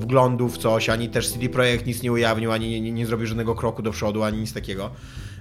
wglądu 0.00 0.48
w 0.48 0.58
coś, 0.58 0.88
ani 0.88 1.08
też 1.08 1.30
CD 1.30 1.48
Projekt 1.48 1.86
nic 1.86 2.02
nie 2.02 2.12
ujawnił, 2.12 2.52
ani 2.52 2.80
nie, 2.80 2.92
nie, 2.92 3.06
zrobił 3.06 3.26
żadnego 3.26 3.54
kroku 3.54 3.82
do 3.82 3.90
przodu, 3.90 4.22
ani 4.22 4.38
nic 4.38 4.52
takiego. 4.52 4.90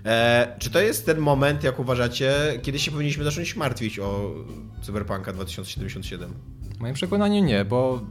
E, 0.06 0.56
czy 0.60 0.70
to 0.70 0.82
jest 0.82 1.06
ten 1.06 1.20
moment, 1.20 1.64
jak 1.64 1.80
uważacie, 1.80 2.34
kiedy 2.62 2.80
się 2.80 2.92
powinniśmy 2.92 3.24
zacząć 3.24 3.56
martwić 3.56 4.00
o 4.00 4.36
Cyberpunka 4.82 5.34
2077? 5.34 6.34
W 6.78 6.80
moim 6.80 6.94
przekonaniu 6.94 7.44
nie, 7.44 7.66
bo 7.66 8.02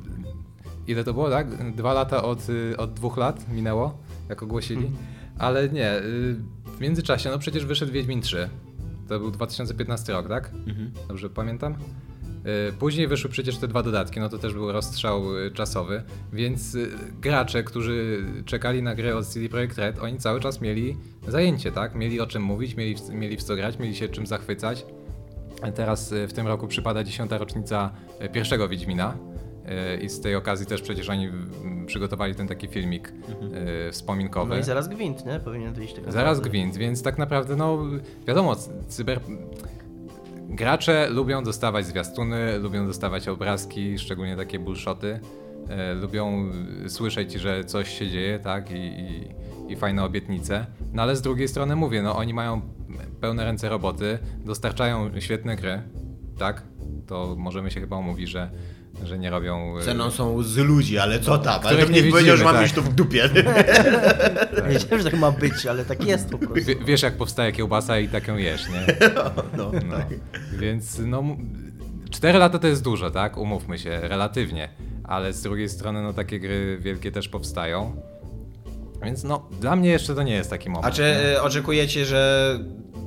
ile 0.86 1.04
to 1.04 1.14
było, 1.14 1.30
tak? 1.30 1.74
Dwa 1.74 1.92
lata 1.92 2.22
od, 2.22 2.48
y, 2.48 2.76
od 2.76 2.94
dwóch 2.94 3.16
lat 3.16 3.48
minęło, 3.48 3.98
jak 4.28 4.42
ogłosili. 4.42 4.90
Ale 5.38 5.68
nie, 5.68 5.98
y, 5.98 6.36
w 6.76 6.80
międzyczasie, 6.80 7.30
no 7.30 7.38
przecież 7.38 7.64
wyszedł 7.66 7.92
Wiedźmin 7.92 8.20
3. 8.22 8.48
To 9.08 9.18
był 9.18 9.30
2015 9.30 10.12
rok, 10.12 10.28
tak? 10.28 10.50
Dobrze 11.08 11.30
pamiętam? 11.30 11.74
Y, 12.68 12.72
Później 12.72 13.08
wyszły 13.08 13.30
przecież 13.30 13.58
te 13.58 13.68
dwa 13.68 13.82
dodatki, 13.82 14.20
no 14.20 14.28
to 14.28 14.38
też 14.38 14.52
był 14.54 14.72
rozstrzał 14.72 15.38
y, 15.38 15.50
czasowy, 15.50 16.02
więc 16.32 16.74
y, 16.74 16.90
gracze, 17.20 17.62
którzy 17.62 18.24
czekali 18.44 18.82
na 18.82 18.94
grę 18.94 19.16
od 19.16 19.26
CD 19.26 19.48
Projekt 19.48 19.78
Red, 19.78 19.98
oni 19.98 20.18
cały 20.18 20.40
czas 20.40 20.60
mieli 20.60 20.96
zajęcie, 21.28 21.72
tak? 21.72 21.94
Mieli 21.94 22.20
o 22.20 22.26
czym 22.26 22.42
mówić, 22.42 22.74
mieli, 22.76 22.94
w- 22.96 23.08
mieli 23.10 23.36
w 23.36 23.42
co 23.42 23.56
grać, 23.56 23.78
mieli 23.78 23.96
się 23.96 24.08
czym 24.08 24.26
zachwycać. 24.26 24.86
Teraz 25.74 26.14
w 26.28 26.32
tym 26.32 26.46
roku 26.46 26.68
przypada 26.68 27.04
dziesiąta 27.04 27.38
rocznica 27.38 27.90
pierwszego 28.32 28.68
Wiedźmina 28.68 29.16
i 30.02 30.08
z 30.08 30.20
tej 30.20 30.36
okazji 30.36 30.66
też 30.66 30.82
przecież 30.82 31.08
oni 31.08 31.26
mm, 31.26 31.86
przygotowali 31.86 32.34
ten 32.34 32.48
taki 32.48 32.68
filmik 32.68 33.12
y, 33.88 33.92
wspominkowy. 33.92 34.50
No 34.50 34.58
i 34.58 34.62
zaraz 34.62 34.88
gwint, 34.88 35.26
nie? 35.26 35.40
Powinien 35.40 35.72
wyjść 35.74 35.94
tak 35.94 36.04
Zaraz 36.04 36.16
naprawdę. 36.16 36.50
gwint, 36.50 36.76
więc 36.76 37.02
tak 37.02 37.18
naprawdę, 37.18 37.56
no 37.56 37.78
wiadomo, 38.26 38.56
cyber... 38.88 39.20
Gracze 40.48 41.10
lubią 41.10 41.42
dostawać 41.44 41.86
zwiastuny, 41.86 42.58
lubią 42.58 42.86
dostawać 42.86 43.28
obrazki, 43.28 43.98
szczególnie 43.98 44.36
takie 44.36 44.58
bullshoty. 44.58 45.20
E, 45.68 45.94
lubią 45.94 46.52
słyszeć, 46.88 47.32
że 47.32 47.64
coś 47.64 47.98
się 47.98 48.10
dzieje, 48.10 48.38
tak, 48.38 48.70
i, 48.70 48.74
i, 48.74 49.34
i 49.72 49.76
fajne 49.76 50.04
obietnice. 50.04 50.66
No 50.92 51.02
ale 51.02 51.16
z 51.16 51.22
drugiej 51.22 51.48
strony 51.48 51.76
mówię, 51.76 52.02
no 52.02 52.16
oni 52.16 52.34
mają 52.34 52.60
pełne 53.20 53.44
ręce 53.44 53.68
roboty, 53.68 54.18
dostarczają 54.44 55.20
świetne 55.20 55.56
gry, 55.56 55.82
tak? 56.38 56.62
To 57.06 57.34
możemy 57.38 57.70
się 57.70 57.80
chyba 57.80 57.96
umówić, 57.96 58.28
że 58.28 58.50
że 59.04 59.18
nie 59.18 59.30
robią... 59.30 59.78
e, 59.78 59.82
Ceną 59.82 60.10
są 60.10 60.42
z 60.42 60.56
ludzi, 60.56 60.98
ale 60.98 61.20
co 61.20 61.38
tam? 61.38 61.60
Ale 61.64 61.86
to 61.86 61.92
nie 61.92 62.02
powiedział, 62.02 62.36
że 62.36 62.44
mam 62.44 62.52
tak. 62.54 62.62
mieć 62.62 62.72
to 62.72 62.82
w 62.82 62.88
dupie. 62.94 63.28
Wiedziałem, 64.68 64.98
że 65.04 65.10
tak 65.10 65.20
ma 65.20 65.30
być, 65.32 65.66
ale 65.66 65.84
tak 65.84 66.04
jest 66.06 66.30
po 66.30 66.38
prostu. 66.38 66.54
Wie- 66.64 66.76
Wiesz, 66.86 67.02
jak 67.02 67.16
powstaje 67.16 67.52
kiełbasa 67.52 67.98
i 67.98 68.08
tak 68.08 68.28
ją 68.28 68.36
jesz, 68.36 68.68
nie? 68.68 68.86
No, 69.56 69.70
No. 69.88 69.96
Więc 70.58 70.98
no, 71.06 71.24
cztery 72.10 72.38
lata 72.38 72.58
to 72.58 72.66
jest 72.66 72.82
dużo, 72.84 73.10
tak? 73.10 73.36
Umówmy 73.36 73.78
się, 73.78 74.00
relatywnie. 74.02 74.68
Ale 75.04 75.32
z 75.32 75.42
drugiej 75.42 75.68
strony, 75.68 76.02
no 76.02 76.12
takie 76.12 76.40
gry 76.40 76.78
wielkie 76.80 77.12
też 77.12 77.28
powstają. 77.28 77.96
Więc 79.04 79.24
no, 79.24 79.48
dla 79.60 79.76
mnie 79.76 79.90
jeszcze 79.90 80.14
to 80.14 80.22
nie 80.22 80.34
jest 80.34 80.50
taki 80.50 80.70
moment. 80.70 80.86
A 80.86 80.90
czy 80.90 81.04
e, 81.04 81.42
oczekujecie, 81.42 82.04
że 82.04 82.58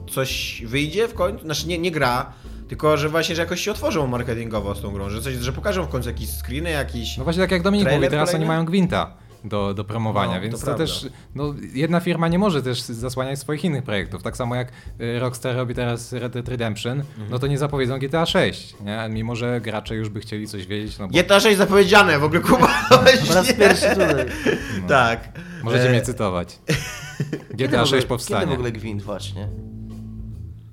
coś 0.09 0.61
wyjdzie 0.65 1.07
w 1.07 1.13
końcu? 1.13 1.45
Znaczy 1.45 1.67
nie, 1.67 1.77
nie 1.77 1.91
gra, 1.91 2.33
tylko 2.73 2.97
że 2.97 3.09
właśnie, 3.09 3.35
że 3.35 3.41
jakoś 3.41 3.61
się 3.61 3.71
otworzą 3.71 4.07
marketingowo 4.07 4.75
z 4.75 4.81
tą 4.81 4.91
grą, 4.91 5.09
że, 5.09 5.21
coś, 5.21 5.33
że 5.33 5.53
pokażą 5.53 5.85
w 5.85 5.89
końcu 5.89 6.09
jakieś 6.09 6.29
screeny, 6.29 6.69
jakiś... 6.69 7.17
No 7.17 7.23
właśnie 7.23 7.41
tak 7.43 7.51
jak 7.51 7.61
Dominik 7.61 7.91
mówi, 7.91 8.07
teraz 8.09 8.29
kolejny? 8.29 8.45
oni 8.45 8.47
mają 8.47 8.65
Gwinta 8.65 9.13
do, 9.43 9.73
do 9.73 9.83
promowania, 9.83 10.35
No, 10.35 10.41
więc 10.41 10.59
to 10.59 10.65
to, 10.65 10.75
też, 10.77 11.07
no 11.35 11.53
jedna 11.73 11.99
firma 11.99 12.27
nie 12.27 12.39
może 12.39 12.61
też 12.63 12.81
zasłaniać 12.81 13.39
swoich 13.39 13.63
innych 13.63 13.83
projektów. 13.83 14.23
Tak 14.23 14.37
samo 14.37 14.55
jak 14.55 14.67
y, 15.01 15.19
Rockstar 15.19 15.55
robi 15.55 15.75
teraz 15.75 16.13
Red 16.13 16.33
Dead 16.33 16.47
Redemption, 16.49 16.99
Mhm. 16.99 17.27
no 17.29 17.39
to 17.39 17.47
nie 17.47 17.57
zapowiedzą 17.57 17.99
GTA 17.99 18.25
6, 18.25 18.75
nie? 18.81 19.07
Mimo, 19.09 19.35
że 19.35 19.61
gracze 19.61 19.95
już 19.95 20.09
by 20.09 20.19
chcieli 20.19 20.47
coś 20.47 20.67
wiedzieć, 20.67 20.99
no 20.99 21.07
bo 21.07 21.13
GTA 21.19 21.39
6 21.39 21.57
zapowiedziane, 21.57 22.19
w 22.19 22.23
ogóle 22.23 22.41
Kuba. 22.41 22.67
Po 23.27 23.33
raz 23.33 23.53
pierwszy 23.53 23.89
tutaj. 23.89 24.25
Tak. 24.87 25.39
możecie 25.63 25.87
E, 25.87 25.89
mnie 25.89 26.01
cytować. 26.01 26.59
Kiedy 27.49 27.67
GTA 27.67 27.81
ogóle- 27.81 27.85
6 27.97 28.07
powstanie. 28.07 28.39
Kiedy 28.41 28.51
w 28.51 28.53
ogóle 28.53 28.71
Gwint 28.71 29.01
właśnie? 29.01 29.47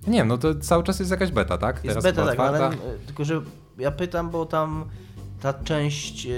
Nie, 0.07 0.25
no 0.25 0.39
to 0.39 0.55
cały 0.55 0.83
czas 0.85 0.99
jest 0.99 1.11
jakaś 1.11 1.31
beta, 1.31 1.59
tak? 1.59 1.85
Jest 1.85 1.87
Teraz 1.87 2.05
beta, 2.05 2.23
była 2.23 2.27
tak, 2.27 2.41
ale 2.41 2.67
otwarta. 2.67 2.85
tylko, 3.07 3.25
że 3.25 3.43
ja 3.79 3.91
pytam, 3.91 4.31
bo 4.31 4.47
tam 4.47 4.85
ta 5.41 5.55
część 5.55 6.27
e, 6.27 6.31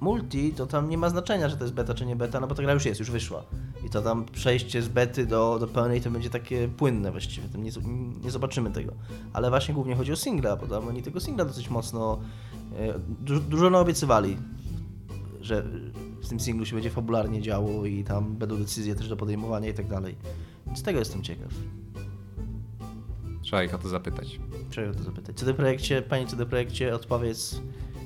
multi, 0.00 0.52
to 0.52 0.66
tam 0.66 0.88
nie 0.88 0.98
ma 0.98 1.10
znaczenia, 1.10 1.48
że 1.48 1.56
to 1.56 1.64
jest 1.64 1.74
beta 1.74 1.94
czy 1.94 2.06
nie 2.06 2.16
beta, 2.16 2.40
no 2.40 2.46
bo 2.46 2.54
ta 2.54 2.62
gra 2.62 2.72
już 2.72 2.84
jest, 2.84 3.00
już 3.00 3.10
wyszła. 3.10 3.44
I 3.86 3.90
to 3.90 4.02
tam 4.02 4.24
przejście 4.24 4.82
z 4.82 4.88
bety 4.88 5.26
do, 5.26 5.58
do 5.58 5.66
pełnej 5.66 6.00
to 6.00 6.10
będzie 6.10 6.30
takie 6.30 6.68
płynne 6.68 7.10
właściwie, 7.10 7.48
nie, 7.58 7.70
nie 8.24 8.30
zobaczymy 8.30 8.70
tego. 8.70 8.92
Ale 9.32 9.50
właśnie 9.50 9.74
głównie 9.74 9.94
chodzi 9.94 10.12
o 10.12 10.16
singla, 10.16 10.56
bo 10.56 10.66
tam 10.66 10.88
oni 10.88 11.02
tego 11.02 11.20
singla 11.20 11.44
dosyć 11.44 11.70
mocno, 11.70 12.18
e, 12.78 12.98
dużo, 13.48 13.70
naobiecywali, 13.70 14.36
że 15.40 15.62
w 16.22 16.28
tym 16.28 16.40
singlu 16.40 16.66
się 16.66 16.74
będzie 16.74 16.90
fabularnie 16.90 17.42
działo 17.42 17.86
i 17.86 18.04
tam 18.04 18.36
będą 18.36 18.56
decyzje 18.56 18.94
też 18.94 19.08
do 19.08 19.16
podejmowania 19.16 19.68
i 19.68 19.74
tak 19.74 19.88
dalej. 19.88 20.16
Więc 20.66 20.82
tego 20.82 20.98
jestem 20.98 21.22
ciekaw. 21.22 21.52
Trzeba 23.48 23.62
ich 23.62 23.74
o 23.74 23.78
to 23.78 23.88
zapytać. 23.88 24.40
Czego 24.70 24.94
to 24.94 25.02
zapytać? 25.02 25.36
CD 25.36 25.54
Projekcie, 25.54 26.02
panie 26.02 26.26
CD 26.26 26.46
Projekcie, 26.46 26.94
odpowiedz, 26.94 27.60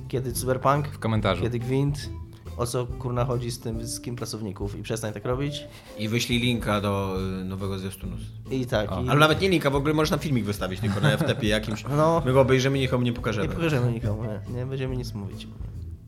kiedy 0.09 0.33
Cyberpunk, 0.33 0.89
W 0.89 0.99
komentarzu. 0.99 1.43
kiedy 1.43 1.59
Gwint, 1.59 2.11
o 2.57 2.67
co 2.67 2.87
kurna 2.87 3.25
chodzi 3.25 3.51
z 3.51 3.59
tym 3.61 3.87
z 3.87 4.01
kim 4.01 4.17
pracowników 4.17 4.79
i 4.79 4.83
przestań 4.83 5.13
tak 5.13 5.25
robić. 5.25 5.65
I 5.99 6.09
wyślij 6.09 6.39
linka 6.41 6.81
do 6.81 7.17
y, 7.41 7.45
nowego 7.45 7.79
zwiastunu. 7.79 8.17
I 8.51 8.67
tak, 8.67 8.91
i 8.91 9.09
Ale 9.09 9.21
nawet 9.21 9.41
nie 9.41 9.49
linka, 9.49 9.71
w 9.71 9.77
ogóle 9.77 9.95
możesz 9.95 10.11
na 10.11 10.19
filmik 10.19 10.45
wystawić, 10.45 10.81
tylko 10.81 11.01
na 11.01 11.17
FTP 11.17 11.47
jakimś. 11.47 11.85
No. 11.97 12.23
My 12.27 12.33
go 12.33 12.41
obejrzymy, 12.41 12.79
nikomu 12.79 13.05
nie 13.05 13.11
nie 13.11 13.17
pokażemy. 13.17 13.49
pokażemy 13.49 13.93
nikomu, 13.93 14.23
nie, 14.25 14.55
nie 14.55 14.67
będziemy 14.67 14.97
nic 14.97 15.15
mówić. 15.15 15.49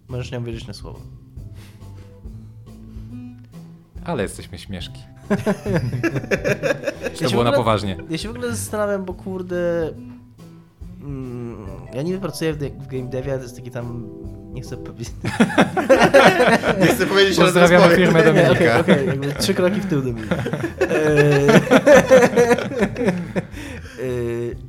Możesz 0.08 0.30
nie 0.32 0.40
wierzyć 0.40 0.66
na 0.66 0.74
słowo. 0.74 1.00
Ale 4.04 4.22
jesteśmy 4.22 4.58
śmieszki. 4.58 5.00
Ja 7.04 7.10
to 7.10 7.16
się 7.16 7.30
było 7.30 7.42
w 7.42 7.44
na 7.44 7.50
ogóle- 7.50 7.56
poważnie. 7.56 7.96
Ja 8.10 8.18
się 8.18 8.28
w 8.28 8.30
ogóle 8.30 8.50
zastanawiam, 8.50 9.04
bo 9.04 9.14
kurde... 9.14 9.90
Mm, 11.02 11.56
ja 11.94 12.02
niby 12.02 12.18
pracuję 12.20 12.52
w, 12.52 12.56
w 12.58 12.86
game 12.86 13.10
devie, 13.10 13.36
to 13.36 13.42
jest 13.42 13.56
taki 13.56 13.70
tam... 13.70 14.08
Nie 14.52 14.62
chcę 14.62 14.76
powiedzieć... 14.76 15.14
Nie 16.80 16.86
chcę 16.86 17.06
powiedzieć, 17.06 17.38
ale 17.38 17.52
Pozdrawiamy 17.52 17.96
firmę 17.96 18.18
Nie, 18.18 18.24
Dominika. 18.24 18.52
Okej, 18.52 18.80
okej, 18.80 19.06
jakby 19.06 19.32
trzy 19.32 19.54
kroki 19.54 19.80
w 19.80 19.86
tył 19.86 20.02
do 20.02 20.12
mnie. 20.12 20.22
Eee, 20.80 21.60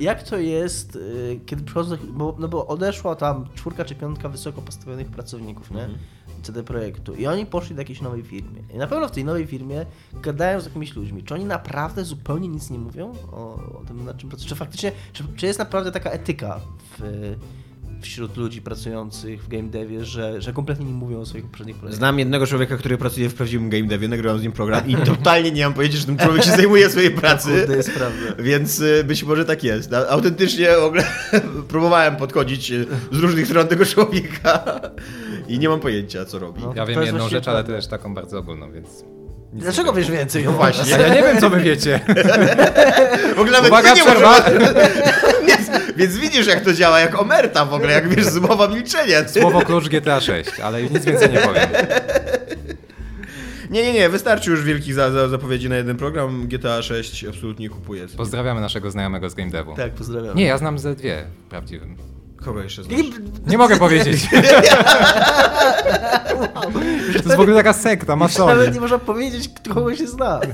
Jak 0.00 0.22
to 0.22 0.38
jest, 0.38 0.96
eee, 0.96 1.40
kiedy 1.46 1.62
przychodzą, 1.62 1.96
bo, 2.10 2.36
no 2.38 2.48
bo 2.48 2.66
odeszła 2.66 3.16
tam 3.16 3.46
czwórka 3.54 3.84
czy 3.84 3.94
piątka 3.94 4.28
wysoko 4.28 4.62
postawionych 4.62 5.06
pracowników, 5.06 5.70
nie? 5.70 5.88
CD 6.46 6.62
Projektu 6.62 7.14
i 7.14 7.26
oni 7.26 7.46
poszli 7.46 7.74
do 7.74 7.80
jakiejś 7.80 8.00
nowej 8.00 8.22
firmy. 8.22 8.62
I 8.74 8.76
na 8.76 8.86
pewno 8.86 9.08
w 9.08 9.10
tej 9.10 9.24
nowej 9.24 9.46
firmie 9.46 9.86
gadają 10.12 10.60
z 10.60 10.64
jakimiś 10.64 10.96
ludźmi. 10.96 11.22
Czy 11.22 11.34
oni 11.34 11.44
naprawdę 11.44 12.04
zupełnie 12.04 12.48
nic 12.48 12.70
nie 12.70 12.78
mówią 12.78 13.12
o, 13.32 13.54
o 13.80 13.84
tym, 13.86 14.04
na 14.04 14.14
czym 14.14 14.28
pracują? 14.28 14.48
Czy 14.48 14.54
faktycznie, 14.54 14.92
czy, 15.12 15.24
czy 15.36 15.46
jest 15.46 15.58
naprawdę 15.58 15.92
taka 15.92 16.10
etyka 16.10 16.60
w, 16.98 17.36
wśród 18.00 18.36
ludzi 18.36 18.62
pracujących 18.62 19.44
w 19.44 19.48
game 19.48 19.68
devie, 19.68 20.04
że, 20.04 20.42
że 20.42 20.52
kompletnie 20.52 20.86
nie 20.86 20.92
mówią 20.92 21.20
o 21.20 21.26
swoich 21.26 21.44
poprzednich 21.44 21.76
projektach? 21.76 21.98
Znam 21.98 22.18
jednego 22.18 22.46
człowieka, 22.46 22.76
który 22.76 22.98
pracuje 22.98 23.28
w 23.28 23.34
prawdziwym 23.34 23.70
game 23.70 23.84
devie, 23.84 24.08
nagrałem 24.08 24.40
z 24.40 24.42
nim 24.42 24.52
program 24.52 24.88
i 24.88 24.96
totalnie 24.96 25.52
nie 25.52 25.64
mam 25.64 25.74
pojęcia, 25.74 25.98
że 25.98 26.06
ten 26.06 26.18
człowiek 26.18 26.44
się 26.44 26.50
zajmuje 26.50 26.90
swojej 26.90 27.10
pracy. 27.10 27.64
To 27.66 27.72
jest 27.72 27.90
prawda. 27.90 28.42
Więc 28.42 28.80
y, 28.80 29.04
być 29.04 29.24
może 29.24 29.44
tak 29.44 29.64
jest. 29.64 29.92
Autentycznie 29.92 30.68
w 30.80 30.84
ogóle 30.84 31.04
próbowałem 31.68 32.16
podchodzić 32.16 32.72
z 33.12 33.18
różnych 33.18 33.46
stron 33.46 33.68
tego 33.68 33.86
człowieka 33.86 34.80
i 35.48 35.58
nie 35.58 35.68
mam 35.68 35.80
pojęcia, 35.80 36.24
co 36.24 36.38
robi. 36.38 36.62
No. 36.62 36.72
Ja 36.76 36.86
wiem 36.86 37.02
jedną 37.02 37.28
rzecz, 37.28 37.48
ale 37.48 37.64
też 37.64 37.86
taką 37.86 38.14
bardzo 38.14 38.38
ogólną, 38.38 38.72
więc... 38.72 39.04
nic 39.52 39.62
Dlaczego 39.62 39.92
wiesz 39.92 40.10
więcej? 40.10 40.44
No 40.44 40.52
właśnie. 40.52 40.90
Ja, 40.90 40.98
ja 40.98 41.14
nie 41.14 41.22
wiem, 41.22 41.40
co 41.40 41.50
wy 41.50 41.60
wiecie. 41.60 42.00
W 43.36 43.38
ogóle 43.38 43.52
nawet 43.52 43.70
Uwaga, 43.70 43.94
nie 43.94 44.02
przerwa! 44.02 44.40
więc, 45.46 45.70
więc 45.98 46.16
widzisz, 46.16 46.46
jak 46.46 46.60
to 46.60 46.72
działa, 46.72 47.00
jak 47.00 47.20
omerta 47.20 47.64
w 47.64 47.74
ogóle, 47.74 47.92
jak 47.92 48.08
wiesz, 48.08 48.24
zmowa 48.24 48.68
milczenia. 48.68 49.28
Słowo 49.28 49.60
klucz 49.60 49.88
GTA 49.88 50.20
6, 50.20 50.60
ale 50.60 50.82
nic 50.82 51.04
więcej 51.04 51.32
nie 51.32 51.38
powiem. 51.38 51.68
Nie, 53.70 53.82
nie, 53.82 53.92
nie, 53.92 54.08
wystarczy 54.08 54.50
już 54.50 54.62
wielkich 54.62 54.94
za, 54.94 55.10
za, 55.10 55.28
zapowiedzi 55.28 55.68
na 55.68 55.76
jeden 55.76 55.96
program. 55.96 56.48
GTA 56.48 56.82
6 56.82 57.24
absolutnie 57.24 57.68
kupuję. 57.68 58.06
Pozdrawiamy 58.16 58.60
naszego 58.60 58.90
znajomego 58.90 59.30
z 59.30 59.34
Game 59.34 59.50
Devu. 59.50 59.76
Tak, 59.76 59.92
pozdrawiam. 59.92 60.36
Nie, 60.36 60.44
ja 60.44 60.58
znam 60.58 60.78
ze 60.78 60.94
dwie 60.94 61.24
prawdziwym. 61.48 62.15
Kogo 62.46 62.62
jeszcze 62.62 62.84
znasz? 62.84 63.00
Nie 63.46 63.58
mogę 63.58 63.76
powiedzieć. 63.76 64.28
To 67.12 67.12
jest 67.12 67.36
w 67.36 67.40
ogóle 67.40 67.56
taka 67.56 67.72
sekta, 67.72 68.16
Nawet 68.16 68.38
masoni. 68.38 68.72
nie 68.72 68.80
można 68.80 68.98
powiedzieć, 68.98 69.50
kogo 69.74 69.94
się 69.94 70.06
zna. 70.06 70.40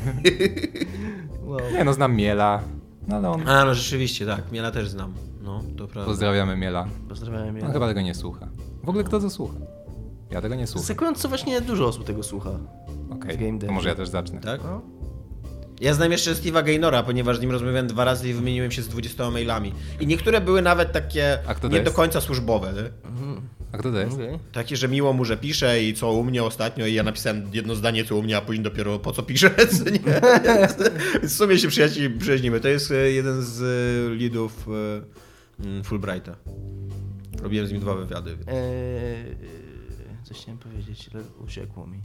Wow. 1.43 1.61
Nie 1.73 1.85
no, 1.85 1.93
znam 1.93 2.17
Miela. 2.17 2.63
No 3.09 3.17
ale 3.17 3.31
on... 3.31 3.49
A, 3.49 3.65
no 3.65 3.75
rzeczywiście, 3.75 4.27
tak. 4.27 4.53
Miela 4.53 4.71
też 4.71 4.89
znam. 4.89 5.15
No, 5.43 5.63
to 5.79 5.89
prawda. 5.89 6.11
Pozdrawiamy 6.11 6.57
Miela. 6.57 6.87
Pozdrawiam 7.09 7.57
On 7.67 7.73
chyba 7.73 7.89
tego 7.89 8.01
nie 8.01 8.15
słucha. 8.15 8.49
W 8.85 8.89
ogóle 8.89 9.05
kto 9.05 9.21
to 9.21 9.31
słucha? 9.31 9.55
Ja 10.31 10.41
tego 10.41 10.55
nie 10.55 10.67
słucham. 10.67 10.87
Zakująco 10.87 11.29
właśnie 11.29 11.61
dużo 11.61 11.87
osób 11.87 12.05
tego 12.05 12.23
słucha. 12.23 12.51
Okej, 13.11 13.39
to 13.39 13.59
Devie. 13.59 13.73
może 13.73 13.89
ja 13.89 13.95
też 13.95 14.09
zacznę. 14.09 14.41
Tak? 14.41 14.61
No. 14.65 14.81
Ja 15.83 15.95
znam 15.95 16.13
jeszcze 16.13 16.33
Steve'a 16.33 16.65
Gaynora, 16.65 17.03
ponieważ 17.03 17.39
z 17.39 17.41
nim 17.41 17.51
rozmawiałem 17.51 17.87
dwa 17.87 18.05
razy 18.05 18.29
i 18.29 18.35
wymieniłem 18.35 18.71
się 18.71 18.83
z 18.83 18.89
20 18.89 19.31
mailami. 19.31 19.73
I 20.01 20.07
niektóre 20.07 20.41
były 20.41 20.63
nawet 20.63 20.93
takie 20.93 21.39
nie 21.71 21.81
do 21.81 21.93
końca 21.93 22.21
służbłowe. 22.21 22.73
Nie? 22.73 22.91
A 23.73 23.79
kto 23.79 23.93
to 23.93 23.99
jest? 23.99 24.19
Takie, 24.53 24.77
że 24.77 24.89
miło 24.89 25.13
mu, 25.13 25.25
że 25.25 25.37
pisze 25.37 25.83
i 25.83 25.95
co 25.95 26.13
u 26.13 26.25
mnie 26.25 26.45
ostatnio 26.45 26.87
i 26.87 26.95
ja 26.95 27.03
napisałem 27.03 27.51
jedno 27.53 27.75
zdanie 27.75 28.05
co 28.05 28.17
u 28.17 28.23
mnie, 28.23 28.37
a 28.37 28.41
później 28.41 28.65
dopiero 28.65 28.99
po 28.99 29.13
co 29.13 29.23
pisze, 29.23 29.51
co 29.79 29.91
nie? 29.91 29.99
Więc 31.21 31.35
w 31.35 31.37
sumie 31.37 31.59
się 31.59 31.69
przyjaźni, 31.69 32.11
przyjaźnimy. 32.11 32.61
To 32.61 32.69
jest 32.69 32.91
e, 32.91 33.11
jeden 33.11 33.43
z 33.43 33.63
e, 33.63 34.15
leadów 34.23 34.69
e, 35.61 35.65
mm, 35.65 35.85
Fulbrighta. 35.85 36.37
Robiłem 37.43 37.67
z 37.67 37.73
nim 37.73 37.81
dwa 37.81 37.95
wywiady. 37.95 38.31
Eee, 38.31 39.37
coś 40.25 40.37
chciałem 40.37 40.59
powiedzieć, 40.59 41.11
ale 41.15 41.25
uciekło 41.45 41.87
mi. 41.87 42.01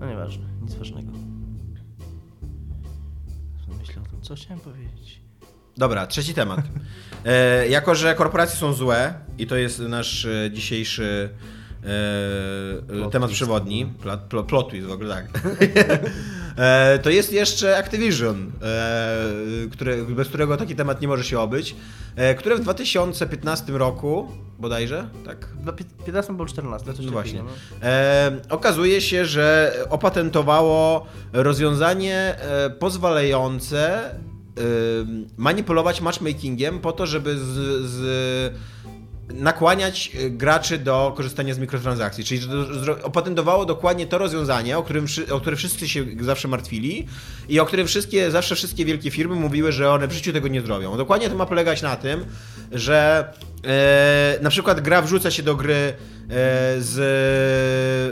No 0.00 0.06
nieważne, 0.06 0.44
nic 0.62 0.74
ważnego. 0.74 1.12
Myślę 3.86 4.02
o 4.02 4.06
tym, 4.06 4.20
co 4.22 4.34
chciałem 4.34 4.60
powiedzieć. 4.60 5.20
Dobra, 5.76 6.06
trzeci 6.06 6.34
temat. 6.34 6.60
E, 7.24 7.68
jako, 7.68 7.94
że 7.94 8.14
korporacje 8.14 8.56
są 8.56 8.72
złe 8.72 9.14
i 9.38 9.46
to 9.46 9.56
jest 9.56 9.78
nasz 9.78 10.24
e, 10.24 10.50
dzisiejszy 10.52 11.30
Plot 12.88 13.12
temat 13.12 13.28
twist. 13.28 13.38
przewodni, 13.42 13.86
plot, 14.02 14.20
plot, 14.20 14.46
plot 14.46 14.68
twist 14.70 14.86
w 14.86 14.90
ogóle 14.92 15.14
tak, 15.14 15.26
e, 16.56 16.98
to 16.98 17.10
jest 17.10 17.32
jeszcze 17.32 17.78
Activision, 17.78 18.52
e, 18.62 19.70
które, 19.72 19.96
bez 20.04 20.28
którego 20.28 20.56
taki 20.56 20.76
temat 20.76 21.00
nie 21.00 21.08
może 21.08 21.24
się 21.24 21.40
obyć, 21.40 21.76
e, 22.16 22.34
które 22.34 22.56
w 22.56 22.60
2015 22.60 23.72
roku 23.78 24.28
bodajże, 24.58 25.08
tak? 25.26 25.48
Chyba 25.58 25.72
pi- 25.72 25.84
15 26.06 26.30
albo 26.32 26.46
14, 26.46 26.94
coś 26.94 27.06
No 27.06 27.12
właśnie. 27.12 27.42
no. 27.42 27.48
E, 27.88 28.32
okazuje 28.50 29.00
się, 29.00 29.24
że 29.24 29.72
opatentowało 29.90 31.06
rozwiązanie 31.32 32.16
e, 32.40 32.70
pozwalające 32.70 34.10
e, 34.10 34.14
manipulować 35.36 36.00
matchmakingiem 36.00 36.78
po 36.80 36.92
to, 36.92 37.06
żeby 37.06 37.38
z, 37.38 37.42
z 37.90 38.54
nakłaniać 39.28 40.10
e, 40.14 40.30
graczy 40.30 40.78
do 40.78 41.12
korzystania 41.16 41.54
z 41.54 41.58
mikrotransakcji. 41.58 42.24
Czyli 42.24 42.40
opatentowało 43.02 43.64
dokładnie 43.64 44.06
to 44.06 44.18
rozwiązanie, 44.18 44.78
o 44.78 44.82
którym 44.82 45.06
o 45.30 45.40
które 45.40 45.56
wszyscy 45.56 45.88
się 45.88 46.04
zawsze 46.20 46.48
martwili 46.48 47.06
i 47.48 47.60
o 47.60 47.66
którym 47.66 47.86
wszystkie, 47.86 48.30
zawsze 48.30 48.54
wszystkie 48.54 48.84
wielkie 48.84 49.10
firmy 49.10 49.34
mówiły, 49.34 49.72
że 49.72 49.90
one 49.90 50.08
w 50.08 50.12
życiu 50.12 50.32
tego 50.32 50.48
nie 50.48 50.60
zrobią. 50.60 50.96
Dokładnie 50.96 51.30
to 51.30 51.36
ma 51.36 51.46
polegać 51.46 51.82
na 51.82 51.96
tym, 51.96 52.24
że 52.72 53.28
E, 53.66 54.38
na 54.42 54.50
przykład 54.50 54.80
gra 54.80 55.02
wrzuca 55.02 55.30
się 55.30 55.42
do 55.42 55.56
gry 55.56 55.94
z 56.78 56.96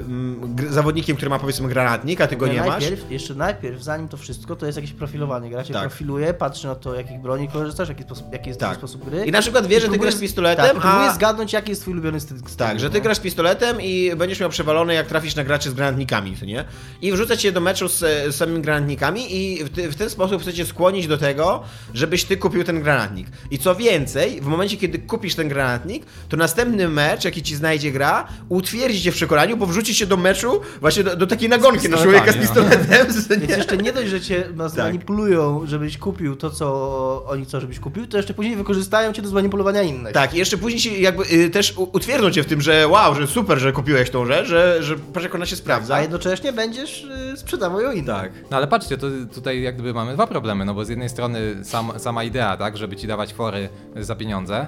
mm, 0.09 0.57
zawodnikiem, 0.71 1.17
który 1.17 1.31
ma 1.31 1.39
powiedzmy 1.39 1.69
granatnik, 1.69 2.21
a 2.21 2.27
ty 2.27 2.37
go 2.37 2.47
nie, 2.47 2.59
masz. 2.61 2.69
najpierw, 2.69 3.11
Jeszcze 3.11 3.35
najpierw, 3.35 3.83
zanim 3.83 4.09
to 4.09 4.17
wszystko, 4.17 4.57
to 4.57 4.67
jest 4.67 4.77
jakieś 4.77 4.93
profilowanie. 4.93 5.51
Gra 5.51 5.65
cię 5.65 5.73
Tak. 5.73 5.83
profiluje, 5.83 6.35
patrzy 6.35 6.67
na 6.67 6.75
to, 6.75 6.95
jakich 6.95 7.21
broni 7.21 7.49
korzystasz, 7.49 7.89
jaki, 7.89 8.03
sposób, 8.03 8.33
jaki 8.33 8.49
jest 8.49 8.61
Tak. 8.61 8.77
sposób 8.77 9.05
gry. 9.11 9.25
I 9.27 9.31
na 9.31 9.41
przykład 9.41 9.67
wie, 9.67 9.81
że 9.81 9.89
ty 9.89 9.99
grasz 9.99 10.17
pistoletem, 10.21 10.77
tak, 10.77 10.85
a- 10.85 11.15
zgadnąć, 11.15 11.53
jaki 11.53 11.71
jest 11.71 11.83
twój 11.83 11.93
ulubiony 11.93 12.21
styl. 12.21 12.37
Tak, 12.57 12.81
że 12.81 12.91
ty 12.91 12.99
no. 12.99 13.05
grasz 13.05 13.21
pistoletem 13.21 13.81
i 13.81 14.13
będziesz 14.17 14.41
miał 14.41 14.51
przewalone, 14.51 14.95
jak 14.95 15.07
trafisz 15.07 15.37
na 15.37 15.45
graczy 15.45 15.71
z 15.71 15.75
granatnikami, 15.75 16.37
co 16.37 16.45
nie? 16.45 16.65
I 17.03 17.13
wrzuca 17.13 17.37
cię 17.37 17.53
do 17.53 17.61
meczu 17.61 17.89
z, 17.89 17.99
z 17.99 18.35
samymi 18.37 18.63
granatnikami 18.63 19.37
i 19.37 19.65
w, 19.65 19.69
ty, 19.71 19.91
w 19.91 19.97
ten 19.97 20.11
sposób 20.11 20.43
chcecie 20.43 20.67
skłonić 20.67 21.07
do 21.07 21.19
tego, 21.19 21.63
żebyś 21.95 22.25
ty 22.25 22.37
kupił 22.37 22.65
ten 22.65 22.83
granatnik. 22.83 23.27
I 23.51 23.59
co 23.59 23.75
więcej, 23.75 24.41
w 24.41 24.47
momencie, 24.47 24.77
kiedy 24.77 24.99
kupisz 24.99 25.35
ten 25.35 25.49
granatnik, 25.49 26.07
to 26.29 26.37
następny 26.37 26.89
mecz, 26.89 27.25
jaki 27.25 27.43
ci 27.43 27.57
znajdzie 27.57 27.93
gra, 27.93 28.02
utwierdzi 28.49 29.03
cię 29.03 29.13
w 29.13 29.15
przekonaniu, 29.15 29.57
bo 29.57 29.67
wrzuci 29.67 29.95
się 29.95 30.07
do 30.07 30.17
meczu 30.17 30.61
właśnie 30.81 31.05
do, 31.05 31.17
do 31.17 31.27
takiej 31.27 31.49
nagonki 31.49 31.89
na 31.89 31.97
człowieka 31.97 32.33
z 32.33 32.37
pistoletami, 32.37 32.87
pistoletem. 33.07 33.41
Więc 33.41 33.57
jeszcze 33.57 33.77
nie 33.77 33.93
dość, 33.93 34.09
że 34.09 34.21
cię 34.21 34.45
no, 34.57 34.69
zmanipulują, 34.69 35.67
żebyś 35.67 35.99
kupił 35.99 36.37
to, 36.37 36.51
co 36.51 37.25
oni 37.27 37.45
chcą, 37.45 37.61
żebyś 37.61 37.81
kupił, 37.81 38.07
to 38.07 38.17
jeszcze 38.17 38.35
później 38.35 38.57
wykorzystają 38.57 39.13
cię 39.13 39.23
do 39.23 39.29
zmanipulowania 39.29 39.83
innych. 39.83 40.13
Tak, 40.13 40.35
i 40.35 40.39
jeszcze 40.39 40.59
później 40.59 40.81
się 40.81 40.91
jakby 40.91 41.25
y, 41.33 41.51
też 41.51 41.75
utwierdzą 41.77 42.31
cię 42.31 42.43
w 42.43 42.47
tym, 42.47 42.61
że 42.61 42.89
wow, 42.89 43.15
że 43.15 43.27
super, 43.27 43.59
że 43.59 43.73
kupiłeś 43.73 44.11
tą 44.11 44.27
rzecz, 44.27 44.47
że, 44.47 44.83
że 44.83 44.97
patrz 44.97 45.25
jak 45.25 45.35
ona 45.35 45.47
się 45.47 45.57
sprawdza. 45.57 45.95
A 45.95 46.01
jednocześnie 46.01 46.53
będziesz 46.53 47.05
y, 47.05 47.37
sprzedawał 47.37 47.81
ją 47.81 47.93
innym. 47.93 48.07
Tak. 48.07 48.33
No 48.51 48.57
ale 48.57 48.67
patrzcie, 48.67 48.99
to 48.99 49.07
tutaj 49.35 49.63
jak 49.63 49.75
gdyby 49.75 49.95
mamy 49.95 50.15
dwa 50.15 50.27
problemy, 50.27 50.65
no 50.65 50.75
bo 50.75 50.85
z 50.85 50.89
jednej 50.89 51.09
strony 51.09 51.65
sam, 51.65 51.93
sama 51.99 52.25
idea, 52.25 52.57
tak, 52.57 52.77
żeby 52.77 52.97
ci 52.97 53.07
dawać 53.07 53.35
fory 53.35 53.69
za 53.97 54.17
pieniądze, 54.17 54.67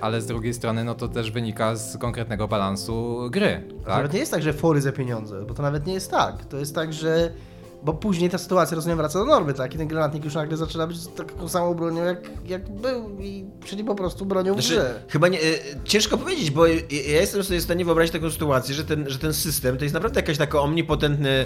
ale 0.00 0.20
z 0.20 0.26
drugiej 0.26 0.54
strony 0.54 0.84
no 0.84 0.94
to 0.94 1.08
też 1.08 1.30
wynika 1.30 1.76
z 1.76 1.98
konkretnego 1.98 2.48
balansu 2.48 3.28
gry, 3.30 3.64
To 3.68 3.74
tak? 3.74 3.88
Nawet 3.96 4.12
nie 4.12 4.18
jest 4.18 4.30
tak, 4.32 4.42
że 4.42 4.52
fory 4.52 4.80
za 4.80 4.92
pieniądze, 4.92 5.44
bo 5.48 5.54
to 5.54 5.62
nawet 5.62 5.86
nie 5.86 5.94
jest 5.94 6.10
tak. 6.10 6.44
To 6.44 6.56
jest 6.56 6.74
tak, 6.74 6.92
że. 6.92 7.30
Bo 7.82 7.94
później 7.94 8.30
ta 8.30 8.38
sytuacja, 8.38 8.74
rozumiem, 8.74 8.98
wraca 8.98 9.18
do 9.18 9.24
normy, 9.24 9.54
tak? 9.54 9.74
I 9.74 9.78
ten 9.78 9.88
granatnik 9.88 10.24
już 10.24 10.34
nagle 10.34 10.56
zaczyna 10.56 10.86
być 10.86 10.96
taką 11.16 11.48
samą 11.48 11.74
bronią, 11.74 12.04
jak, 12.04 12.18
jak 12.46 12.70
był, 12.70 13.20
i, 13.20 13.44
czyli 13.64 13.84
po 13.84 13.94
prostu 13.94 14.26
bronią 14.26 14.54
w 14.54 14.62
Znaczy, 14.62 14.74
grze. 14.74 15.02
chyba 15.08 15.28
nie, 15.28 15.42
y, 15.42 15.58
ciężko 15.84 16.18
powiedzieć, 16.18 16.50
bo 16.50 16.68
y, 16.68 16.82
ja 16.90 17.20
jestem 17.20 17.44
sobie 17.44 17.60
w 17.60 17.62
stanie 17.62 17.84
wyobrazić 17.84 18.12
taką 18.12 18.30
sytuację, 18.30 18.74
że 18.74 18.84
ten, 18.84 19.10
że 19.10 19.18
ten 19.18 19.32
system 19.34 19.76
to 19.76 19.84
jest 19.84 19.94
naprawdę 19.94 20.20
jakiś 20.20 20.38
taki 20.38 20.56
omnipotentny 20.56 21.44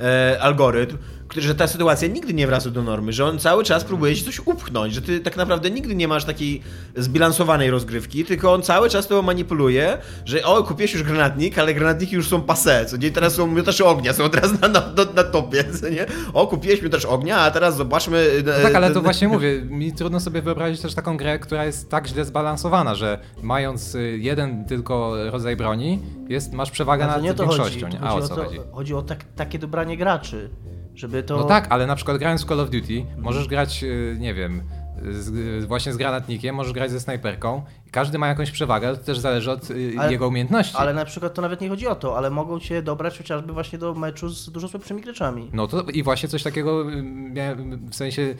e, 0.00 0.38
algorytm, 0.40 0.96
że 1.36 1.54
ta 1.54 1.66
sytuacja 1.66 2.08
nigdy 2.08 2.34
nie 2.34 2.46
wraca 2.46 2.70
do 2.70 2.82
normy, 2.82 3.12
że 3.12 3.24
on 3.24 3.38
cały 3.38 3.64
czas 3.64 3.84
próbuje 3.84 4.16
ci 4.16 4.24
coś 4.24 4.40
upchnąć, 4.46 4.94
że 4.94 5.02
ty 5.02 5.20
tak 5.20 5.36
naprawdę 5.36 5.70
nigdy 5.70 5.94
nie 5.94 6.08
masz 6.08 6.24
takiej 6.24 6.62
zbilansowanej 6.96 7.70
rozgrywki, 7.70 8.24
tylko 8.24 8.54
on 8.54 8.62
cały 8.62 8.90
czas 8.90 9.06
to 9.06 9.22
manipuluje, 9.22 9.98
że 10.24 10.44
o, 10.44 10.62
kupiłeś 10.62 10.92
już 10.94 11.02
granatnik, 11.02 11.58
ale 11.58 11.74
granatniki 11.74 12.14
już 12.14 12.28
są 12.28 12.42
passe, 12.42 12.86
co 12.86 12.96
nie, 12.96 13.10
teraz 13.10 13.34
są 13.34 13.46
miotacze 13.46 13.84
ognia, 13.84 14.12
są 14.12 14.30
teraz 14.30 14.60
na, 14.60 14.68
na, 14.68 14.80
na, 14.80 15.04
na 15.16 15.22
topie, 15.24 15.64
co 15.80 15.88
nie? 15.88 16.06
O, 16.34 16.46
kupiłeś 16.46 16.82
miotacz 16.82 17.04
ognia, 17.04 17.38
a 17.38 17.50
teraz 17.50 17.76
zobaczmy... 17.76 18.28
No 18.46 18.52
tak, 18.62 18.74
ale 18.74 18.90
to 18.90 19.02
właśnie 19.02 19.28
mówię, 19.28 19.62
mi 19.62 19.92
trudno 19.92 20.20
sobie 20.20 20.42
wyobrazić 20.42 20.80
też 20.80 20.94
taką 20.94 21.16
grę, 21.16 21.38
która 21.38 21.64
jest 21.64 21.90
tak 21.90 22.06
źle 22.06 22.24
zbalansowana, 22.24 22.94
że 22.94 23.18
mając 23.42 23.94
y, 23.94 24.18
jeden 24.20 24.64
tylko 24.64 25.12
rodzaj 25.30 25.56
broni, 25.56 26.00
jest, 26.28 26.52
masz 26.52 26.70
przewagę 26.70 27.04
to 27.04 27.10
nad 27.10 27.22
nie 27.22 27.30
o 27.30 27.34
to 27.34 27.46
chodzi. 27.46 27.58
większością. 27.58 27.98
To 28.00 28.06
A 28.06 28.10
chodzi 28.10 28.22
o 28.22 28.24
o 28.24 28.28
co 28.28 28.34
to, 28.36 28.44
chodzi? 28.44 28.58
chodzi 28.72 28.94
o 28.94 29.02
tak, 29.02 29.24
takie 29.36 29.58
dobranie 29.58 29.96
graczy, 29.96 30.50
żeby 30.96 31.22
to... 31.22 31.36
No 31.36 31.44
tak, 31.44 31.66
ale 31.70 31.86
na 31.86 31.96
przykład 31.96 32.18
grając 32.18 32.44
w 32.44 32.48
Call 32.48 32.60
of 32.60 32.70
Duty, 32.70 33.06
możesz 33.18 33.48
grać, 33.48 33.82
y, 33.84 34.16
nie 34.20 34.34
wiem, 34.34 34.62
z, 35.10 35.28
y, 35.64 35.66
właśnie 35.66 35.92
z 35.92 35.96
granatnikiem, 35.96 36.54
możesz 36.54 36.72
grać 36.72 36.90
ze 36.90 37.00
snajperką 37.00 37.62
każdy 37.96 38.18
ma 38.18 38.28
jakąś 38.28 38.50
przewagę, 38.50 38.96
to 38.96 39.04
też 39.04 39.18
zależy 39.18 39.50
od 39.50 39.70
y, 39.70 39.92
Ale- 39.98 40.12
jego 40.12 40.28
umiejętności. 40.28 40.76
Ale 40.76 40.94
na 40.94 41.04
przykład 41.04 41.34
to 41.34 41.42
nawet 41.42 41.60
nie 41.60 41.68
chodzi 41.68 41.86
o 41.86 41.94
to, 41.94 42.16
ale 42.16 42.30
mogą 42.30 42.60
cię 42.60 42.82
dobrać 42.82 43.18
chociażby 43.18 43.52
właśnie 43.52 43.78
do 43.78 43.94
meczu 43.94 44.28
z 44.28 44.50
dużo 44.50 44.68
słabszymi 44.68 45.02
graczami. 45.02 45.50
No 45.52 45.66
to 45.66 45.82
i 45.82 46.02
właśnie 46.02 46.28
coś 46.28 46.42
takiego 46.42 46.84
miałem, 47.32 47.88
w 47.90 47.94
sensie 47.94 48.34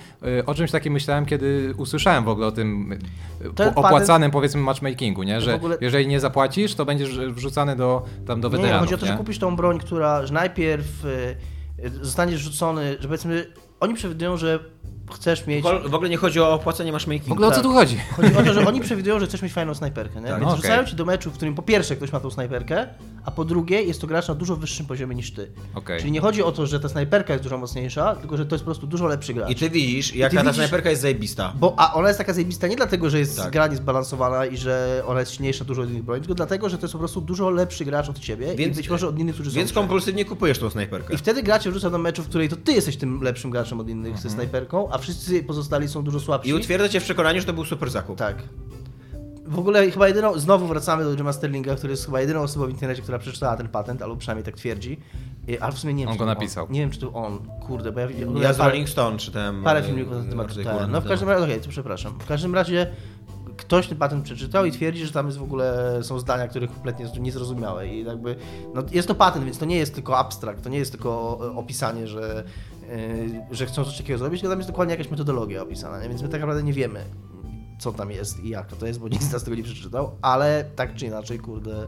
o 0.47 0.55
czymś 0.55 0.71
takim 0.71 0.93
myślałem, 0.93 1.27
kiedy 1.27 1.75
usłyszałem 1.77 2.25
w 2.25 2.29
ogóle 2.29 2.47
o 2.47 2.53
tym 2.53 2.99
Ten 3.55 3.73
opłacanym 3.75 4.31
powiedzmy 4.31 4.61
matchmakingu, 4.61 5.23
nie? 5.23 5.41
Że 5.41 5.55
ogóle- 5.55 5.77
jeżeli 5.81 6.07
nie 6.07 6.21
zapłacisz, 6.21 6.75
to 6.75 6.85
będziesz 6.85 7.19
wrzucany 7.19 7.77
do, 7.77 8.05
tam 8.27 8.41
do 8.41 8.49
Nie, 8.49 8.55
nie, 8.55 8.61
weteranów. 8.63 8.89
chodzi 8.91 8.95
o 8.95 8.99
to, 8.99 9.07
że 9.07 9.17
kupisz 9.17 9.39
tą 9.39 9.57
broń, 9.57 9.79
która, 9.79 10.27
że 10.27 10.35
najpierw 10.35 10.87
zostaniesz 12.03 12.41
rzucony, 12.41 12.97
że 13.01 13.09
powiedzmy, 13.09 13.53
oni 13.81 13.95
przewidują, 13.95 14.37
że 14.37 14.59
chcesz 15.15 15.47
mieć... 15.47 15.65
W 15.87 15.95
ogóle 15.95 16.11
nie 16.11 16.17
chodzi 16.17 16.41
o 16.41 16.53
opłacenie 16.55 16.93
matchmakingu. 16.93 17.29
W 17.29 17.33
ogóle 17.33 17.47
o 17.47 17.51
co 17.51 17.55
tak. 17.57 17.63
tu 17.65 17.73
chodzi? 17.73 17.99
Chodzi 18.17 18.37
o 18.37 18.43
to, 18.43 18.55
że 18.55 18.67
oni 18.69 18.81
przewidują, 18.81 19.21
że 19.21 19.27
chcesz 19.27 19.43
mieć 19.43 19.53
fajną 19.53 19.75
snajperkę, 19.75 20.21
nie? 20.21 20.27
Tak. 20.29 20.41
Więc 20.41 20.51
No, 20.51 20.57
rzucają 20.57 20.85
ci 20.85 20.97
do 20.97 21.05
meczu, 21.05 21.31
w 21.31 21.35
którym 21.35 21.55
po 21.55 21.63
pierwsze 21.63 21.97
ktoś 21.97 22.13
ma 22.13 22.21
tą 22.21 22.31
snajperkę, 22.31 22.87
a 23.25 23.31
po 23.31 23.45
drugie 23.45 23.83
jest 23.83 24.01
to 24.01 24.07
gracz 24.07 24.29
na 24.29 24.35
dużo 24.35 24.57
wyższym 24.57 24.87
poziomie 24.87 25.15
niż 25.17 25.33
ty. 25.33 25.51
Okej. 25.75 26.01
Czyli 26.01 26.13
nie 26.13 26.21
chodzi 26.21 26.43
o 26.43 26.53
to, 26.53 26.67
że 26.67 26.81
ta 26.81 26.89
snajperka 26.89 27.33
jest 27.33 27.43
dużo 27.45 27.59
mocniejsza, 27.59 28.15
tylko 28.17 28.37
że 28.37 28.47
to 28.47 28.55
jest 28.55 28.65
po 28.65 28.69
prostu 28.71 28.87
dużo 28.87 29.07
lepszy 29.07 29.35
gracz. 29.35 29.51
I 29.51 29.55
ty 29.55 29.71
widzisz, 29.71 30.15
jaka 30.15 30.31
ty 30.31 30.37
ta 30.37 30.43
widzisz- 30.43 30.55
snajperka 30.57 30.91
jest 30.91 31.03
zajebista. 31.03 31.53
Bo, 31.61 31.75
a 31.77 31.95
ona 31.95 32.09
jest 32.09 32.19
taka 32.19 32.33
zajebista 32.33 32.67
nie 32.67 32.77
dlatego, 32.77 33.11
że 33.11 33.19
jest 33.19 33.37
Tak. 33.37 33.53
gra 33.53 33.67
niezbalansowana 33.67 34.47
i 34.47 34.57
że 34.57 35.03
ona 35.07 35.21
jest 35.21 35.33
silniejsza 35.33 35.65
dużo 35.65 35.83
od 35.83 35.91
innych 35.91 36.03
broni, 36.03 36.21
tylko 36.21 36.35
dlatego, 36.35 36.69
że 36.69 36.79
to 36.79 36.85
jest 36.85 36.93
po 36.93 36.99
prostu 36.99 37.21
dużo 37.21 37.51
lepszy 37.51 37.85
gracz 37.85 38.09
od 38.09 38.19
ciebie 38.19 38.55
Więc- 38.55 38.73
i 38.75 38.77
być 38.77 38.91
może 38.91 39.09
od 39.09 39.19
innych, 39.19 39.35
którzy 39.35 39.51
Więc 39.51 39.69
są. 39.71 39.75
kompulsywnie 39.75 40.25
kupujesz 40.25 40.59
tą 40.59 40.71
snajperkę. 40.71 41.15
I 41.15 41.17
wtedy 41.17 41.43
gracie 41.43 41.71
wrzuca 41.71 41.91
do 41.91 41.99
meczu, 41.99 42.23
w 42.23 42.29
której 42.29 42.49
to 42.49 42.57
ty 42.57 42.73
jesteś 42.73 42.97
tym 42.97 43.23
lepszym 43.23 43.51
graczem 43.51 43.81
od 43.81 43.89
innych 43.89 44.19
ze 44.19 44.31
snajperką, 44.31 44.89
a 44.97 44.99
wszyscy 44.99 45.43
pozostali 45.43 45.89
są 45.89 46.03
dużo 46.03 46.21
słabsi. 46.21 46.51
I 46.51 46.55
utwierdza 46.55 46.89
cię 46.89 47.01
w 47.01 47.05
przekonaniu, 47.05 47.41
że 47.41 47.47
to 47.47 47.53
był 47.53 47.65
super 47.65 47.91
zakup. 47.91 48.19
Tak. 48.19 48.43
W 49.47 49.59
ogóle 49.59 49.91
chyba 49.91 50.09
jedyną, 50.09 50.39
znowu 50.39 50.67
wracamy 50.67 51.05
do 51.05 51.15
Jima 51.15 51.33
Sterlinga, 51.33 51.75
który 51.75 51.91
jest 51.91 52.07
chyba 52.07 52.21
jedyną 52.21 52.41
osobą 52.41 52.67
w 52.67 52.71
internecie, 52.71 53.03
która 53.03 53.19
przeczytała 53.19 53.57
ten 53.57 53.69
patent, 53.69 54.03
albo 54.03 54.17
przynajmniej 54.17 54.45
tak 54.45 54.57
twierdzi. 54.57 55.01
Ale 55.61 55.73
w 55.73 55.79
sumie 55.79 55.95
nie 55.95 56.03
wiem, 56.03 56.13
On 56.13 56.17
go 56.19 56.25
to 56.25 56.27
napisał. 56.27 56.67
Nie 56.71 56.81
wiem, 56.81 56.91
czy 56.91 57.01
to 57.01 57.13
on. 57.13 57.39
Kurde, 57.67 57.93
bo 57.93 58.01
ja 58.01 58.07
widziałem 58.07 58.37
Ja 58.37 58.53
z 58.53 58.57
parę, 58.57 58.71
Rolling 58.71 58.89
Stone 58.89 59.19
czytałem. 59.19 59.65
parę 59.65 59.81
e, 59.81 59.83
filmików 59.83 60.13
na 60.13 60.23
ten 60.45 60.65
temat 60.65 60.91
No 60.91 61.01
w 61.01 61.09
każdym 61.09 61.29
razie, 61.29 61.45
okej, 61.45 61.61
to 61.61 61.69
przepraszam. 61.69 62.19
W 62.19 62.27
każdym 62.27 62.55
razie 62.55 62.87
ktoś 63.67 63.89
ten 63.89 63.99
patent 63.99 64.25
przeczytał 64.25 64.65
i 64.65 64.73
twierdzi, 64.73 65.07
że 65.07 65.13
tam 65.13 65.27
jest 65.27 65.39
w 65.39 65.43
ogóle, 65.43 65.99
są 66.03 66.19
zdania, 66.19 66.49
których 66.49 66.73
kompletnie 66.73 67.07
niezrozumiałe 67.21 67.89
i 67.89 68.05
jakby, 68.05 68.37
no 68.75 68.83
jest 68.93 69.09
to 69.09 69.15
patent, 69.15 69.45
więc 69.45 69.59
to 69.59 69.65
nie 69.65 69.77
jest 69.77 69.95
tylko 69.95 70.19
abstrakt, 70.19 70.63
to 70.63 70.69
nie 70.69 70.79
jest 70.79 70.93
tylko 70.93 71.39
e, 71.41 71.57
opisanie, 71.57 72.07
że, 72.07 72.45
e, 73.51 73.55
że 73.55 73.67
chcą 73.67 73.85
coś 73.85 73.97
takiego 73.97 74.19
zrobić, 74.19 74.41
tylko 74.41 74.53
tam 74.53 74.59
jest 74.59 74.71
dokładnie 74.71 74.95
jakaś 74.95 75.11
metodologia 75.11 75.63
opisana, 75.63 76.03
nie? 76.03 76.09
więc 76.09 76.23
my 76.23 76.29
tak 76.29 76.41
naprawdę 76.41 76.63
nie 76.63 76.73
wiemy, 76.73 77.05
co 77.79 77.93
tam 77.93 78.11
jest 78.11 78.45
i 78.45 78.49
jak 78.49 78.67
to 78.77 78.87
jest, 78.87 79.01
bo 79.01 79.09
nikt 79.09 79.25
z 79.25 79.33
nas 79.33 79.45
tego 79.45 79.57
nie 79.57 79.63
przeczytał, 79.63 80.11
ale 80.23 80.65
tak 80.77 80.95
czy 80.95 81.07
inaczej, 81.07 81.39
kurde, 81.39 81.87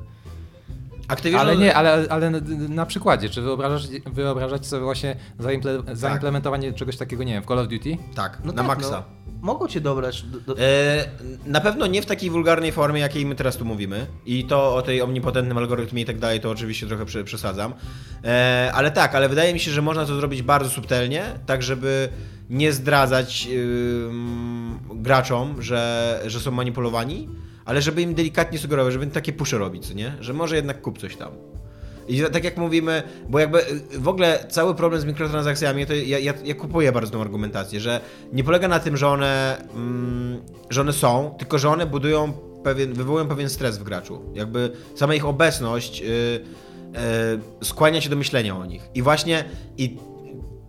Activision... 1.09 1.41
Ale 1.41 1.57
nie, 1.57 1.74
ale, 1.74 2.07
ale 2.11 2.31
na- 2.68 2.87
przykładzie, 2.87 3.29
czy 3.29 3.43
wyobrażasz, 3.43 3.89
wyobrażacie 4.07 4.64
sobie 4.64 4.83
właśnie 4.83 5.16
zaimple, 5.39 5.83
zaimplementowanie 5.93 6.72
czegoś 6.72 6.97
takiego, 6.97 7.24
nie 7.24 7.33
wiem, 7.33 7.43
w 7.43 7.47
Call 7.47 7.59
of 7.59 7.68
Duty? 7.68 7.97
Tak, 8.14 8.39
no 8.45 8.53
na 8.53 8.62
tak, 8.62 8.66
maksa. 8.66 8.91
No, 8.91 9.18
mogą 9.43 9.68
cię 9.68 9.80
dobrać 9.80 10.22
do, 10.22 10.41
do, 10.41 10.61
E, 10.62 11.05
na 11.47 11.61
pewno 11.61 11.86
nie 11.86 12.03
w 12.03 12.07
takiej 12.07 12.30
wulgarnej 12.30 12.72
formie, 12.72 13.01
jakiej 13.01 13.26
my 13.26 13.34
teraz 13.34 13.57
tu 13.57 13.64
mówimy. 13.64 14.07
I 14.26 14.45
to 14.45 14.74
o 14.74 14.82
tej 14.82 15.03
omnipotentnym 15.03 15.59
algorytmie 15.59 16.03
i 16.03 16.05
tak 16.05 16.18
dalej, 16.18 16.41
to 16.41 16.51
oczywiście 16.51 16.86
trochę 16.86 17.05
prze- 17.05 17.24
przesadzam. 17.24 17.74
E, 18.24 18.70
ale 18.74 18.91
tak, 18.91 19.14
ale 19.14 19.28
wydaje 19.28 19.53
mi 19.55 19.61
się, 19.61 19.70
że 19.70 19.82
można 19.82 20.07
to 20.07 20.16
zrobić 20.16 20.43
bardzo 20.43 20.70
subtelnie, 20.70 21.24
tak 21.47 21.62
żeby 21.62 22.09
nie 22.51 22.72
zdradzać 22.72 23.49
ym, 23.53 24.78
graczom, 24.95 25.62
że, 25.62 26.20
że 26.26 26.41
są 26.41 26.51
manipulowani, 26.51 27.28
ale 27.64 27.82
żeby 27.82 28.03
im 28.03 28.14
delikatnie 28.14 28.59
sugerować, 28.59 28.93
żeby 28.93 29.05
im 29.05 29.11
takie 29.11 29.32
pusze 29.32 29.59
robić, 29.59 29.95
nie? 29.95 30.12
Że 30.20 30.34
może 30.34 30.57
jednak 30.57 30.80
kup 30.82 30.99
coś 30.99 31.16
tam. 31.16 31.32
I 32.09 32.22
tak 32.32 32.44
jak 32.44 32.56
mówimy, 32.56 33.02
bo 33.28 33.38
jakby 33.38 33.59
y, 33.59 33.98
w 33.98 34.09
ogóle 34.09 34.44
cały 34.48 34.74
problem 34.74 35.00
z 35.00 35.04
mikrotransakcjami, 35.04 35.86
to 35.86 35.94
ja, 35.94 36.18
ja, 36.18 36.34
ja 36.44 36.54
kupuję 36.54 36.92
bardzo 36.92 37.12
tą 37.12 37.20
argumentację, 37.20 37.80
że 37.80 38.00
nie 38.32 38.44
polega 38.44 38.68
na 38.68 38.80
tym, 38.80 38.96
że 38.96 39.09
one, 39.09 39.64
mm, 39.74 40.42
że 40.70 40.80
one 40.80 40.92
są, 40.92 41.34
tylko 41.38 41.59
że 41.59 41.68
one 41.68 41.86
budują 41.86 42.32
pewien, 42.64 42.92
wywołują 42.92 43.28
pewien 43.28 43.50
stres 43.50 43.78
w 43.78 43.82
graczu. 43.82 44.22
Jakby 44.34 44.70
sama 44.94 45.14
ich 45.14 45.26
obecność 45.26 46.02
y, 46.02 46.04
y, 47.61 47.64
skłania 47.64 48.00
się 48.00 48.11
do 48.11 48.16
myślenia 48.16 48.56
o 48.56 48.66
nich. 48.66 48.82
I 48.94 49.02
właśnie 49.02 49.44
i 49.78 49.96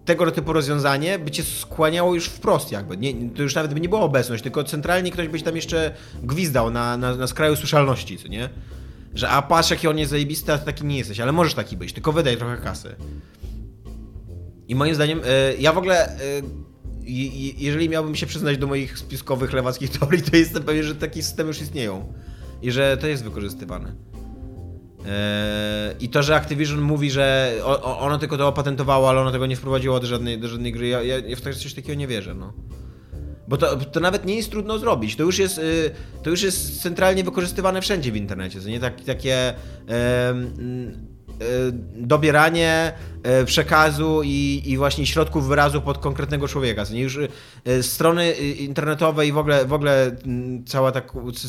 tego 0.06 0.32
typu 0.32 0.54
rozwiązanie 0.54 1.20
by 1.20 1.32
cię 1.32 1.44
skłaniało 1.44 2.16
już 2.16 2.26
wprost 2.26 2.72
jakby. 2.72 2.98
Nie, 2.98 3.14
to 3.30 3.42
już 3.42 3.56
nawet 3.56 3.74
by 3.74 3.80
nie 3.80 3.90
była 3.90 4.02
obecność, 4.02 4.44
tylko 4.44 4.64
centralnie 4.64 5.12
ktoś 5.12 5.28
byś 5.28 5.44
tam 5.44 5.56
jeszcze 5.56 5.94
gwizdał 6.24 6.72
na, 6.72 6.98
na, 6.98 7.16
na 7.16 7.28
skraju 7.28 7.56
słyszalności, 7.56 8.18
co 8.18 8.28
nie? 8.28 8.50
Że 9.14 9.30
a 9.30 9.42
patrz 9.42 9.72
jaki 9.72 9.88
on 9.88 9.98
jest 9.98 10.12
zajebisty, 10.12 10.54
a 10.54 10.58
ty 10.58 10.66
taki 10.66 10.86
nie 10.86 10.98
jesteś, 10.98 11.20
ale 11.20 11.32
możesz 11.32 11.54
taki 11.54 11.78
być, 11.78 11.94
tylko 11.94 12.12
wydaj 12.12 12.38
trochę 12.38 12.58
kasy. 12.58 12.96
I 14.68 14.76
moim 14.76 14.96
zdaniem, 14.96 15.22
e, 15.26 15.56
ja 15.56 15.74
w 15.74 15.78
ogóle, 15.78 16.10
e, 16.10 16.18
jeżeli 17.58 17.90
miałbym 17.90 18.16
się 18.16 18.26
przyznać 18.26 18.58
do 18.58 18.68
moich 18.68 19.00
spiskowych 19.00 19.54
lewackich 19.54 19.90
teorii, 20.00 20.22
to 20.22 20.38
jestem 20.38 20.64
pewien, 20.64 20.84
że 20.84 20.96
takie 20.96 21.24
systemy 21.24 21.48
już 21.48 21.62
istnieją. 21.62 22.14
I 22.62 22.72
że 22.72 22.98
to 22.98 23.08
jest 23.08 23.24
wykorzystywane. 23.24 23.96
E, 25.06 25.96
I 26.00 26.10
to, 26.10 26.24
że 26.24 26.36
Activision 26.36 26.82
mówi, 26.82 27.12
że 27.12 27.54
ono 27.84 28.18
tylko 28.18 28.38
to 28.38 28.48
opatentowało, 28.48 29.10
ale 29.10 29.22
ono 29.22 29.32
tego 29.32 29.46
nie 29.46 29.56
wprowadziło 29.56 30.00
do 30.00 30.08
żadnej, 30.08 30.40
do 30.40 30.48
żadnej 30.48 30.72
gry, 30.72 30.88
ja, 30.88 31.04
ja 31.04 31.36
w 31.36 31.42
coś 31.42 31.74
takiego 31.74 32.00
nie 32.00 32.08
wierzę, 32.08 32.34
no. 32.34 32.54
Bo 33.50 33.58
to, 33.58 33.76
to 33.76 34.00
nawet 34.00 34.26
nie 34.26 34.36
jest 34.36 34.52
trudno 34.52 34.80
zrobić. 34.80 35.16
To 35.16 35.24
już 35.24 35.40
jest, 35.40 35.58
y, 35.58 35.92
to 36.24 36.30
już 36.30 36.42
jest 36.42 36.82
centralnie 36.82 37.24
wykorzystywane 37.24 37.82
wszędzie 37.82 38.12
w 38.12 38.16
internecie. 38.16 38.62
To 38.62 38.70
nie 38.70 38.80
tak, 38.80 39.02
takie 39.02 39.54
y, 39.54 39.54
dobieranie 41.96 42.94
y, 43.42 43.46
przekazu 43.46 44.22
i, 44.24 44.62
i 44.66 44.78
właśnie 44.78 45.06
środków 45.06 45.48
wyrazu 45.48 45.82
pod 45.82 45.98
konkretnego 45.98 46.48
człowieka. 46.48 46.84
Nie 46.92 47.02
już 47.02 47.18
y, 47.18 47.84
strony 47.84 48.32
internetowe 48.32 49.28
i 49.28 49.32
w 49.32 49.38
ogóle, 49.38 49.66
w 49.66 49.74
ogóle 49.74 50.06
mm, 50.26 50.66
cała 50.66 50.92
ta 50.92 51.02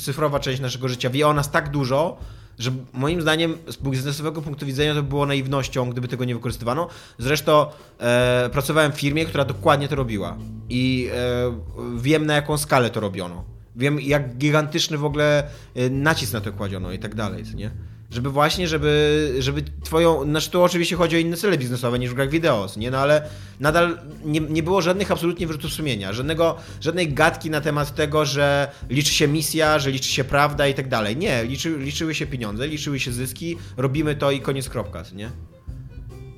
cyfrowa 0.04 0.40
część 0.40 0.60
naszego 0.60 0.88
życia 0.88 1.10
wie 1.10 1.28
o 1.28 1.32
nas 1.32 1.50
tak 1.50 1.70
dużo, 1.70 2.18
że 2.60 2.72
moim 2.92 3.22
zdaniem 3.22 3.54
z 3.68 3.76
biznesowego 3.76 4.42
punktu 4.42 4.66
widzenia 4.66 4.94
to 4.94 5.02
by 5.02 5.08
było 5.08 5.26
naiwnością, 5.26 5.90
gdyby 5.90 6.08
tego 6.08 6.24
nie 6.24 6.34
wykorzystywano. 6.34 6.88
Zresztą 7.18 7.66
e, 7.98 8.50
pracowałem 8.52 8.92
w 8.92 9.00
firmie, 9.00 9.26
która 9.26 9.44
dokładnie 9.44 9.88
to 9.88 9.96
robiła 9.96 10.36
i 10.68 11.08
e, 11.12 11.98
wiem 11.98 12.26
na 12.26 12.34
jaką 12.34 12.58
skalę 12.58 12.90
to 12.90 13.00
robiono. 13.00 13.44
Wiem 13.76 14.00
jak 14.00 14.36
gigantyczny 14.36 14.98
w 14.98 15.04
ogóle 15.04 15.44
e, 15.74 15.90
nacisk 15.90 16.32
na 16.32 16.40
to 16.40 16.52
kładziono 16.52 16.92
i 16.92 16.98
tak 16.98 17.14
dalej, 17.14 17.44
nie? 17.54 17.70
Żeby 18.10 18.30
właśnie, 18.30 18.68
żeby, 18.68 19.34
żeby 19.38 19.62
twoją, 19.84 20.24
znaczy 20.24 20.50
tu 20.50 20.62
oczywiście 20.62 20.96
chodzi 20.96 21.16
o 21.16 21.18
inne 21.18 21.36
cele 21.36 21.58
biznesowe 21.58 21.98
niż 21.98 22.10
w 22.10 22.14
grach 22.14 22.30
wideo, 22.30 22.66
nie? 22.76 22.90
No 22.90 22.98
ale 22.98 23.28
nadal 23.60 23.98
nie, 24.24 24.40
nie 24.40 24.62
było 24.62 24.82
żadnych 24.82 25.10
absolutnie 25.10 25.46
wyrzutów 25.46 25.72
sumienia, 25.72 26.12
żadnego, 26.12 26.56
żadnej 26.80 27.14
gadki 27.14 27.50
na 27.50 27.60
temat 27.60 27.94
tego, 27.94 28.24
że 28.24 28.70
liczy 28.88 29.14
się 29.14 29.28
misja, 29.28 29.78
że 29.78 29.90
liczy 29.90 30.08
się 30.08 30.24
prawda 30.24 30.66
i 30.66 30.74
tak 30.74 30.88
dalej. 30.88 31.16
Nie, 31.16 31.44
liczy, 31.44 31.78
liczyły 31.78 32.14
się 32.14 32.26
pieniądze, 32.26 32.68
liczyły 32.68 33.00
się 33.00 33.12
zyski, 33.12 33.56
robimy 33.76 34.14
to 34.14 34.30
i 34.30 34.40
koniec 34.40 34.68
kropka, 34.68 35.02
nie? 35.14 35.30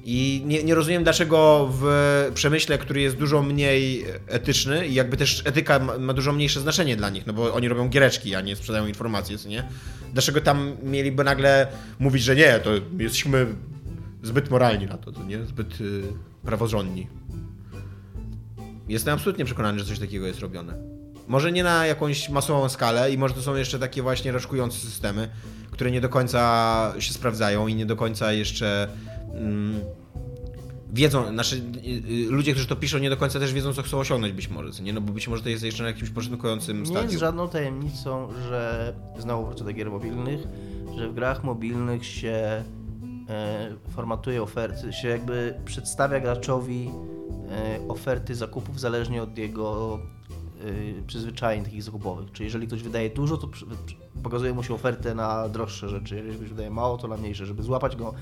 I 0.04 0.42
nie, 0.46 0.64
nie 0.64 0.74
rozumiem, 0.74 1.04
dlaczego 1.04 1.70
w 1.72 2.30
przemyśle, 2.34 2.78
który 2.78 3.00
jest 3.00 3.16
dużo 3.16 3.42
mniej 3.42 4.04
etyczny 4.26 4.86
i 4.86 4.94
jakby 4.94 5.16
też 5.16 5.42
etyka 5.44 5.78
ma, 5.78 5.98
ma 5.98 6.12
dużo 6.12 6.32
mniejsze 6.32 6.60
znaczenie 6.60 6.96
dla 6.96 7.10
nich, 7.10 7.26
no 7.26 7.32
bo 7.32 7.54
oni 7.54 7.68
robią 7.68 7.88
giereczki, 7.88 8.34
a 8.34 8.40
nie 8.40 8.56
sprzedają 8.56 8.86
informacje, 8.86 9.38
co 9.38 9.48
nie? 9.48 9.68
Dlaczego 10.12 10.40
tam 10.40 10.76
mieliby 10.82 11.24
nagle 11.24 11.66
mówić, 11.98 12.22
że 12.22 12.36
nie, 12.36 12.60
to 12.60 12.70
jesteśmy 12.98 13.46
zbyt 14.22 14.50
moralni 14.50 14.86
na 14.86 14.98
to, 14.98 15.12
to 15.12 15.24
nie? 15.24 15.44
Zbyt 15.44 15.80
y, 15.80 16.02
praworządni. 16.44 17.06
Jestem 18.88 19.14
absolutnie 19.14 19.44
przekonany, 19.44 19.78
że 19.78 19.84
coś 19.84 19.98
takiego 19.98 20.26
jest 20.26 20.40
robione. 20.40 20.74
Może 21.28 21.52
nie 21.52 21.62
na 21.62 21.86
jakąś 21.86 22.28
masową 22.28 22.68
skalę 22.68 23.12
i 23.12 23.18
może 23.18 23.34
to 23.34 23.42
są 23.42 23.54
jeszcze 23.54 23.78
takie 23.78 24.02
właśnie 24.02 24.32
raczkujące 24.32 24.78
systemy, 24.78 25.28
które 25.70 25.90
nie 25.90 26.00
do 26.00 26.08
końca 26.08 26.94
się 26.98 27.12
sprawdzają 27.12 27.66
i 27.66 27.74
nie 27.74 27.86
do 27.86 27.96
końca 27.96 28.32
jeszcze 28.32 28.88
mm, 29.34 29.80
wiedzą, 30.92 31.32
znaczy 31.32 31.56
y, 31.56 32.12
y, 32.12 32.30
ludzie, 32.30 32.52
którzy 32.52 32.66
to 32.66 32.76
piszą 32.76 32.98
nie 32.98 33.10
do 33.10 33.16
końca 33.16 33.40
też 33.40 33.52
wiedzą, 33.52 33.72
co 33.72 33.82
chcą 33.82 33.98
osiągnąć 33.98 34.32
być 34.32 34.48
może, 34.48 34.82
nie? 34.82 34.92
No 34.92 35.00
bo 35.00 35.12
być 35.12 35.28
może 35.28 35.42
to 35.42 35.48
jest 35.48 35.64
jeszcze 35.64 35.82
na 35.82 35.88
jakimś 35.88 36.10
początkującym 36.10 36.80
Nie 36.80 36.86
stadium. 36.86 37.06
jest 37.06 37.20
żadną 37.20 37.48
tajemnicą, 37.48 38.28
że 38.48 38.92
znowu 39.18 39.46
wrócę 39.46 39.64
do 39.64 39.72
gier 39.72 39.90
mobilnych, 39.90 40.40
że 40.96 41.08
w 41.08 41.14
grach 41.14 41.44
mobilnych 41.44 42.06
się 42.06 42.64
e, 43.28 43.74
formatuje 43.90 44.42
oferty, 44.42 44.92
się 44.92 45.08
jakby 45.08 45.54
przedstawia 45.64 46.20
graczowi 46.20 46.90
e, 47.50 47.88
oferty 47.88 48.34
zakupów 48.34 48.80
zależnie 48.80 49.22
od 49.22 49.38
jego 49.38 49.98
e, 50.98 51.02
przyzwyczajeń 51.06 51.64
takich 51.64 51.82
zakupowych. 51.82 52.32
Czyli 52.32 52.44
jeżeli 52.44 52.66
ktoś 52.66 52.82
wydaje 52.82 53.10
dużo, 53.10 53.36
to 53.36 53.48
pokazuje 54.22 54.52
mu 54.52 54.62
się 54.62 54.74
ofertę 54.74 55.14
na 55.14 55.48
droższe 55.48 55.88
rzeczy. 55.88 56.16
Jeżeli 56.16 56.36
ktoś 56.36 56.48
wydaje 56.48 56.70
mało, 56.70 56.98
to 56.98 57.08
na 57.08 57.16
mniejsze, 57.16 57.46
żeby 57.46 57.62
złapać 57.62 57.96
go 57.96 58.14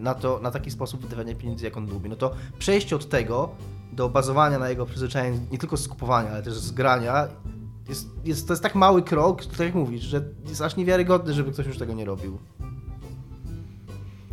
na, 0.00 0.14
to, 0.14 0.40
na 0.42 0.50
taki 0.50 0.70
sposób 0.70 1.00
wydawania 1.00 1.34
pieniędzy, 1.34 1.64
jak 1.64 1.76
on 1.76 1.90
lubi. 1.90 2.08
No 2.08 2.16
to 2.16 2.34
przejście 2.58 2.96
od 2.96 3.08
tego 3.08 3.50
do 3.92 4.08
bazowania 4.08 4.58
na 4.58 4.68
jego 4.68 4.86
przyzwyczajeń, 4.86 5.46
nie 5.52 5.58
tylko 5.58 5.76
z 5.76 5.88
kupowania, 5.88 6.30
ale 6.30 6.42
też 6.42 6.54
z 6.54 6.70
grania, 6.70 7.28
jest, 7.88 8.08
jest, 8.24 8.46
to 8.46 8.52
jest 8.52 8.62
tak 8.62 8.74
mały 8.74 9.02
krok, 9.02 9.46
tak 9.46 9.60
jak 9.60 9.74
mówisz, 9.74 10.02
że 10.02 10.22
jest 10.48 10.62
aż 10.62 10.76
niewiarygodny, 10.76 11.34
żeby 11.34 11.52
ktoś 11.52 11.66
już 11.66 11.78
tego 11.78 11.94
nie 11.94 12.04
robił. 12.04 12.38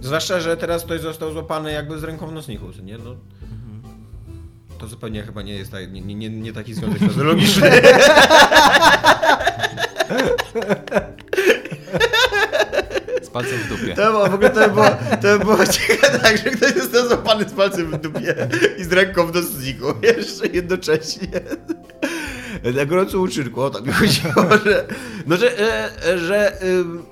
Zwłaszcza, 0.01 0.39
że 0.39 0.57
teraz 0.57 0.84
ktoś 0.84 1.01
został 1.01 1.32
złapany 1.32 1.72
jakby 1.72 1.99
z 1.99 2.03
ręką 2.03 2.28
w 2.28 2.32
nocniku, 2.32 2.66
nie? 2.84 2.97
No, 2.97 3.16
to 4.78 4.88
zupełnie 4.88 5.24
chyba 5.24 5.41
nie 5.41 5.53
jest 5.53 5.72
tak, 5.72 5.91
nie, 5.91 6.16
nie, 6.16 6.30
nie 6.30 6.53
taki 6.53 6.74
związek 6.74 6.99
fizjologiczny. 7.07 7.72
Z 13.30 13.32
palcem 13.32 13.59
w 13.59 13.69
dupie. 13.69 13.95
To 13.95 14.11
było, 14.11 14.30
w 14.30 14.34
ogóle 14.34 14.49
to 14.49 14.59
by 14.59 14.73
było, 14.73 14.89
to 15.21 15.39
by 15.39 15.39
było 15.39 15.65
ciekawe 15.65 16.19
tak, 16.23 16.38
że 16.38 16.49
ktoś 16.49 16.73
został 16.73 17.07
złapany 17.07 17.49
z 17.49 17.53
palcem 17.53 17.91
w 17.91 17.97
dupie 17.97 18.36
i 18.77 18.84
z 18.84 18.91
ręką 18.91 19.27
w 19.27 19.36
nocniku, 19.36 19.86
jeszcze 20.17 20.47
jednocześnie. 20.47 21.27
Na 22.75 22.86
gorącym 22.86 23.21
uczynku, 23.21 23.61
o 23.61 23.69
to 23.69 23.82
mi 23.82 23.91
chodziło, 23.91 24.34
że, 24.65 24.86
no, 25.27 25.38
że, 25.38 25.59
e, 26.05 26.17
że 26.17 26.63
ym, 26.63 27.05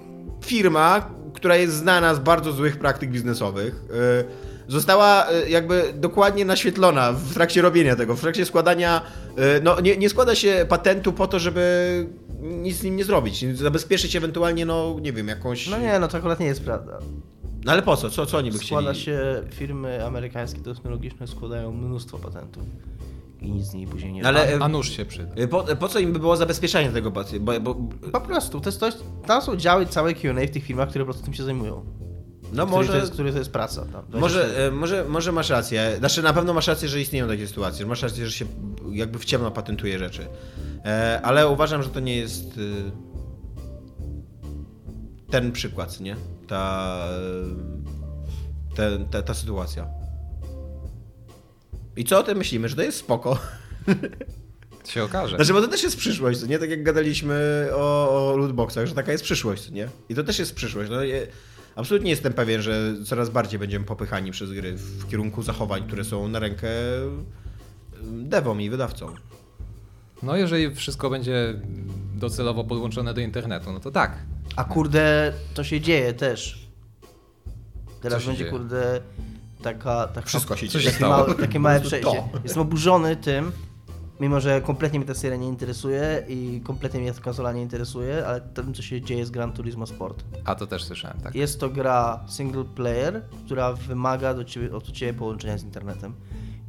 firma, 0.46 1.10
która 1.34 1.56
jest 1.56 1.74
znana 1.74 2.16
z 2.16 2.20
bardzo 2.20 2.52
złych 2.52 2.80
praktyk 2.80 3.10
biznesowych, 3.10 3.76
y, 3.76 4.47
została 4.68 5.32
y, 5.32 5.50
jakby 5.50 5.94
dokładnie 5.96 6.46
naświetlona 6.46 7.14
w 7.14 7.34
trakcie 7.34 7.62
robienia 7.62 7.96
tego, 7.96 8.16
w 8.16 8.22
trakcie 8.22 8.46
składania, 8.46 9.02
y, 9.58 9.62
no 9.64 9.80
nie, 9.80 9.98
nie 9.98 10.10
składa 10.10 10.36
się 10.36 10.66
patentu 10.70 11.14
po 11.14 11.28
to, 11.28 11.40
żeby 11.40 12.08
nic 12.42 12.78
z 12.78 12.84
nim 12.84 12.96
nie 12.96 13.04
zrobić, 13.04 13.58
zabezpieczyć 13.58 14.16
ewentualnie, 14.16 14.66
no 14.66 14.96
nie 15.02 15.14
wiem, 15.14 15.28
jakąś... 15.28 15.68
No 15.68 15.80
nie, 15.80 16.00
no 16.00 16.08
to 16.08 16.18
akurat 16.18 16.40
nie 16.40 16.46
jest 16.46 16.64
prawda. 16.64 17.00
No 17.66 17.72
ale 17.72 17.82
po 17.82 17.98
co? 17.98 18.10
Co, 18.10 18.26
co 18.26 18.38
oni 18.38 18.52
by 18.52 18.58
Składa 18.58 18.92
chcieli? 18.94 19.06
się, 19.06 19.44
firmy 19.54 20.06
amerykańskie 20.06 20.62
technologiczne 20.62 21.28
składają 21.28 21.72
mnóstwo 21.72 22.18
patentów 22.18 22.64
i 23.42 23.52
nic 23.52 23.66
z 23.66 23.74
niej 23.74 23.88
później 23.88 24.14
nie 24.14 24.22
No 24.22 24.30
ale 24.30 24.58
A 24.60 24.66
e, 24.66 24.70
nóż 24.70 24.90
się 24.90 25.06
przyda. 25.06 25.34
e, 25.36 25.48
po, 25.48 25.64
po 25.64 25.88
co 25.88 26.00
im 26.00 26.14
by 26.14 26.20
było 26.20 26.38
zabezpieczenie 26.38 26.90
tego? 26.90 27.12
Bo, 27.12 27.24
bo, 27.62 27.76
Po 28.12 28.22
prostu, 28.22 28.60
to 28.60 28.70
jest 28.70 28.80
coś, 28.80 28.94
tam 29.26 29.42
są 29.42 29.56
działy 29.56 29.86
całe 29.86 30.14
Q&A 30.14 30.48
w 30.48 30.52
tych 30.52 30.64
firmach, 30.64 30.90
które 30.90 31.06
po 31.06 31.12
prostu 31.12 31.26
tym 31.26 31.34
się 31.34 31.44
zajmują. 31.44 31.86
No 32.54 32.66
Może... 32.66 32.78
może, 32.78 32.92
To 32.92 32.98
jest, 32.98 33.12
który 33.12 33.32
to 33.32 33.38
jest 33.38 33.52
praca. 33.52 33.82
Tam, 33.82 34.06
24. 34.10 34.20
może, 34.20 34.68
e, 34.68 34.72
może, 34.72 35.06
może 35.06 35.32
masz 35.32 35.50
rację. 35.50 35.96
Znaczy 36.00 36.24
na 36.24 36.34
pewno 36.34 36.54
masz 36.54 36.68
rację, 36.68 36.90
że 36.90 37.02
istnieją 37.02 37.28
takie 37.28 37.48
sytuacje. 37.48 37.80
że 37.80 37.86
Masz 37.86 38.02
rację, 38.02 38.26
że 38.26 38.32
się 38.32 38.46
jakby 38.92 39.20
w 39.20 39.26
ciemno 39.26 39.52
patentuje 39.52 40.00
rzeczy. 40.00 40.28
E, 40.86 41.20
ale 41.24 41.48
uważam, 41.48 41.84
że 41.84 41.90
to 41.90 42.00
nie 42.00 42.18
jest 42.18 42.46
e, 42.48 42.92
ten 45.32 45.52
przykład, 45.52 46.00
nie? 46.00 46.16
Ta, 46.48 46.98
te, 48.76 49.00
ta, 49.12 49.22
ta 49.22 49.34
sytuacja. 49.34 49.88
I 51.98 52.04
co 52.04 52.20
o 52.20 52.24
tym 52.24 52.38
myślimy? 52.38 52.70
Że 52.70 52.76
to 52.76 52.82
jest 52.82 52.98
spoko? 52.98 53.38
Się 54.88 55.04
okaże. 55.04 55.36
Znaczy, 55.36 55.54
bo 55.54 55.62
to 55.62 55.68
też 55.68 55.84
jest 55.84 55.98
przyszłość, 55.98 56.44
nie? 56.48 56.60
Tak 56.60 56.70
jak 56.70 56.84
gadaliśmy 56.84 57.68
o, 57.74 58.32
o 58.34 58.38
lootboxach, 58.38 58.88
że 58.88 58.96
taka 58.96 59.12
jest 59.12 59.24
przyszłość, 59.24 59.70
nie? 59.70 59.88
I 60.10 60.16
to 60.16 60.24
też 60.24 60.40
jest 60.40 60.56
przyszłość. 60.56 60.92
No, 60.92 61.04
je, 61.04 61.28
absolutnie 61.78 62.10
jestem 62.10 62.34
pewien, 62.34 62.62
że 62.62 62.96
coraz 63.06 63.30
bardziej 63.30 63.60
będziemy 63.60 63.86
popychani 63.86 64.32
przez 64.32 64.54
gry 64.54 64.74
w 64.74 65.08
kierunku 65.08 65.44
zachowań, 65.44 65.88
które 65.88 66.04
są 66.04 66.28
na 66.28 66.40
rękę 66.40 66.70
devom 68.04 68.62
i 68.62 68.70
wydawcom. 68.70 69.16
No 70.24 70.36
jeżeli 70.36 70.76
wszystko 70.76 71.10
będzie 71.10 71.54
docelowo 72.16 72.64
podłączone 72.64 73.14
do 73.14 73.22
internetu, 73.22 73.72
no 73.72 73.80
to 73.80 73.92
tak. 73.92 74.18
A 74.56 74.64
kurde, 74.64 75.34
to 75.54 75.64
się 75.64 75.82
dzieje 75.82 76.14
też. 76.14 76.68
Teraz 78.02 78.26
będzie 78.26 78.40
dzieje? 78.40 78.52
kurde 78.52 79.02
taka... 79.62 80.08
taka 80.08 80.28
Wszystko 80.28 80.56
się 80.56 80.70
dzieje. 80.70 80.92
takie, 80.92 81.06
małe, 81.06 81.36
takie 81.36 81.60
małe 81.60 81.82
przejście. 81.82 82.24
Jestem 82.44 82.62
oburzony 82.62 83.16
tym, 83.16 83.52
mimo 84.20 84.40
że 84.40 84.62
kompletnie 84.62 85.00
mnie 85.00 85.08
ta 85.08 85.14
seria 85.14 85.38
nie 85.38 85.48
interesuje 85.48 86.24
i 86.28 86.62
kompletnie 86.64 87.00
mnie 87.00 87.14
ta 87.14 87.22
konsola 87.22 87.54
nie 87.54 87.62
interesuje, 87.62 88.28
ale 88.28 88.42
tym, 88.42 88.74
co 88.74 88.82
się 88.82 89.02
dzieje 89.02 89.26
z 89.26 89.32
Gran 89.32 89.54
Turismo 89.54 89.88
Sport. 89.88 90.24
A 90.46 90.56
to 90.56 90.68
też 90.68 90.84
słyszałem, 90.84 91.22
tak. 91.22 91.36
Jest 91.36 91.60
to 91.60 91.70
gra 91.70 92.26
single 92.28 92.64
player, 92.64 93.22
która 93.46 93.74
wymaga 93.74 94.34
do 94.34 94.44
ciebie, 94.44 94.76
od 94.76 94.92
ciebie 94.92 95.14
połączenia 95.14 95.58
z 95.58 95.64
internetem. 95.64 96.14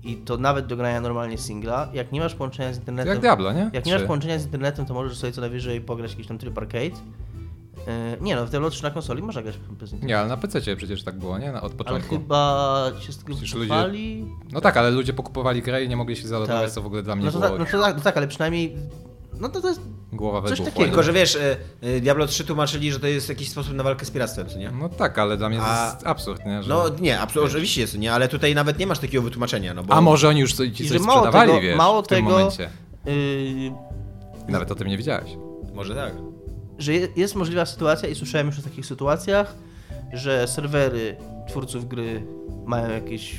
I 0.05 0.17
to 0.17 0.37
nawet 0.37 0.67
do 0.67 0.77
grania 0.77 1.01
normalnie 1.01 1.39
singla. 1.39 1.89
Jak 1.93 2.13
nie 2.13 2.21
masz 2.21 2.35
połączenia 2.35 2.73
z 2.73 2.77
internetem. 2.79 3.13
Jak 3.13 3.21
Diablo, 3.21 3.53
nie? 3.53 3.71
Jak 3.73 3.87
nie 3.87 3.93
masz 3.93 4.03
połączenia 4.03 4.39
z 4.39 4.45
internetem, 4.45 4.87
to 4.87 4.95
możesz 4.95 5.19
sobie 5.19 5.33
co 5.33 5.41
najwyżej 5.41 5.81
pograć 5.81 6.11
jakiś 6.11 6.27
tam 6.27 6.39
tryb 6.39 6.59
arcade. 6.59 6.97
Yy, 7.89 7.95
nie 8.21 8.37
no, 8.37 8.47
w 8.47 8.51
Diablo 8.51 8.71
3 8.71 8.83
na 8.83 8.91
konsoli 8.91 9.23
można 9.23 9.43
grać 9.43 9.59
bez 9.59 9.69
internetu. 9.71 10.07
Nie, 10.07 10.19
ale 10.19 10.29
na 10.29 10.37
PC 10.37 10.77
przecież 10.77 11.03
tak 11.05 11.19
było, 11.19 11.39
nie? 11.39 11.53
Na- 11.53 11.63
Od 11.63 11.65
Ale 11.73 11.75
początku. 11.79 12.15
chyba 12.15 12.91
się 13.01 13.13
z 13.13 13.19
tego 13.19 13.33
Przecież 13.37 13.55
ludzie-. 13.55 14.25
No 14.53 14.61
tak, 14.61 14.77
ale 14.77 14.91
ludzie 14.91 15.13
pokupowali 15.13 15.63
grę 15.63 15.85
i 15.85 15.89
nie 15.89 15.97
mogli 15.97 16.17
się 16.17 16.29
zalogować, 16.29 16.63
Tak. 16.65 16.71
co 16.71 16.83
w 16.83 16.87
ogóle 16.87 17.03
dla 17.03 17.17
mnie 17.17 17.25
No 17.27 17.33
to, 17.33 17.39
było 17.39 17.51
tak, 17.51 17.59
no, 17.59 17.65
to 17.79 17.83
tak, 17.85 17.97
no 17.97 18.03
tak, 18.03 18.17
ale 18.17 18.29
przynajmniej. 18.29 18.77
No 19.41 19.49
to, 19.49 19.61
to 19.61 19.69
jest. 19.69 19.81
głowa 20.13 20.41
coś 20.43 20.51
wybuchła. 20.51 20.71
takiego. 20.71 20.87
Tylko, 20.87 21.03
że 21.03 21.13
wiesz, 21.13 21.37
e, 21.37 21.57
e, 21.81 22.01
Diablo 22.01 22.27
3 22.27 22.45
tłumaczyli, 22.45 22.93
że 22.93 23.01
to 23.01 23.07
jest 23.07 23.29
jakiś 23.29 23.51
sposób 23.51 23.75
na 23.75 23.83
walkę 23.83 24.05
z 24.07 24.11
piractwem, 24.11 24.49
co 24.49 24.59
nie? 24.59 24.71
No 24.71 24.89
tak, 24.89 25.19
ale 25.19 25.37
dla 25.37 25.49
mnie 25.49 25.59
to 25.59 25.65
A- 25.67 25.85
jest 25.95 26.07
absurd, 26.07 26.47
nie? 26.47 26.63
Że... 26.63 26.69
No 26.69 26.85
nie, 27.01 27.21
absolutnie, 27.21 27.53
oczywiście 27.55 27.81
jest, 27.81 27.99
nie? 27.99 28.13
Ale 28.13 28.29
tutaj 28.29 28.55
nawet 28.55 28.79
nie 28.79 28.87
masz 28.87 28.99
takiego 28.99 29.23
wytłumaczenia, 29.23 29.75
no 29.75 29.85
bo... 29.85 29.95
A 29.95 30.01
może 30.01 30.29
oni 30.29 30.41
już 30.41 30.55
co- 30.55 30.71
ci 30.71 30.89
coś 30.89 31.01
sprzedawali, 31.01 31.51
tego- 31.51 31.63
wiesz, 31.63 31.77
mało 31.77 32.03
w 32.03 32.07
tym 32.07 32.19
tego- 32.19 32.31
momencie. 32.31 32.71
Yy, 33.07 33.73
nawet 34.49 34.71
o 34.73 34.75
tym 34.75 34.89
nie 34.89 34.97
wiedziałeś. 34.99 35.31
Może 35.75 35.95
tak. 35.95 36.13
Że 36.79 36.93
je- 36.95 37.09
jest 37.17 37.35
możliwa 37.35 37.67
sytuacja, 37.67 38.09
i 38.09 38.15
słyszałem 38.15 38.47
już 38.47 38.59
o 38.59 38.63
takich 38.63 38.87
sytuacjach, 38.87 39.55
że 40.13 40.49
serwery 40.49 41.17
twórców 41.49 41.89
gry 41.89 42.27
mają 42.67 42.91
jakieś 42.91 43.35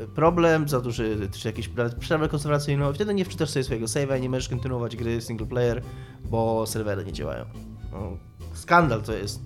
e, 0.00 0.06
problem, 0.06 0.68
za 0.68 0.80
duży, 0.80 1.28
czy 1.32 1.48
jakieś 1.48 1.70
przerwę 2.00 2.28
konserwacyjną, 2.28 2.92
wtedy 2.92 3.14
nie 3.14 3.24
wczytasz 3.24 3.50
sobie 3.50 3.64
swojego 3.64 3.86
save'a 3.86 4.18
i 4.18 4.22
nie 4.22 4.30
możesz 4.30 4.48
kontynuować 4.48 4.96
gry 4.96 5.20
single 5.20 5.46
player, 5.46 5.82
bo 6.24 6.66
serwery 6.66 7.04
nie 7.04 7.12
działają. 7.12 7.44
No, 7.92 8.16
skandal 8.54 9.02
to 9.02 9.12
jest. 9.12 9.40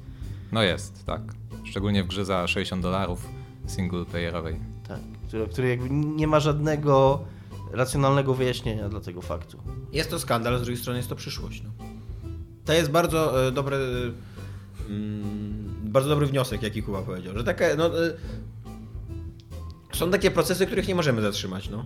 No 0.52 0.62
jest, 0.62 1.04
tak. 1.06 1.20
Szczególnie 1.64 2.04
w 2.04 2.06
grze 2.06 2.24
za 2.24 2.46
60 2.46 2.82
dolarów 2.82 3.28
single 3.66 4.04
playerowej. 4.04 4.56
Tak, 4.88 5.00
który, 5.28 5.46
który 5.48 5.68
jakby 5.68 5.90
nie 5.90 6.26
ma 6.26 6.40
żadnego 6.40 7.24
racjonalnego 7.72 8.34
wyjaśnienia 8.34 8.88
dla 8.88 9.00
tego 9.00 9.22
faktu. 9.22 9.58
Jest 9.92 10.10
to 10.10 10.18
skandal, 10.18 10.58
z 10.58 10.62
drugiej 10.62 10.76
strony 10.80 10.96
jest 10.98 11.08
to 11.08 11.16
przyszłość. 11.16 11.62
No. 11.62 11.70
To 12.68 12.72
jest 12.72 12.90
bardzo 12.90 13.46
e, 13.46 13.52
dobry, 13.52 13.76
mm, 14.88 15.80
bardzo 15.84 16.08
dobry 16.08 16.26
wniosek, 16.26 16.62
jaki 16.62 16.82
Kuba 16.82 17.02
powiedział, 17.02 17.38
że 17.38 17.44
takie, 17.44 17.74
no, 17.78 17.86
e, 17.86 18.10
są 19.92 20.10
takie 20.10 20.30
procesy, 20.30 20.66
których 20.66 20.88
nie 20.88 20.94
możemy 20.94 21.22
zatrzymać, 21.22 21.70
no. 21.70 21.84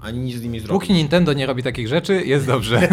Ani 0.00 0.18
nic 0.18 0.36
z 0.36 0.42
nimi 0.42 0.60
zrobić. 0.60 0.80
Póki 0.80 0.92
Nintendo 0.92 1.32
nie 1.32 1.46
robi 1.46 1.62
takich 1.62 1.88
rzeczy, 1.88 2.22
jest 2.24 2.46
dobrze. 2.46 2.88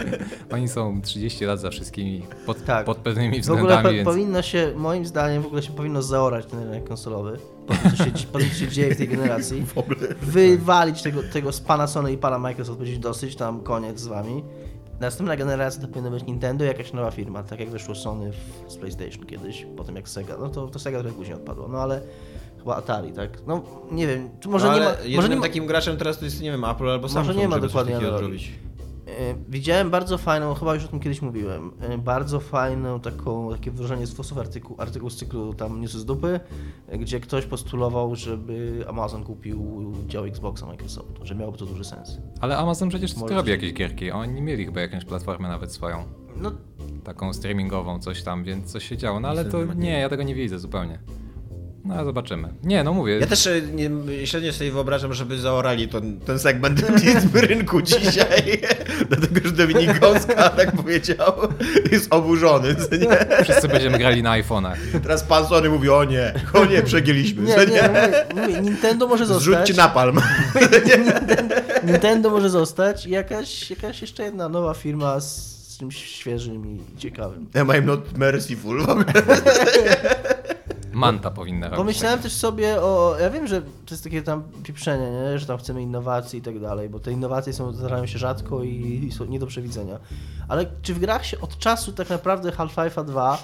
Oni 0.54 0.68
są 0.68 1.02
30 1.02 1.44
lat 1.44 1.60
za 1.60 1.70
wszystkimi 1.70 2.22
pod, 2.46 2.64
Tak. 2.64 2.86
pod 2.86 2.98
pewnymi 2.98 3.42
W 3.42 3.50
ogóle 3.50 3.62
względami, 3.62 3.82
po, 3.84 3.92
więc... 3.92 4.08
powinno 4.08 4.42
się, 4.42 4.72
moim 4.76 5.06
zdaniem, 5.06 5.42
w 5.42 5.46
ogóle 5.46 5.62
się 5.62 5.72
powinno 5.72 6.02
zaorać 6.02 6.46
ten 6.46 6.60
rynek 6.62 6.88
konsolowy, 6.88 7.38
po 7.66 7.74
tym, 7.74 7.90
co 7.96 8.04
się, 8.04 8.26
po 8.32 8.38
tym, 8.38 8.48
co 8.48 8.54
się 8.54 8.68
dzieje 8.68 8.94
w 8.94 8.98
tej 8.98 9.08
generacji. 9.08 9.62
W 9.74 9.78
ogóle. 9.78 9.98
Wywalić 10.22 11.02
tego, 11.02 11.22
tego 11.32 11.52
z 11.52 11.60
pana 11.60 11.86
Sony 11.86 12.12
i 12.12 12.18
pana 12.18 12.38
Microsoft, 12.38 12.78
powiedzieć 12.78 12.98
dosyć, 12.98 13.36
tam 13.36 13.60
koniec 13.60 14.00
z 14.00 14.06
wami. 14.06 14.44
Następna 15.02 15.36
generacja 15.36 15.82
to 15.82 15.88
powinna 15.88 16.10
być 16.10 16.24
Nintendo 16.24 16.64
i 16.64 16.66
jakaś 16.66 16.92
nowa 16.92 17.10
firma, 17.10 17.42
tak 17.42 17.60
jak 17.60 17.70
wyszło 17.70 17.94
Sony 17.94 18.32
w, 18.32 18.72
z 18.72 18.76
PlayStation 18.76 19.26
kiedyś, 19.26 19.66
potem 19.76 19.96
jak 19.96 20.08
Sega. 20.08 20.36
No 20.40 20.48
to, 20.48 20.68
to 20.68 20.78
Sega 20.78 21.00
trochę 21.00 21.16
później 21.16 21.36
odpadło, 21.36 21.68
no 21.68 21.78
ale 21.78 22.00
chyba 22.58 22.76
Atari, 22.76 23.12
tak? 23.12 23.46
No 23.46 23.62
nie 23.90 24.06
wiem, 24.06 24.30
może 24.46 24.66
no, 24.66 24.74
nie 24.74 24.80
ma... 24.80 24.90
Może 25.16 25.28
nie 25.28 25.36
ma 25.36 25.42
takim 25.42 25.66
graczem 25.66 25.96
teraz 25.96 26.18
to 26.18 26.24
jest, 26.24 26.40
nie 26.40 26.50
wiem, 26.50 26.64
Apple 26.64 26.88
albo 26.88 27.08
Samsung, 27.08 27.36
nie 27.38 27.48
ma 27.48 27.54
żeby 27.54 27.66
coś 27.68 27.72
dokładnie 27.72 27.94
takiego. 27.94 28.20
E, 29.18 29.34
Widziałem 29.48 29.90
bardzo 29.90 30.18
fajną, 30.18 30.54
chyba 30.54 30.74
już 30.74 30.84
o 30.84 30.88
tym 30.88 31.00
kiedyś 31.00 31.22
mówiłem, 31.22 31.70
e, 31.80 31.98
bardzo 31.98 32.40
fajną 32.40 33.00
taką, 33.00 33.50
takie 33.52 33.70
wyrażenie 33.70 34.06
z 34.06 34.14
fosów 34.14 34.38
artykuł, 34.38 34.76
artykuł 34.78 35.10
z 35.10 35.16
cyklu 35.16 35.54
tam 35.54 35.80
News 35.80 35.92
z 35.92 36.04
dupy, 36.04 36.40
e, 36.88 36.98
gdzie 36.98 37.20
ktoś 37.20 37.46
postulował, 37.46 38.16
żeby 38.16 38.84
Amazon 38.88 39.24
kupił 39.24 39.92
dział 40.08 40.24
Xboxa 40.24 40.66
Microsoftu, 40.66 41.26
że 41.26 41.34
miałoby 41.34 41.58
to 41.58 41.66
duży 41.66 41.84
sens. 41.84 42.18
Ale 42.40 42.56
Amazon 42.58 42.88
przecież 42.88 43.16
Może 43.16 43.34
robi 43.34 43.46
się- 43.46 43.52
jakieś 43.54 43.72
gierki. 43.74 44.10
Oni 44.10 44.40
mieli 44.42 44.64
chyba 44.64 44.80
jakąś 44.80 45.04
platformę 45.04 45.48
nawet 45.48 45.72
swoją. 45.72 46.04
No 46.36 46.52
Taką 47.04 47.32
streamingową, 47.32 47.98
coś 47.98 48.22
tam, 48.22 48.44
więc 48.44 48.72
coś 48.72 48.88
się 48.88 48.96
działo. 48.96 49.20
No 49.20 49.28
ale 49.28 49.44
to 49.44 49.64
nie, 49.74 49.90
ja 50.00 50.08
tego 50.08 50.22
nie 50.22 50.34
widzę 50.34 50.58
zupełnie. 50.58 50.98
No 51.84 51.94
ale 51.94 52.04
zobaczymy. 52.04 52.48
Nie, 52.64 52.84
no 52.84 52.92
mówię. 52.92 53.18
Ja 53.18 53.26
też 53.26 53.46
e, 53.46 53.62
nie, 53.62 53.90
średnio 54.26 54.52
sobie 54.52 54.72
wyobrażam, 54.72 55.14
żeby 55.14 55.38
zaorali 55.38 55.88
ten, 55.88 56.20
ten 56.20 56.38
segment 56.38 56.80
z 57.32 57.36
rynku 57.36 57.82
dzisiaj. 57.82 58.60
Dlatego, 59.10 59.40
że 59.48 59.52
Dominik 59.52 59.98
Gąska 59.98 60.48
tak 60.58 60.72
powiedział, 60.72 61.32
jest 61.92 62.14
oburzony. 62.14 62.76
Nie? 63.00 63.44
Wszyscy 63.44 63.68
będziemy 63.68 63.98
grali 63.98 64.22
na 64.22 64.30
iPhone'ach. 64.42 64.76
Teraz 65.02 65.22
pan 65.22 65.46
Sony 65.46 65.68
mówi, 65.68 65.88
o 65.90 66.04
nie, 66.04 66.34
o 66.52 66.64
nie, 66.64 66.82
przegięliśmy. 66.82 67.42
nie, 67.42 67.54
co 67.54 67.64
nie, 67.64 67.82
mówię, 67.88 68.24
mówię, 68.34 68.60
Nintendo 68.60 69.08
może 69.08 69.26
zostać, 69.26 69.42
Zrzućcie 69.42 69.74
napalm. 69.74 70.20
Nintendo 71.84 72.30
może 72.30 72.50
zostać 72.50 73.06
i 73.06 73.10
jakaś, 73.10 73.70
jakaś 73.70 74.02
jeszcze 74.02 74.22
jedna 74.22 74.48
nowa 74.48 74.74
firma 74.74 75.20
z, 75.20 75.52
z 75.68 75.78
czymś 75.78 75.96
świeżym 76.04 76.66
i 76.66 76.98
ciekawym. 76.98 77.46
Am 77.60 77.72
I 77.82 77.86
not 77.86 78.18
merciful? 78.18 78.86
Manta 81.06 81.30
powinna 81.30 81.66
robić. 81.66 81.76
Pomyślałem 81.76 82.20
też 82.20 82.32
sobie 82.32 82.82
o. 82.82 83.16
Ja 83.20 83.30
wiem, 83.30 83.46
że 83.46 83.62
to 83.62 83.68
jest 83.90 84.04
takie 84.04 84.22
tam 84.22 84.42
pieprzenie, 84.62 85.10
nie? 85.10 85.38
że 85.38 85.46
tam 85.46 85.58
chcemy 85.58 85.82
innowacji 85.82 86.38
i 86.38 86.42
tak 86.42 86.60
dalej, 86.60 86.88
bo 86.88 87.00
te 87.00 87.12
innowacje 87.12 87.52
są, 87.52 87.72
zdarzają 87.72 88.06
się 88.06 88.18
rzadko 88.18 88.62
i, 88.62 89.04
i 89.08 89.12
są 89.12 89.24
nie 89.24 89.38
do 89.38 89.46
przewidzenia. 89.46 89.98
Ale 90.48 90.66
czy 90.82 90.94
w 90.94 90.98
grach 90.98 91.26
się 91.26 91.40
od 91.40 91.58
czasu 91.58 91.92
tak 91.92 92.10
naprawdę 92.10 92.50
Half-Life'a 92.50 93.04
2 93.04 93.38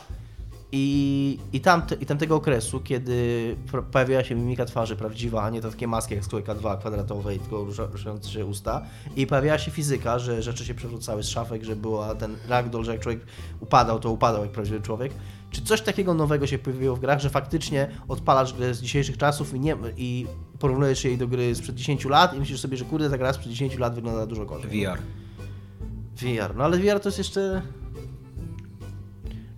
i, 0.73 1.39
i, 1.53 1.61
tamte, 1.61 1.95
i 1.95 2.07
tamtego 2.07 2.37
okresu, 2.37 2.81
kiedy 2.81 3.57
pojawiła 3.93 4.25
się 4.25 4.35
mimika 4.35 4.65
twarzy 4.65 4.97
prawdziwa, 4.97 5.43
a 5.43 5.51
nie 5.51 5.61
to 5.61 5.71
takie 5.71 5.87
maski 5.89 6.15
jak 6.15 6.25
z 6.25 6.29
Quake'a 6.29 6.57
2 6.57 6.77
kwadratowe 6.77 7.35
i 7.35 7.39
tylko 7.39 7.57
rusza- 7.65 7.93
ruszające 7.93 8.31
się 8.31 8.47
usta, 8.47 8.83
i 9.17 9.27
pojawiała 9.27 9.59
się 9.59 9.71
fizyka, 9.71 10.19
że 10.19 10.43
rzeczy 10.43 10.65
się 10.65 10.75
przewrócały 10.75 11.23
z 11.23 11.29
szafek, 11.29 11.65
że 11.65 11.77
była 11.77 12.15
ten 12.15 12.37
ragdoll, 12.49 12.85
że 12.85 12.93
jak 12.93 13.01
człowiek 13.01 13.21
upadał, 13.61 14.01
to 14.01 14.11
upadał 14.11 14.43
jak 14.43 14.51
prawdziwy 14.51 14.81
człowiek. 14.81 15.13
Czy 15.51 15.63
coś 15.63 15.83
takiego 15.83 16.15
nowego 16.15 16.47
się 16.47 16.59
pojawiło 16.59 16.97
w 16.97 17.01
grach, 17.01 17.21
że 17.21 17.31
faktycznie 17.31 17.89
odpalasz 18.09 18.55
grę 18.55 18.75
z 18.75 18.81
dzisiejszych 18.81 19.17
czasów 19.17 19.55
i, 19.55 19.61
nie, 19.61 19.77
i 19.97 20.27
porównujesz 20.59 21.05
jej 21.05 21.19
do 21.19 21.29
gry 21.29 21.55
sprzed 21.55 21.75
10 21.75 22.05
lat 22.05 22.35
i 22.35 22.39
myślisz 22.39 22.61
sobie, 22.61 22.77
że 22.77 22.85
kurde, 22.85 23.11
ta 23.11 23.19
gra 23.19 23.33
sprzed 23.33 23.53
10 23.53 23.79
lat 23.79 23.95
wygląda 23.95 24.27
dużo 24.27 24.47
gorzej. 24.47 24.71
VR. 24.71 24.99
VR, 26.17 26.57
no 26.57 26.65
ale 26.65 26.79
VR 26.79 27.01
to 27.01 27.09
jest 27.09 27.19
jeszcze... 27.19 27.63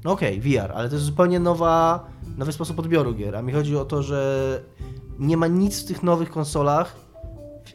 No 0.05 0.12
okej, 0.12 0.41
VR, 0.41 0.72
ale 0.74 0.88
to 0.88 0.95
jest 0.95 1.07
zupełnie 1.07 1.41
nowa, 1.41 2.07
nowy 2.36 2.53
sposób 2.53 2.78
odbioru 2.78 3.14
gier, 3.14 3.36
a 3.36 3.43
mi 3.43 3.53
chodzi 3.53 3.76
o 3.76 3.84
to, 3.84 4.03
że 4.03 4.62
nie 5.18 5.36
ma 5.36 5.47
nic 5.47 5.82
w 5.82 5.86
tych 5.86 6.03
nowych 6.03 6.30
konsolach, 6.30 6.97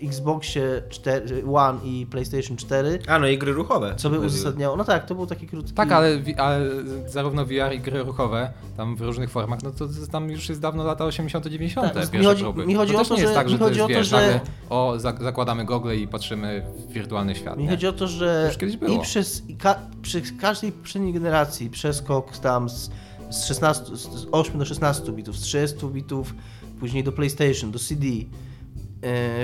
w 0.01 0.03
Xboxie 0.03 0.81
4, 0.89 1.43
One 1.53 1.79
i 1.85 2.05
PlayStation 2.05 2.57
4, 2.57 2.99
A, 3.07 3.19
no 3.19 3.27
i 3.27 3.37
gry 3.37 3.51
ruchowe. 3.53 3.93
co 3.97 4.09
by 4.09 4.19
uzasadniało... 4.19 4.75
No 4.77 4.83
tak, 4.83 5.05
to 5.05 5.15
był 5.15 5.27
taki 5.27 5.47
krótki... 5.47 5.73
Tak, 5.73 5.91
ale, 5.91 6.19
ale 6.37 6.59
zarówno 7.07 7.45
VR 7.45 7.73
i 7.75 7.79
gry 7.79 8.03
ruchowe, 8.03 8.51
tam 8.77 8.95
w 8.95 9.01
różnych 9.01 9.29
formach, 9.29 9.63
no 9.63 9.71
to, 9.71 9.87
to 9.87 9.93
tam 10.11 10.29
już 10.29 10.49
jest 10.49 10.61
dawno 10.61 10.83
lata 10.83 11.05
80 11.05 11.45
90 11.47 11.93
Tak, 11.93 12.13
mi 12.13 12.23
chodzi- 12.25 12.43
próby. 12.43 12.65
mi 12.65 12.75
chodzi 12.75 12.93
to 12.93 13.01
o 13.01 13.05
to, 13.05 13.15
nie 13.15 13.21
jest 13.21 13.33
że- 13.33 13.39
tak, 13.39 13.45
mi 13.47 13.51
że 13.53 13.57
to 13.59 13.65
chodzi 13.65 13.79
jest, 13.79 13.85
o 13.91 13.93
to, 13.93 13.99
wiesz, 13.99 14.07
że- 14.07 14.15
nagle, 14.15 14.39
o, 14.69 14.93
za, 14.99 15.13
zakładamy 15.21 15.65
gogle 15.65 15.95
i 15.97 16.07
patrzymy 16.07 16.65
w 16.89 16.93
wirtualny 16.93 17.35
świat. 17.35 17.57
Mi 17.57 17.63
Nie. 17.63 17.69
chodzi 17.69 17.87
o 17.87 17.93
to, 17.93 18.07
że 18.07 18.45
Już 18.47 18.57
kiedyś 18.57 18.77
było. 18.77 18.99
i 18.99 19.01
przez 19.01 19.49
i 19.49 19.55
ka, 19.55 19.79
przy 20.01 20.21
każdej 20.21 20.71
poprzedniej 20.71 21.13
generacji 21.13 21.69
przeskok 21.69 22.37
tam 22.37 22.69
z, 22.69 22.89
z, 23.29 23.45
16, 23.45 23.95
z 23.95 24.27
8 24.31 24.59
do 24.59 24.65
16 24.65 25.11
bitów, 25.11 25.37
z 25.37 25.41
30 25.41 25.87
bitów, 25.87 26.33
później 26.79 27.03
do 27.03 27.11
PlayStation, 27.11 27.71
do 27.71 27.79
CD, 27.79 28.05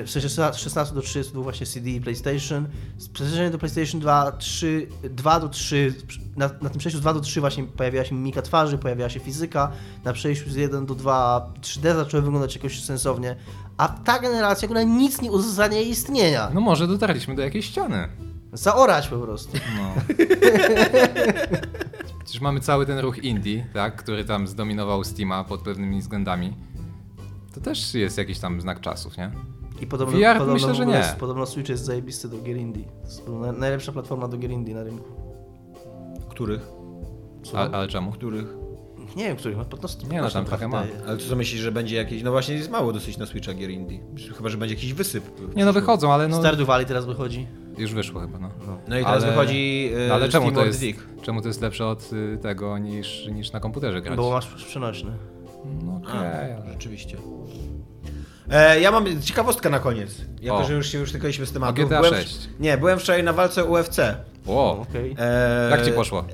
w 0.06 0.10
sensie 0.10 0.30
z 0.30 0.58
16 0.58 0.96
do 0.96 1.02
30 1.02 1.34
był 1.34 1.44
właśnie 1.44 1.66
CD 1.66 1.90
i 1.90 2.02
PlayStation, 2.02 2.68
z 2.98 3.10
przestrzeni 3.10 3.52
do 3.52 3.58
PlayStation 3.58 4.02
2, 4.02 4.32
3, 4.32 4.88
2 5.04 5.40
do 5.40 5.50
3, 5.50 5.94
na, 6.36 6.50
na 6.62 6.70
tym 6.70 6.80
przejściu 6.80 7.00
z 7.00 7.02
2 7.02 7.14
do 7.14 7.20
3 7.20 7.40
właśnie 7.40 7.64
pojawiła 7.64 8.06
się 8.06 8.16
mimika 8.16 8.42
twarzy, 8.42 8.78
pojawiała 8.78 9.10
się 9.10 9.20
fizyka, 9.20 9.72
na 10.04 10.14
przejściu 10.14 10.50
z 10.50 10.56
1 10.56 10.86
do 10.86 10.96
2 10.96 11.54
3D 11.62 11.96
zaczęły 11.96 12.24
wyglądać 12.24 12.56
jakoś 12.56 12.84
sensownie, 12.84 13.36
a 13.78 13.88
ta 13.88 14.20
generacja, 14.20 14.68
która 14.68 14.84
nic 14.84 15.22
nie 15.22 15.32
uzasadnia 15.32 15.78
jej 15.78 15.90
istnienia. 15.90 16.52
No 16.54 16.62
może 16.62 16.88
dotarliśmy 16.88 17.36
do 17.36 17.42
jakiejś 17.42 17.66
ściany. 17.66 18.08
Zaorać 18.54 19.08
po 19.08 19.18
prostu. 19.18 19.58
No. 19.78 20.16
Przecież 22.24 22.42
mamy 22.42 22.60
cały 22.60 22.86
ten 22.86 23.00
ruch 23.00 23.24
indie, 23.24 23.66
tak, 23.74 23.96
który 23.96 24.26
tam 24.26 24.48
zdominował 24.48 25.04
Steama 25.04 25.44
pod 25.44 25.62
pewnymi 25.62 26.02
względami. 26.02 26.54
To 27.54 27.62
też 27.62 27.94
jest 27.94 28.18
jakiś 28.18 28.40
tam 28.40 28.62
znak 28.62 28.80
czasów, 28.80 29.18
nie? 29.18 29.32
I 29.82 29.88
podobno, 29.88 30.18
VR 30.18 30.34
podobno, 30.34 30.54
myślę, 30.54 30.76
że 30.76 30.86
nie. 30.86 31.16
Podobno 31.20 31.46
Switch 31.46 31.70
jest 31.70 31.86
zajebisty 31.86 32.30
do 32.30 32.38
gier 32.38 32.58
indie. 32.58 32.84
To 32.84 33.06
jest 33.06 33.28
na- 33.28 33.52
najlepsza 33.52 33.92
platforma 33.92 34.28
do 34.28 34.38
gier 34.38 34.52
indie 34.52 34.76
na 34.76 34.84
rynku. 34.84 35.10
Których? 36.30 36.62
A, 37.54 37.70
ale 37.70 37.88
czemu? 37.88 38.12
Których? 38.12 38.46
Nie 39.16 39.24
wiem, 39.24 39.38
których, 39.38 39.58
no 39.58 39.66
po 39.66 39.78
prostu 39.78 40.08
Nie, 40.08 40.22
no, 40.22 40.30
tam 40.30 40.46
trochę 40.46 40.68
ma. 40.68 40.84
Ale 41.08 41.18
co 41.18 41.36
myślisz, 41.36 41.62
że 41.62 41.72
będzie 41.72 41.96
jakieś... 41.96 42.24
No 42.24 42.32
właśnie 42.32 42.56
jest 42.56 42.70
mało 42.70 42.94
dosyć 42.94 43.18
na 43.18 43.26
Switcha 43.26 43.54
gier 43.54 43.70
indie. 43.70 44.00
Chyba, 44.38 44.50
że 44.50 44.58
będzie 44.58 44.76
jakiś 44.76 44.94
wysyp. 44.94 45.24
Nie 45.56 45.66
no, 45.66 45.74
wychodzą, 45.74 46.14
ale 46.14 46.28
no... 46.28 46.40
Stardew 46.40 46.68
Valley 46.68 46.86
teraz 46.86 47.06
wychodzi. 47.06 47.48
Już 47.78 47.94
wyszło 47.94 48.22
chyba, 48.22 48.40
no. 48.40 48.50
No 48.88 49.00
i 49.00 49.04
teraz 49.04 49.24
Ale- 49.24 49.32
wychodzi 49.32 49.92
e, 50.06 50.08
No 50.08 50.14
ale 50.14 50.30
czemu 50.30 50.52
to, 50.52 50.66
jest, 50.66 50.84
czemu 51.22 51.42
to 51.42 51.48
jest 51.48 51.62
lepsze 51.62 51.88
od 51.88 52.14
y, 52.14 52.38
tego 52.42 52.78
niż, 52.78 53.28
niż 53.28 53.52
na 53.52 53.60
komputerze 53.60 54.02
grać? 54.02 54.18
Bo 54.18 54.32
masz 54.32 54.48
przenośny. 54.66 55.12
No 55.66 55.96
okej, 55.96 56.12
A, 56.14 56.22
ale... 56.22 56.72
Rzeczywiście. 56.72 57.18
E, 58.52 58.80
ja 58.80 58.92
mam 58.92 59.22
ciekawostkę 59.22 59.70
na 59.70 59.80
koniec. 59.80 60.12
Jako, 60.42 60.58
O. 60.58 60.64
że 60.64 60.74
już 60.74 60.88
się 60.88 60.98
już 60.98 61.12
tykaliśmy 61.12 61.46
z 61.46 61.52
tematu. 61.52 61.82
O 61.82 61.86
GTA 61.86 62.02
byłem, 62.02 62.16
6. 62.16 62.50
Nie, 62.60 62.78
byłem 62.78 63.00
wczoraj 63.00 63.24
na 63.24 63.34
walce 63.34 63.66
UFC. 63.66 63.98
O, 64.48 64.80
Okej. 64.80 65.16
E, 65.20 65.70
jak 65.72 65.86
ci 65.86 65.92
poszło? 65.92 66.26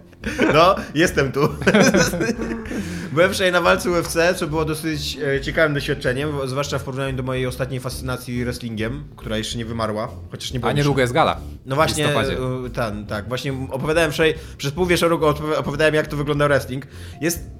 No, 0.54 0.76
jestem 0.94 1.32
tu. 1.32 1.40
Byłem 3.12 3.32
wczoraj 3.34 3.52
na 3.52 3.60
walce 3.60 3.90
UFC, 3.90 4.16
co 4.36 4.46
było 4.46 4.64
dosyć 4.64 5.18
e, 5.36 5.40
ciekawym 5.40 5.74
doświadczeniem, 5.74 6.28
zwłaszcza 6.44 6.78
w 6.78 6.82
porównaniu 6.82 7.16
do 7.16 7.22
mojej 7.22 7.46
ostatniej 7.46 7.80
fascynacji 7.80 8.44
wrestlingiem, 8.44 9.04
która 9.16 9.38
jeszcze 9.38 9.58
nie 9.58 9.64
wymarła, 9.64 10.08
chociaż 10.30 10.52
nie 10.52 10.60
było 10.60 10.70
A 10.70 10.72
niedługo 10.72 11.00
jest 11.00 11.12
gala. 11.12 11.40
No 11.66 11.74
właśnie, 11.74 12.08
ten, 12.74 13.06
tak, 13.06 13.28
właśnie 13.28 13.52
opowiadałem 13.70 14.12
wczoraj, 14.12 14.34
przez 14.56 14.72
pół 14.72 14.86
wieczoru 14.86 15.18
opowi- 15.18 15.54
opowiadałem 15.56 15.94
jak 15.94 16.06
to 16.06 16.16
wygląda 16.16 16.48
wrestling. 16.48 16.86
Jest 17.20 17.50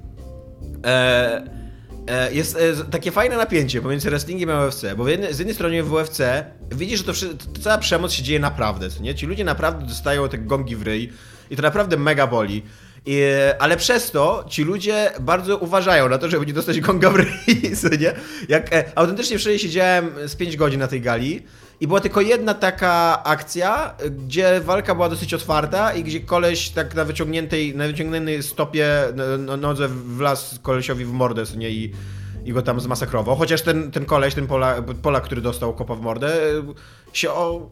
e, 0.85 1.45
e, 2.09 2.33
jest 2.33 2.59
takie 2.91 3.11
fajne 3.11 3.37
napięcie 3.37 3.83
pomiędzy 3.83 4.11
wrestlingiem 4.11 4.51
a 4.51 4.67
UFC, 4.67 4.83
bo 4.97 5.05
z 5.05 5.39
jednej 5.39 5.55
strony 5.55 5.83
w 5.83 5.93
UFC 5.93 6.19
widzisz, 6.73 6.99
że 6.99 7.05
to, 7.05 7.13
to 7.55 7.61
cała 7.61 7.79
przemoc 7.79 8.13
się 8.13 8.23
dzieje 8.23 8.41
naprawdę, 8.41 8.91
co 8.91 9.03
nie? 9.03 9.15
Ci 9.15 9.27
ludzie 9.27 9.45
naprawdę 9.45 9.87
dostają 9.87 10.29
te 10.29 10.39
gongi 10.39 10.77
w 10.77 10.83
ryj 10.83 11.13
i 11.51 11.57
to 11.57 11.63
naprawdę 11.63 11.97
mega 11.97 12.27
boli. 12.27 12.63
I, 13.07 13.23
ale 13.59 13.77
przez 13.77 14.11
to 14.11 14.45
ci 14.49 14.65
ludzie 14.65 15.11
bardzo 15.21 15.59
uważają 15.59 16.09
na 16.09 16.19
to, 16.19 16.29
żeby 16.29 16.47
nie 16.47 16.53
dostać 16.53 16.81
gonga 16.81 17.11
w 17.11 17.17
ryj, 17.17 17.77
co 17.77 17.89
nie? 17.89 18.13
Jak 18.49 18.73
e, 18.73 18.93
autentycznie 18.95 19.39
wczoraj 19.39 19.59
siedziałem 19.59 20.11
z 20.27 20.37
5 20.37 20.57
godzin 20.57 20.81
na 20.81 20.89
tej 20.89 21.01
gali 21.01 21.43
i 21.81 21.87
była 21.87 22.01
tylko 22.01 22.21
jedna 22.21 22.55
taka 22.55 23.23
akcja, 23.25 23.95
gdzie 24.11 24.61
walka 24.61 24.95
była 24.95 25.09
dosyć 25.09 25.35
otwarta 25.35 25.93
i 25.93 26.05
gdzie 26.05 26.21
koleś 26.21 26.69
tak 26.69 26.95
na 26.95 27.05
wyciągniętej, 27.05 27.77
na 27.77 27.87
wyciągniętej 27.87 28.43
stopie 28.43 28.89
no, 29.15 29.25
no, 29.39 29.57
nodze 29.57 29.89
wlazł 29.89 30.61
kolesiowi 30.63 31.05
w 31.05 31.13
mordę, 31.13 31.45
nie? 31.57 31.71
I, 31.71 31.93
i 32.45 32.53
go 32.53 32.63
tam 32.63 32.81
zmasakrował. 32.81 33.37
Chociaż 33.37 33.63
ten, 33.63 33.91
ten 33.91 34.05
koleś, 34.05 34.35
ten 34.35 34.47
Polak, 34.47 34.85
Polak, 35.03 35.25
który 35.25 35.41
dostał 35.41 35.75
kopa 35.75 35.95
w 35.95 36.01
mordę, 36.01 36.33
się 37.13 37.31
o, 37.31 37.71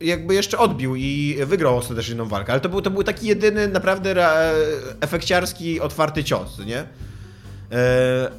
jakby 0.00 0.34
jeszcze 0.34 0.58
odbił 0.58 0.96
i 0.96 1.36
wygrał 1.46 1.76
ostatecznie 1.76 2.10
jedną 2.10 2.24
walkę. 2.24 2.52
Ale 2.52 2.60
to 2.60 2.68
był, 2.68 2.82
to 2.82 2.90
był 2.90 3.02
taki 3.02 3.26
jedyny 3.26 3.68
naprawdę 3.68 4.28
efekciarski, 5.00 5.80
otwarty 5.80 6.24
cios, 6.24 6.58
nie? 6.66 6.78
E, 7.72 8.30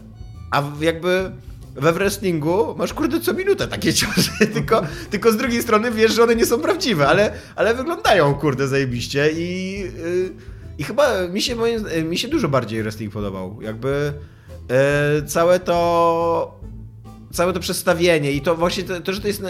a 0.51 0.64
jakby 0.82 1.32
we 1.76 1.93
wrestlingu 1.93 2.76
masz 2.78 2.93
kurde 2.93 3.20
co 3.20 3.34
minutę 3.34 3.68
takie 3.68 3.93
ciosy, 3.99 4.47
tylko, 4.53 4.82
tylko 5.10 5.32
z 5.32 5.38
drugiej 5.38 5.62
strony 5.62 5.91
wiesz, 5.91 6.16
że 6.16 6.24
one 6.24 6.36
nie 6.36 6.45
są 6.45 6.60
prawdziwe, 6.60 7.08
ale, 7.08 7.34
ale 7.55 7.76
wyglądają 7.76 8.36
kurde 8.36 8.68
zajebiście 8.68 9.32
i, 9.32 9.80
yy, 9.80 10.34
i 10.78 10.84
chyba 10.84 11.28
mi 11.28 11.41
się, 11.41 11.55
mi 12.03 12.18
się 12.18 12.28
dużo 12.28 12.49
bardziej 12.49 12.84
wrestling 12.84 13.14
podobał. 13.14 13.62
Jakby 13.62 14.14
yy, 14.70 15.28
całe 15.28 15.60
to 15.60 16.60
całe 17.38 17.54
to 17.54 17.60
przestawienie 17.60 18.32
i 18.32 18.42
to 18.42 18.56
właśnie 18.56 18.84
to, 18.84 19.02
to 19.02 19.14
że 19.14 19.22
to 19.22 19.28
jest... 19.28 19.44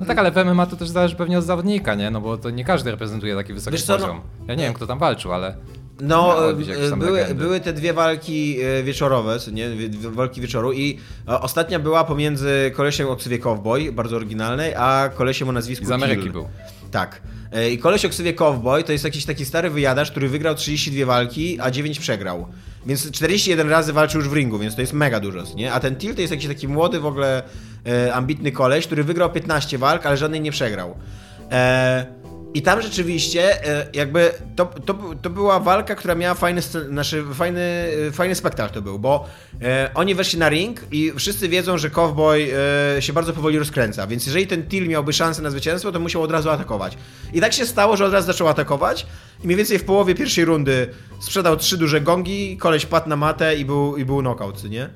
No 0.00 0.06
tak, 0.06 0.18
ale 0.18 0.30
w 0.30 0.44
MMA 0.44 0.66
to 0.66 0.76
też 0.76 0.88
zależy 0.88 1.16
pewnie 1.16 1.38
od 1.38 1.44
zawodnika, 1.44 1.94
nie? 1.94 2.10
No 2.10 2.20
bo 2.20 2.38
to 2.38 2.50
nie 2.50 2.64
każdy 2.64 2.90
reprezentuje 2.90 3.36
taki 3.36 3.52
wysoki 3.52 3.78
co, 3.78 3.98
poziom. 3.98 4.16
No... 4.16 4.44
Ja 4.48 4.54
nie 4.54 4.64
wiem, 4.64 4.74
kto 4.74 4.86
tam 4.86 4.98
walczył, 4.98 5.32
ale... 5.32 5.56
No, 6.00 6.50
e, 6.50 6.96
były, 6.96 7.34
były 7.34 7.60
te 7.60 7.72
dwie 7.72 7.92
walki 7.92 8.58
e, 8.60 8.82
wieczorowe, 8.82 9.38
nie? 9.52 9.68
Walki 10.10 10.40
wieczoru 10.40 10.72
i 10.72 10.98
e, 11.28 11.40
ostatnia 11.40 11.78
była 11.78 12.04
pomiędzy 12.04 12.72
kolesiem 12.74 13.08
o 13.08 13.16
ksywie 13.16 13.38
Cowboy, 13.38 13.92
bardzo 13.92 14.16
oryginalnej, 14.16 14.74
a 14.74 15.10
kolesiem 15.14 15.48
o 15.48 15.52
nazwisku 15.52 15.86
z 15.86 15.90
Ameryki 15.90 16.22
Kill. 16.22 16.32
był. 16.32 16.48
Tak. 16.92 17.22
I 17.70 17.78
koleś 17.78 18.04
o 18.04 18.08
ksywie 18.08 18.34
Cowboy 18.34 18.84
to 18.84 18.92
jest 18.92 19.04
jakiś 19.04 19.24
taki 19.24 19.44
stary 19.44 19.70
wyjadacz, 19.70 20.10
który 20.10 20.28
wygrał 20.28 20.54
32 20.54 21.06
walki, 21.06 21.60
a 21.60 21.70
9 21.70 21.98
przegrał. 21.98 22.46
Więc 22.86 23.10
41 23.10 23.70
razy 23.70 23.92
walczył 23.92 24.20
już 24.20 24.28
w 24.28 24.32
ringu, 24.32 24.58
więc 24.58 24.74
to 24.74 24.80
jest 24.80 24.92
mega 24.92 25.20
dużo, 25.20 25.42
nie? 25.56 25.72
A 25.72 25.80
ten 25.80 25.96
Till 25.96 26.14
to 26.14 26.20
jest 26.20 26.30
jakiś 26.30 26.48
taki 26.48 26.68
młody 26.68 27.00
w 27.00 27.06
ogóle 27.06 27.42
e, 27.86 28.14
ambitny 28.14 28.52
koleś, 28.52 28.86
który 28.86 29.04
wygrał 29.04 29.32
15 29.32 29.78
walk, 29.78 30.06
ale 30.06 30.16
żadnej 30.16 30.40
nie 30.40 30.52
przegrał. 30.52 30.94
E, 31.52 32.06
i 32.54 32.62
tam 32.62 32.82
rzeczywiście 32.82 33.66
e, 33.66 33.86
jakby 33.94 34.32
to, 34.56 34.66
to, 34.66 34.94
to 35.22 35.30
była 35.30 35.60
walka, 35.60 35.94
która 35.94 36.14
miała 36.14 36.34
fajny, 36.34 36.62
znaczy 36.62 37.24
fajny, 37.34 37.60
e, 38.08 38.12
fajny 38.12 38.34
spektakl 38.34 38.74
to 38.74 38.82
był, 38.82 38.98
bo 38.98 39.28
e, 39.62 39.90
oni 39.94 40.14
weszli 40.14 40.38
na 40.38 40.48
ring 40.48 40.80
i 40.90 41.12
wszyscy 41.16 41.48
wiedzą, 41.48 41.78
że 41.78 41.90
Cowboy 41.90 42.50
e, 42.96 43.02
się 43.02 43.12
bardzo 43.12 43.32
powoli 43.32 43.58
rozkręca, 43.58 44.06
więc 44.06 44.26
jeżeli 44.26 44.46
ten 44.46 44.66
Till 44.66 44.88
miałby 44.88 45.12
szansę 45.12 45.42
na 45.42 45.50
zwycięstwo, 45.50 45.92
to 45.92 46.00
musiał 46.00 46.22
od 46.22 46.30
razu 46.30 46.50
atakować. 46.50 46.98
I 47.32 47.40
tak 47.40 47.52
się 47.52 47.66
stało, 47.66 47.96
że 47.96 48.04
od 48.04 48.12
razu 48.12 48.26
zaczął 48.26 48.48
atakować 48.48 49.06
i 49.42 49.46
mniej 49.46 49.56
więcej 49.56 49.78
w 49.78 49.84
połowie 49.84 50.14
pierwszej 50.14 50.44
rundy 50.44 50.88
sprzedał 51.20 51.56
trzy 51.56 51.76
duże 51.76 52.00
gongi, 52.00 52.56
koleś 52.56 52.86
padł 52.86 53.08
na 53.08 53.16
matę 53.16 53.56
i 53.56 53.64
był, 53.64 53.96
i 53.96 54.04
był 54.04 54.20
knockout, 54.20 54.64
nie? 54.64 54.88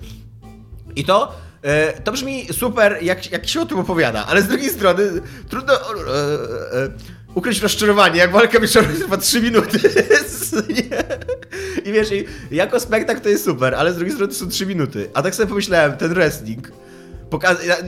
I 0.97 1.05
to 1.05 1.33
e, 1.63 2.01
to 2.01 2.13
brzmi 2.13 2.47
super, 2.53 2.99
jak, 3.03 3.33
jak 3.33 3.49
się 3.49 3.61
o 3.61 3.67
tym 3.67 3.79
opowiada, 3.79 4.27
ale 4.27 4.43
z 4.43 4.49
drugiej 4.49 4.71
strony 4.71 5.03
trudno 5.49 5.75
ukryć 7.37 7.63
rozczarowanie, 7.63 8.19
jak 8.19 8.33
walka 8.33 8.61
wieczorem 8.61 8.97
trwa 8.97 9.17
3 9.17 9.43
minuty. 9.43 9.79
I 11.85 11.93
wiesz, 11.93 12.09
i 12.13 12.25
jako 12.57 12.81
spektakl 12.81 13.21
to 13.21 13.29
jest 13.29 13.45
super, 13.45 13.75
ale 13.75 13.93
z 13.93 13.97
drugiej 13.97 14.15
strony 14.15 14.33
to 14.33 14.39
są 14.39 14.49
3 14.49 14.67
minuty. 14.67 15.09
A 15.15 15.23
tak 15.23 15.35
sobie 15.35 15.49
pomyślałem, 15.49 15.97
ten 15.97 16.15
wrestling, 16.15 16.73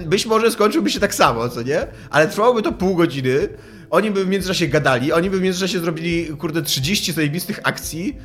być 0.06 0.26
może 0.26 0.50
skończyłby 0.50 0.90
się 0.90 1.00
tak 1.00 1.14
samo, 1.14 1.48
co 1.48 1.62
nie? 1.62 1.86
Ale 2.10 2.28
trwałoby 2.28 2.62
to 2.62 2.72
pół 2.72 2.96
godziny, 2.96 3.48
oni 3.90 4.10
by 4.10 4.24
w 4.24 4.28
międzyczasie 4.28 4.66
gadali, 4.66 5.12
oni 5.12 5.30
by 5.30 5.38
w 5.38 5.42
międzyczasie 5.42 5.80
zrobili, 5.80 6.26
kurde, 6.26 6.62
30 6.62 7.12
zajebistych 7.12 7.60
akcji, 7.62 8.16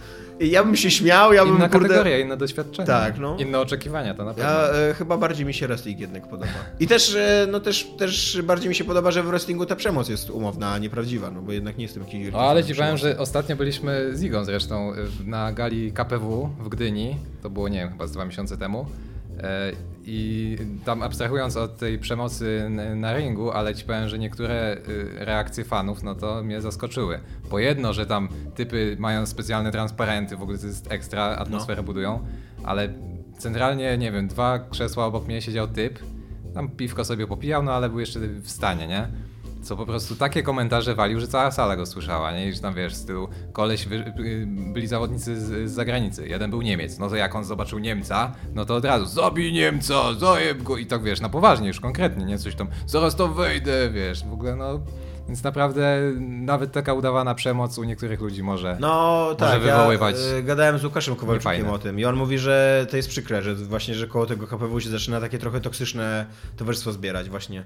ja 0.52 0.64
bym 0.64 0.76
się 0.76 0.92
śmiał, 0.92 1.34
ja 1.34 1.46
bym, 1.46 1.56
Inna 1.56 1.70
kurde... 1.70 1.88
kategoria, 1.88 2.20
inne 2.20 2.38
doświadczenie. 2.38 2.88
Tak, 2.88 3.20
no. 3.20 3.38
Inne 3.40 3.60
oczekiwania, 3.60 4.14
to 4.14 4.26
na 4.26 4.34
pewno. 4.34 4.50
Ja 4.50 4.70
e, 4.70 4.94
chyba 4.94 5.18
bardziej 5.18 5.46
mi 5.46 5.54
się 5.54 5.68
wrestling 5.68 6.00
jednak 6.00 6.28
podoba. 6.28 6.52
I 6.80 6.88
też, 6.88 7.16
e, 7.16 7.48
no 7.52 7.60
też, 7.60 7.88
też 7.98 8.42
bardziej 8.44 8.70
mi 8.70 8.76
się 8.76 8.84
podoba, 8.84 9.12
że 9.12 9.24
w 9.24 9.26
wrestlingu 9.26 9.66
ta 9.66 9.76
przemoc 9.76 10.10
jest 10.10 10.30
umowna, 10.30 10.72
a 10.72 10.78
nieprawdziwa, 10.78 11.32
no 11.32 11.42
bo 11.42 11.52
jednak 11.52 11.78
nie 11.78 11.84
jestem 11.84 12.04
jakiś... 12.04 12.32
No, 12.32 12.40
ale 12.40 12.64
powiem, 12.64 12.98
że 12.98 13.18
ostatnio 13.18 13.56
byliśmy 13.56 14.18
z 14.18 14.24
Igą 14.24 14.46
zresztą 14.46 14.94
e, 14.94 14.96
na 15.26 15.52
gali 15.52 15.92
KPW 15.92 16.50
w 16.60 16.70
Gdyni, 16.70 17.16
to 17.42 17.50
było, 17.50 17.70
nie 17.70 17.80
wiem, 17.80 17.90
chyba 17.90 18.08
z 18.08 18.12
dwa 18.12 18.26
miesiące 18.26 18.58
temu. 18.58 18.86
E, 19.40 19.72
I 20.06 20.58
tam 20.86 21.04
abstrahując 21.04 21.58
od 21.58 21.78
tej 21.78 22.00
przemocy 22.00 22.70
na 22.96 23.18
ringu, 23.18 23.52
ale 23.52 23.76
ci 23.76 23.86
powiem, 23.86 24.10
że 24.10 24.20
niektóre 24.20 24.78
y, 24.78 25.26
reakcje 25.26 25.64
fanów, 25.64 26.04
no 26.04 26.16
to 26.16 26.44
mnie 26.44 26.62
zaskoczyły. 26.62 27.20
Po 27.50 27.60
jedno, 27.60 27.94
że 27.94 28.06
tam 28.06 28.30
typy 28.56 28.96
mają 29.00 29.26
specjalne 29.26 29.72
transparenty, 29.72 30.38
w 30.38 30.42
ogóle 30.42 30.58
to 30.58 30.68
jest 30.68 30.92
ekstra, 30.92 31.24
atmosferę 31.24 31.82
no. 31.82 31.86
budują, 31.86 32.20
ale 32.64 32.94
centralnie, 33.38 33.98
nie 33.98 34.12
wiem, 34.12 34.28
dwa 34.28 34.60
krzesła 34.60 35.06
obok 35.06 35.28
mnie 35.28 35.42
siedział 35.42 35.68
typ, 35.68 36.00
tam 36.54 36.70
piwko 36.70 37.06
sobie 37.06 37.28
popijał, 37.28 37.64
no 37.64 37.74
ale 37.74 37.90
był 37.90 38.00
jeszcze 38.00 38.20
w 38.20 38.50
stanie, 38.50 38.88
nie? 38.88 39.08
Co 39.64 39.78
po 39.78 39.86
prostu 39.86 40.16
takie 40.16 40.44
komentarze 40.44 40.96
walił, 40.96 41.20
że 41.20 41.28
cała 41.28 41.52
sala 41.52 41.76
go 41.76 41.86
słyszała, 41.86 42.32
nie? 42.32 42.48
I 42.48 42.54
że 42.54 42.62
tam 42.62 42.74
wiesz, 42.74 42.96
z 42.96 43.06
tyłu 43.06 43.28
koleś, 43.54 43.88
wy, 43.88 44.14
byli 44.48 44.88
zawodnicy 44.88 45.42
z, 45.42 45.70
z 45.70 45.74
zagranicy, 45.74 46.28
jeden 46.28 46.50
był 46.50 46.62
Niemiec, 46.62 47.00
no 47.00 47.10
to 47.10 47.16
jak 47.16 47.36
on 47.36 47.44
zobaczył 47.44 47.80
Niemca, 47.80 48.32
no 48.54 48.66
to 48.66 48.76
od 48.76 48.86
razu 48.86 49.06
zabij 49.06 49.54
Niemca, 49.54 50.14
zajeb 50.14 50.64
go 50.64 50.78
i 50.78 50.86
tak 50.86 51.04
wiesz, 51.04 51.22
na 51.22 51.30
poważnie 51.30 51.68
już 51.68 51.80
konkretnie, 51.80 52.26
nie? 52.26 52.38
Coś 52.38 52.56
tam, 52.56 52.68
zaraz 52.86 53.16
to 53.16 53.28
wejdę, 53.28 53.90
wiesz, 53.90 54.26
w 54.26 54.34
ogóle 54.34 54.56
no... 54.56 54.80
Więc 55.28 55.44
naprawdę 55.44 56.00
nawet 56.22 56.72
taka 56.72 56.94
udawana 56.94 57.36
przemoc 57.36 57.78
u 57.78 57.84
niektórych 57.84 58.22
ludzi 58.22 58.44
może, 58.44 58.78
no, 58.80 59.24
może 59.24 59.36
tak, 59.36 59.62
wywoływać. 59.62 60.16
Ja, 60.32 60.38
y, 60.38 60.44
gadałem 60.44 60.78
z 60.78 60.84
Łukaszem 60.84 61.16
Kowalczykiem 61.16 61.70
o 61.70 61.80
tym 61.80 62.00
i 62.00 62.06
on 62.06 62.16
mówi, 62.16 62.38
że 62.38 62.88
to 62.90 62.98
jest 62.98 63.10
przykre, 63.10 63.42
że 63.42 63.56
właśnie, 63.56 63.96
że 63.96 64.08
koło 64.08 64.26
tego 64.26 64.48
KPW 64.48 64.80
się 64.80 64.90
zaczyna 64.90 65.22
takie 65.22 65.38
trochę 65.38 65.62
toksyczne 65.62 66.26
towarzystwo 66.58 66.92
zbierać 66.92 67.30
właśnie. 67.30 67.64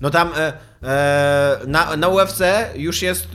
No 0.00 0.10
tam 0.10 0.28
e, 0.36 0.52
e, 0.82 1.58
na, 1.66 1.96
na 1.96 2.08
UFC 2.08 2.40
już 2.74 3.02
jest 3.02 3.28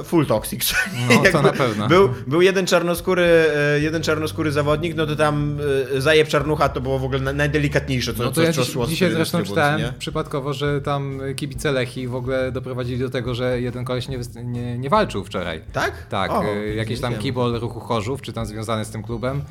e, 0.00 0.04
full 0.04 0.26
toxic. 0.26 0.74
No 1.08 1.30
to 1.32 1.42
na 1.42 1.52
pewno. 1.52 1.88
Był, 1.88 2.08
był 2.26 2.42
jeden 2.42 2.66
czarnoskóry, 2.66 3.24
e, 3.56 3.80
jeden 3.80 4.02
czarnoskóry 4.02 4.52
zawodnik, 4.52 4.96
no 4.96 5.06
to 5.06 5.16
tam 5.16 5.58
e, 5.96 6.00
zajeb 6.00 6.28
czarnucha 6.28 6.68
to 6.68 6.80
było 6.80 6.98
w 6.98 7.04
ogóle 7.04 7.20
najdelikatniejsze, 7.20 8.14
co, 8.14 8.22
no 8.22 8.28
to 8.28 8.34
co, 8.34 8.42
ja 8.42 8.52
co 8.52 8.64
szło 8.64 8.86
Dzisiaj 8.86 9.12
zresztą 9.12 9.42
czytałem 9.42 9.80
nie? 9.80 9.92
przypadkowo, 9.98 10.52
że 10.52 10.80
tam 10.80 11.20
kibice 11.36 11.72
Lechi 11.72 12.08
w 12.08 12.14
ogóle 12.14 12.52
doprowadzili 12.52 12.98
do 12.98 13.10
tego, 13.10 13.34
że 13.34 13.60
jeden 13.60 13.84
koleś 13.84 14.08
nie, 14.08 14.18
nie, 14.44 14.78
nie 14.78 14.90
walczył 14.90 15.24
wczoraj. 15.24 15.60
Tak? 15.72 16.06
Tak, 16.06 16.30
o, 16.30 16.44
e, 16.44 16.74
jakiś 16.74 17.00
tam 17.00 17.14
kibol 17.14 17.60
ruchu 17.60 17.80
Chorzów, 17.80 18.22
czy 18.22 18.32
tam 18.32 18.46
związany 18.46 18.84
z 18.84 18.90
tym 18.90 19.02
klubem, 19.02 19.42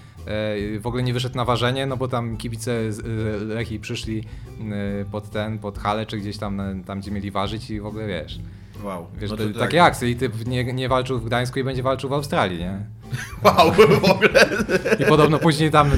w 0.80 0.82
ogóle 0.84 1.04
nie 1.04 1.14
wyszedł 1.14 1.36
na 1.36 1.46
ważenie, 1.46 1.86
no 1.86 1.98
bo 1.98 2.08
tam 2.08 2.38
kibice 2.38 2.94
z 2.94 3.02
Lechi 3.48 3.80
przyszli 3.80 4.24
pod 5.12 5.30
ten, 5.30 5.60
pod 5.60 5.78
halę, 5.78 6.06
czy 6.06 6.18
gdzieś 6.18 6.38
tam, 6.38 6.84
tam 6.86 7.00
gdzie 7.00 7.12
mieli 7.12 7.32
ważyć 7.32 7.70
i 7.70 7.80
w 7.80 7.86
ogóle 7.86 8.08
wiesz. 8.08 8.40
Wow. 8.84 9.08
Wiesz, 9.18 9.32
no 9.32 9.38
to, 9.38 9.44
to 9.44 9.60
takie 9.60 9.78
tak. 9.78 9.88
akcje 9.88 10.10
i 10.10 10.16
typ 10.16 10.46
nie, 10.46 10.64
nie 10.64 10.90
walczył 10.90 11.20
w 11.20 11.26
Gdańsku 11.26 11.60
i 11.60 11.64
będzie 11.64 11.84
walczył 11.84 12.10
w 12.10 12.14
Australii, 12.14 12.60
nie? 12.60 12.80
Wow, 13.44 13.72
w 13.72 14.10
ogóle. 14.12 14.48
I 15.00 15.06
podobno 15.06 15.40
później 15.40 15.72
tam, 15.72 15.92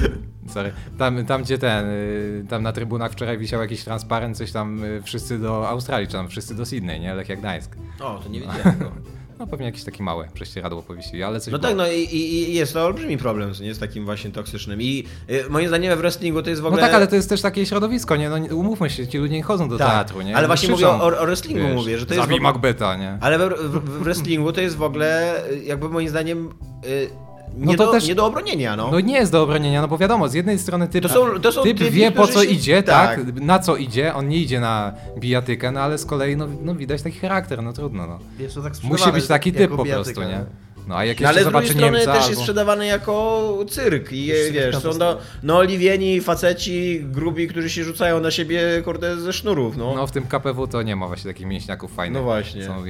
sorry, 0.47 0.71
tam, 0.97 1.25
tam 1.25 1.43
gdzie 1.43 1.57
ten, 1.57 1.85
y, 1.85 2.45
tam 2.49 2.63
na 2.63 2.71
trybunach 2.71 3.11
wczoraj 3.11 3.37
wisiał 3.37 3.61
jakiś 3.61 3.83
transparent, 3.83 4.37
coś 4.37 4.51
tam 4.51 4.83
y, 4.83 5.01
wszyscy 5.01 5.39
do 5.39 5.69
Australii, 5.69 6.07
czy 6.07 6.13
tam 6.13 6.27
wszyscy 6.27 6.55
do 6.55 6.65
Sydney, 6.65 6.99
nie? 6.99 7.13
Lech 7.13 7.29
jak 7.29 7.39
Gdańsk. 7.39 7.75
O, 7.99 8.19
to 8.23 8.29
nie 8.29 8.39
wiedziałem 8.39 8.63
tego. 8.63 8.91
No 9.39 9.47
pewnie 9.47 9.65
jakieś 9.65 9.83
takie 9.83 10.03
małe 10.03 10.27
prześcieradło 10.33 10.83
powiesili, 10.83 11.23
ale 11.23 11.39
coś 11.39 11.51
No 11.51 11.59
było. 11.59 11.69
tak, 11.69 11.77
no 11.77 11.91
i, 11.91 12.15
i, 12.15 12.53
jest 12.53 12.73
to 12.73 12.85
olbrzymi 12.85 13.17
problem 13.17 13.51
nie 13.61 13.73
z 13.73 13.79
takim 13.79 14.05
właśnie 14.05 14.31
toksycznym. 14.31 14.81
I 14.81 15.03
y, 15.29 15.49
moim 15.49 15.67
zdaniem 15.67 15.89
we 15.89 15.95
wrestlingu 15.95 16.43
to 16.43 16.49
jest 16.49 16.61
w 16.61 16.65
ogóle... 16.65 16.81
No 16.81 16.87
tak, 16.87 16.95
ale 16.95 17.07
to 17.07 17.15
jest 17.15 17.29
też 17.29 17.41
takie 17.41 17.65
środowisko, 17.65 18.15
nie? 18.15 18.29
No 18.29 18.55
umówmy 18.55 18.89
się, 18.89 19.07
ci 19.07 19.17
ludzie 19.17 19.33
nie 19.33 19.43
chodzą 19.43 19.69
do 19.69 19.77
tak, 19.77 19.87
teatru, 19.87 20.21
nie? 20.21 20.37
Ale 20.37 20.47
właśnie 20.47 20.69
mówię 20.69 20.87
o, 20.87 21.19
o 21.19 21.25
wrestlingu, 21.25 21.63
wiesz, 21.63 21.75
mówię, 21.75 21.97
że 21.97 22.05
to 22.05 22.13
jest... 22.13 22.25
Zabij 22.25 22.41
Macbeta, 22.41 22.95
nie? 22.95 23.17
Ale 23.21 23.37
we, 23.37 23.49
w, 23.49 23.71
w 23.71 24.03
wrestlingu 24.03 24.53
to 24.53 24.61
jest 24.61 24.75
w 24.75 24.83
ogóle 24.83 25.41
jakby 25.63 25.89
moim 25.89 26.09
zdaniem... 26.09 26.49
Y, 26.85 27.26
nie, 27.57 27.65
no 27.65 27.73
to 27.73 27.85
do, 27.85 27.91
też, 27.91 28.07
nie 28.07 28.15
do 28.15 28.25
obronienia, 28.25 28.75
no. 28.75 28.91
No 28.91 28.99
nie 28.99 29.13
jest 29.13 29.31
do 29.31 29.43
obronienia, 29.43 29.81
no 29.81 29.87
bo 29.87 29.97
wiadomo, 29.97 30.29
z 30.29 30.33
jednej 30.33 30.59
strony 30.59 30.87
typ, 30.87 31.03
to 31.03 31.09
są, 31.09 31.39
to 31.41 31.51
są 31.51 31.63
typ 31.63 31.79
wie 31.79 32.11
po 32.11 32.27
co 32.27 32.43
się... 32.43 32.49
idzie, 32.49 32.83
tak. 32.83 33.25
tak. 33.25 33.35
na 33.35 33.59
co 33.59 33.75
idzie, 33.75 34.13
on 34.15 34.29
nie 34.29 34.37
idzie 34.37 34.59
na 34.59 34.93
bijatykę, 35.19 35.71
no 35.71 35.79
ale 35.79 35.97
z 35.97 36.05
kolei 36.05 36.37
no, 36.37 36.47
no 36.63 36.75
widać 36.75 37.01
taki 37.01 37.19
charakter, 37.19 37.63
no 37.63 37.73
trudno, 37.73 38.07
no. 38.07 38.19
Tak 38.63 38.73
Musi 38.83 39.11
być 39.11 39.27
taki 39.27 39.53
typ 39.53 39.75
po 39.75 39.85
prostu, 39.85 40.21
nie? 40.21 40.45
No 40.87 40.97
a 40.97 41.05
jak 41.05 41.19
no, 41.19 41.29
ale 41.29 41.43
z 41.43 41.47
drugiej 41.47 41.69
strony 41.69 41.97
Niemca, 41.97 42.13
też 42.13 42.21
albo... 42.21 42.29
jest 42.29 42.41
sprzedawany 42.41 42.85
jako 42.85 43.65
cyrk 43.69 44.11
i 44.11 44.31
wiesz, 44.51 44.75
są 44.77 44.93
no, 44.93 45.17
no 45.43 45.57
oliwieni 45.57 46.21
faceci, 46.21 47.01
grubi, 47.03 47.47
którzy 47.47 47.69
się 47.69 47.83
rzucają 47.83 48.19
na 48.19 48.31
siebie 48.31 48.61
kurde 48.85 49.17
ze 49.17 49.33
sznurów, 49.33 49.77
no. 49.77 49.95
No 49.95 50.07
w 50.07 50.11
tym 50.11 50.27
KPW 50.27 50.67
to 50.67 50.81
nie 50.81 50.95
ma 50.95 51.07
właśnie 51.07 51.33
takich 51.33 51.47
mięśniaków 51.47 51.93
fajnych. 51.93 52.21
No 52.21 52.23
właśnie. 52.23 52.65
Są 52.65 52.83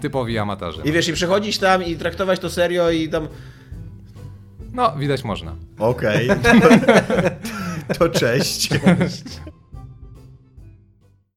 typowi 0.00 0.38
amatorzy. 0.38 0.82
I 0.84 0.92
wiesz, 0.92 1.08
i 1.08 1.12
przechodzić 1.12 1.58
tam 1.58 1.84
i 1.84 1.96
traktować 1.96 2.40
to 2.40 2.50
serio 2.50 2.90
i 2.90 3.08
tam 3.08 3.28
No, 4.72 4.96
widać 4.96 5.24
można. 5.24 5.56
Okej. 5.78 6.28
to 7.98 8.08
cześć. 8.08 8.70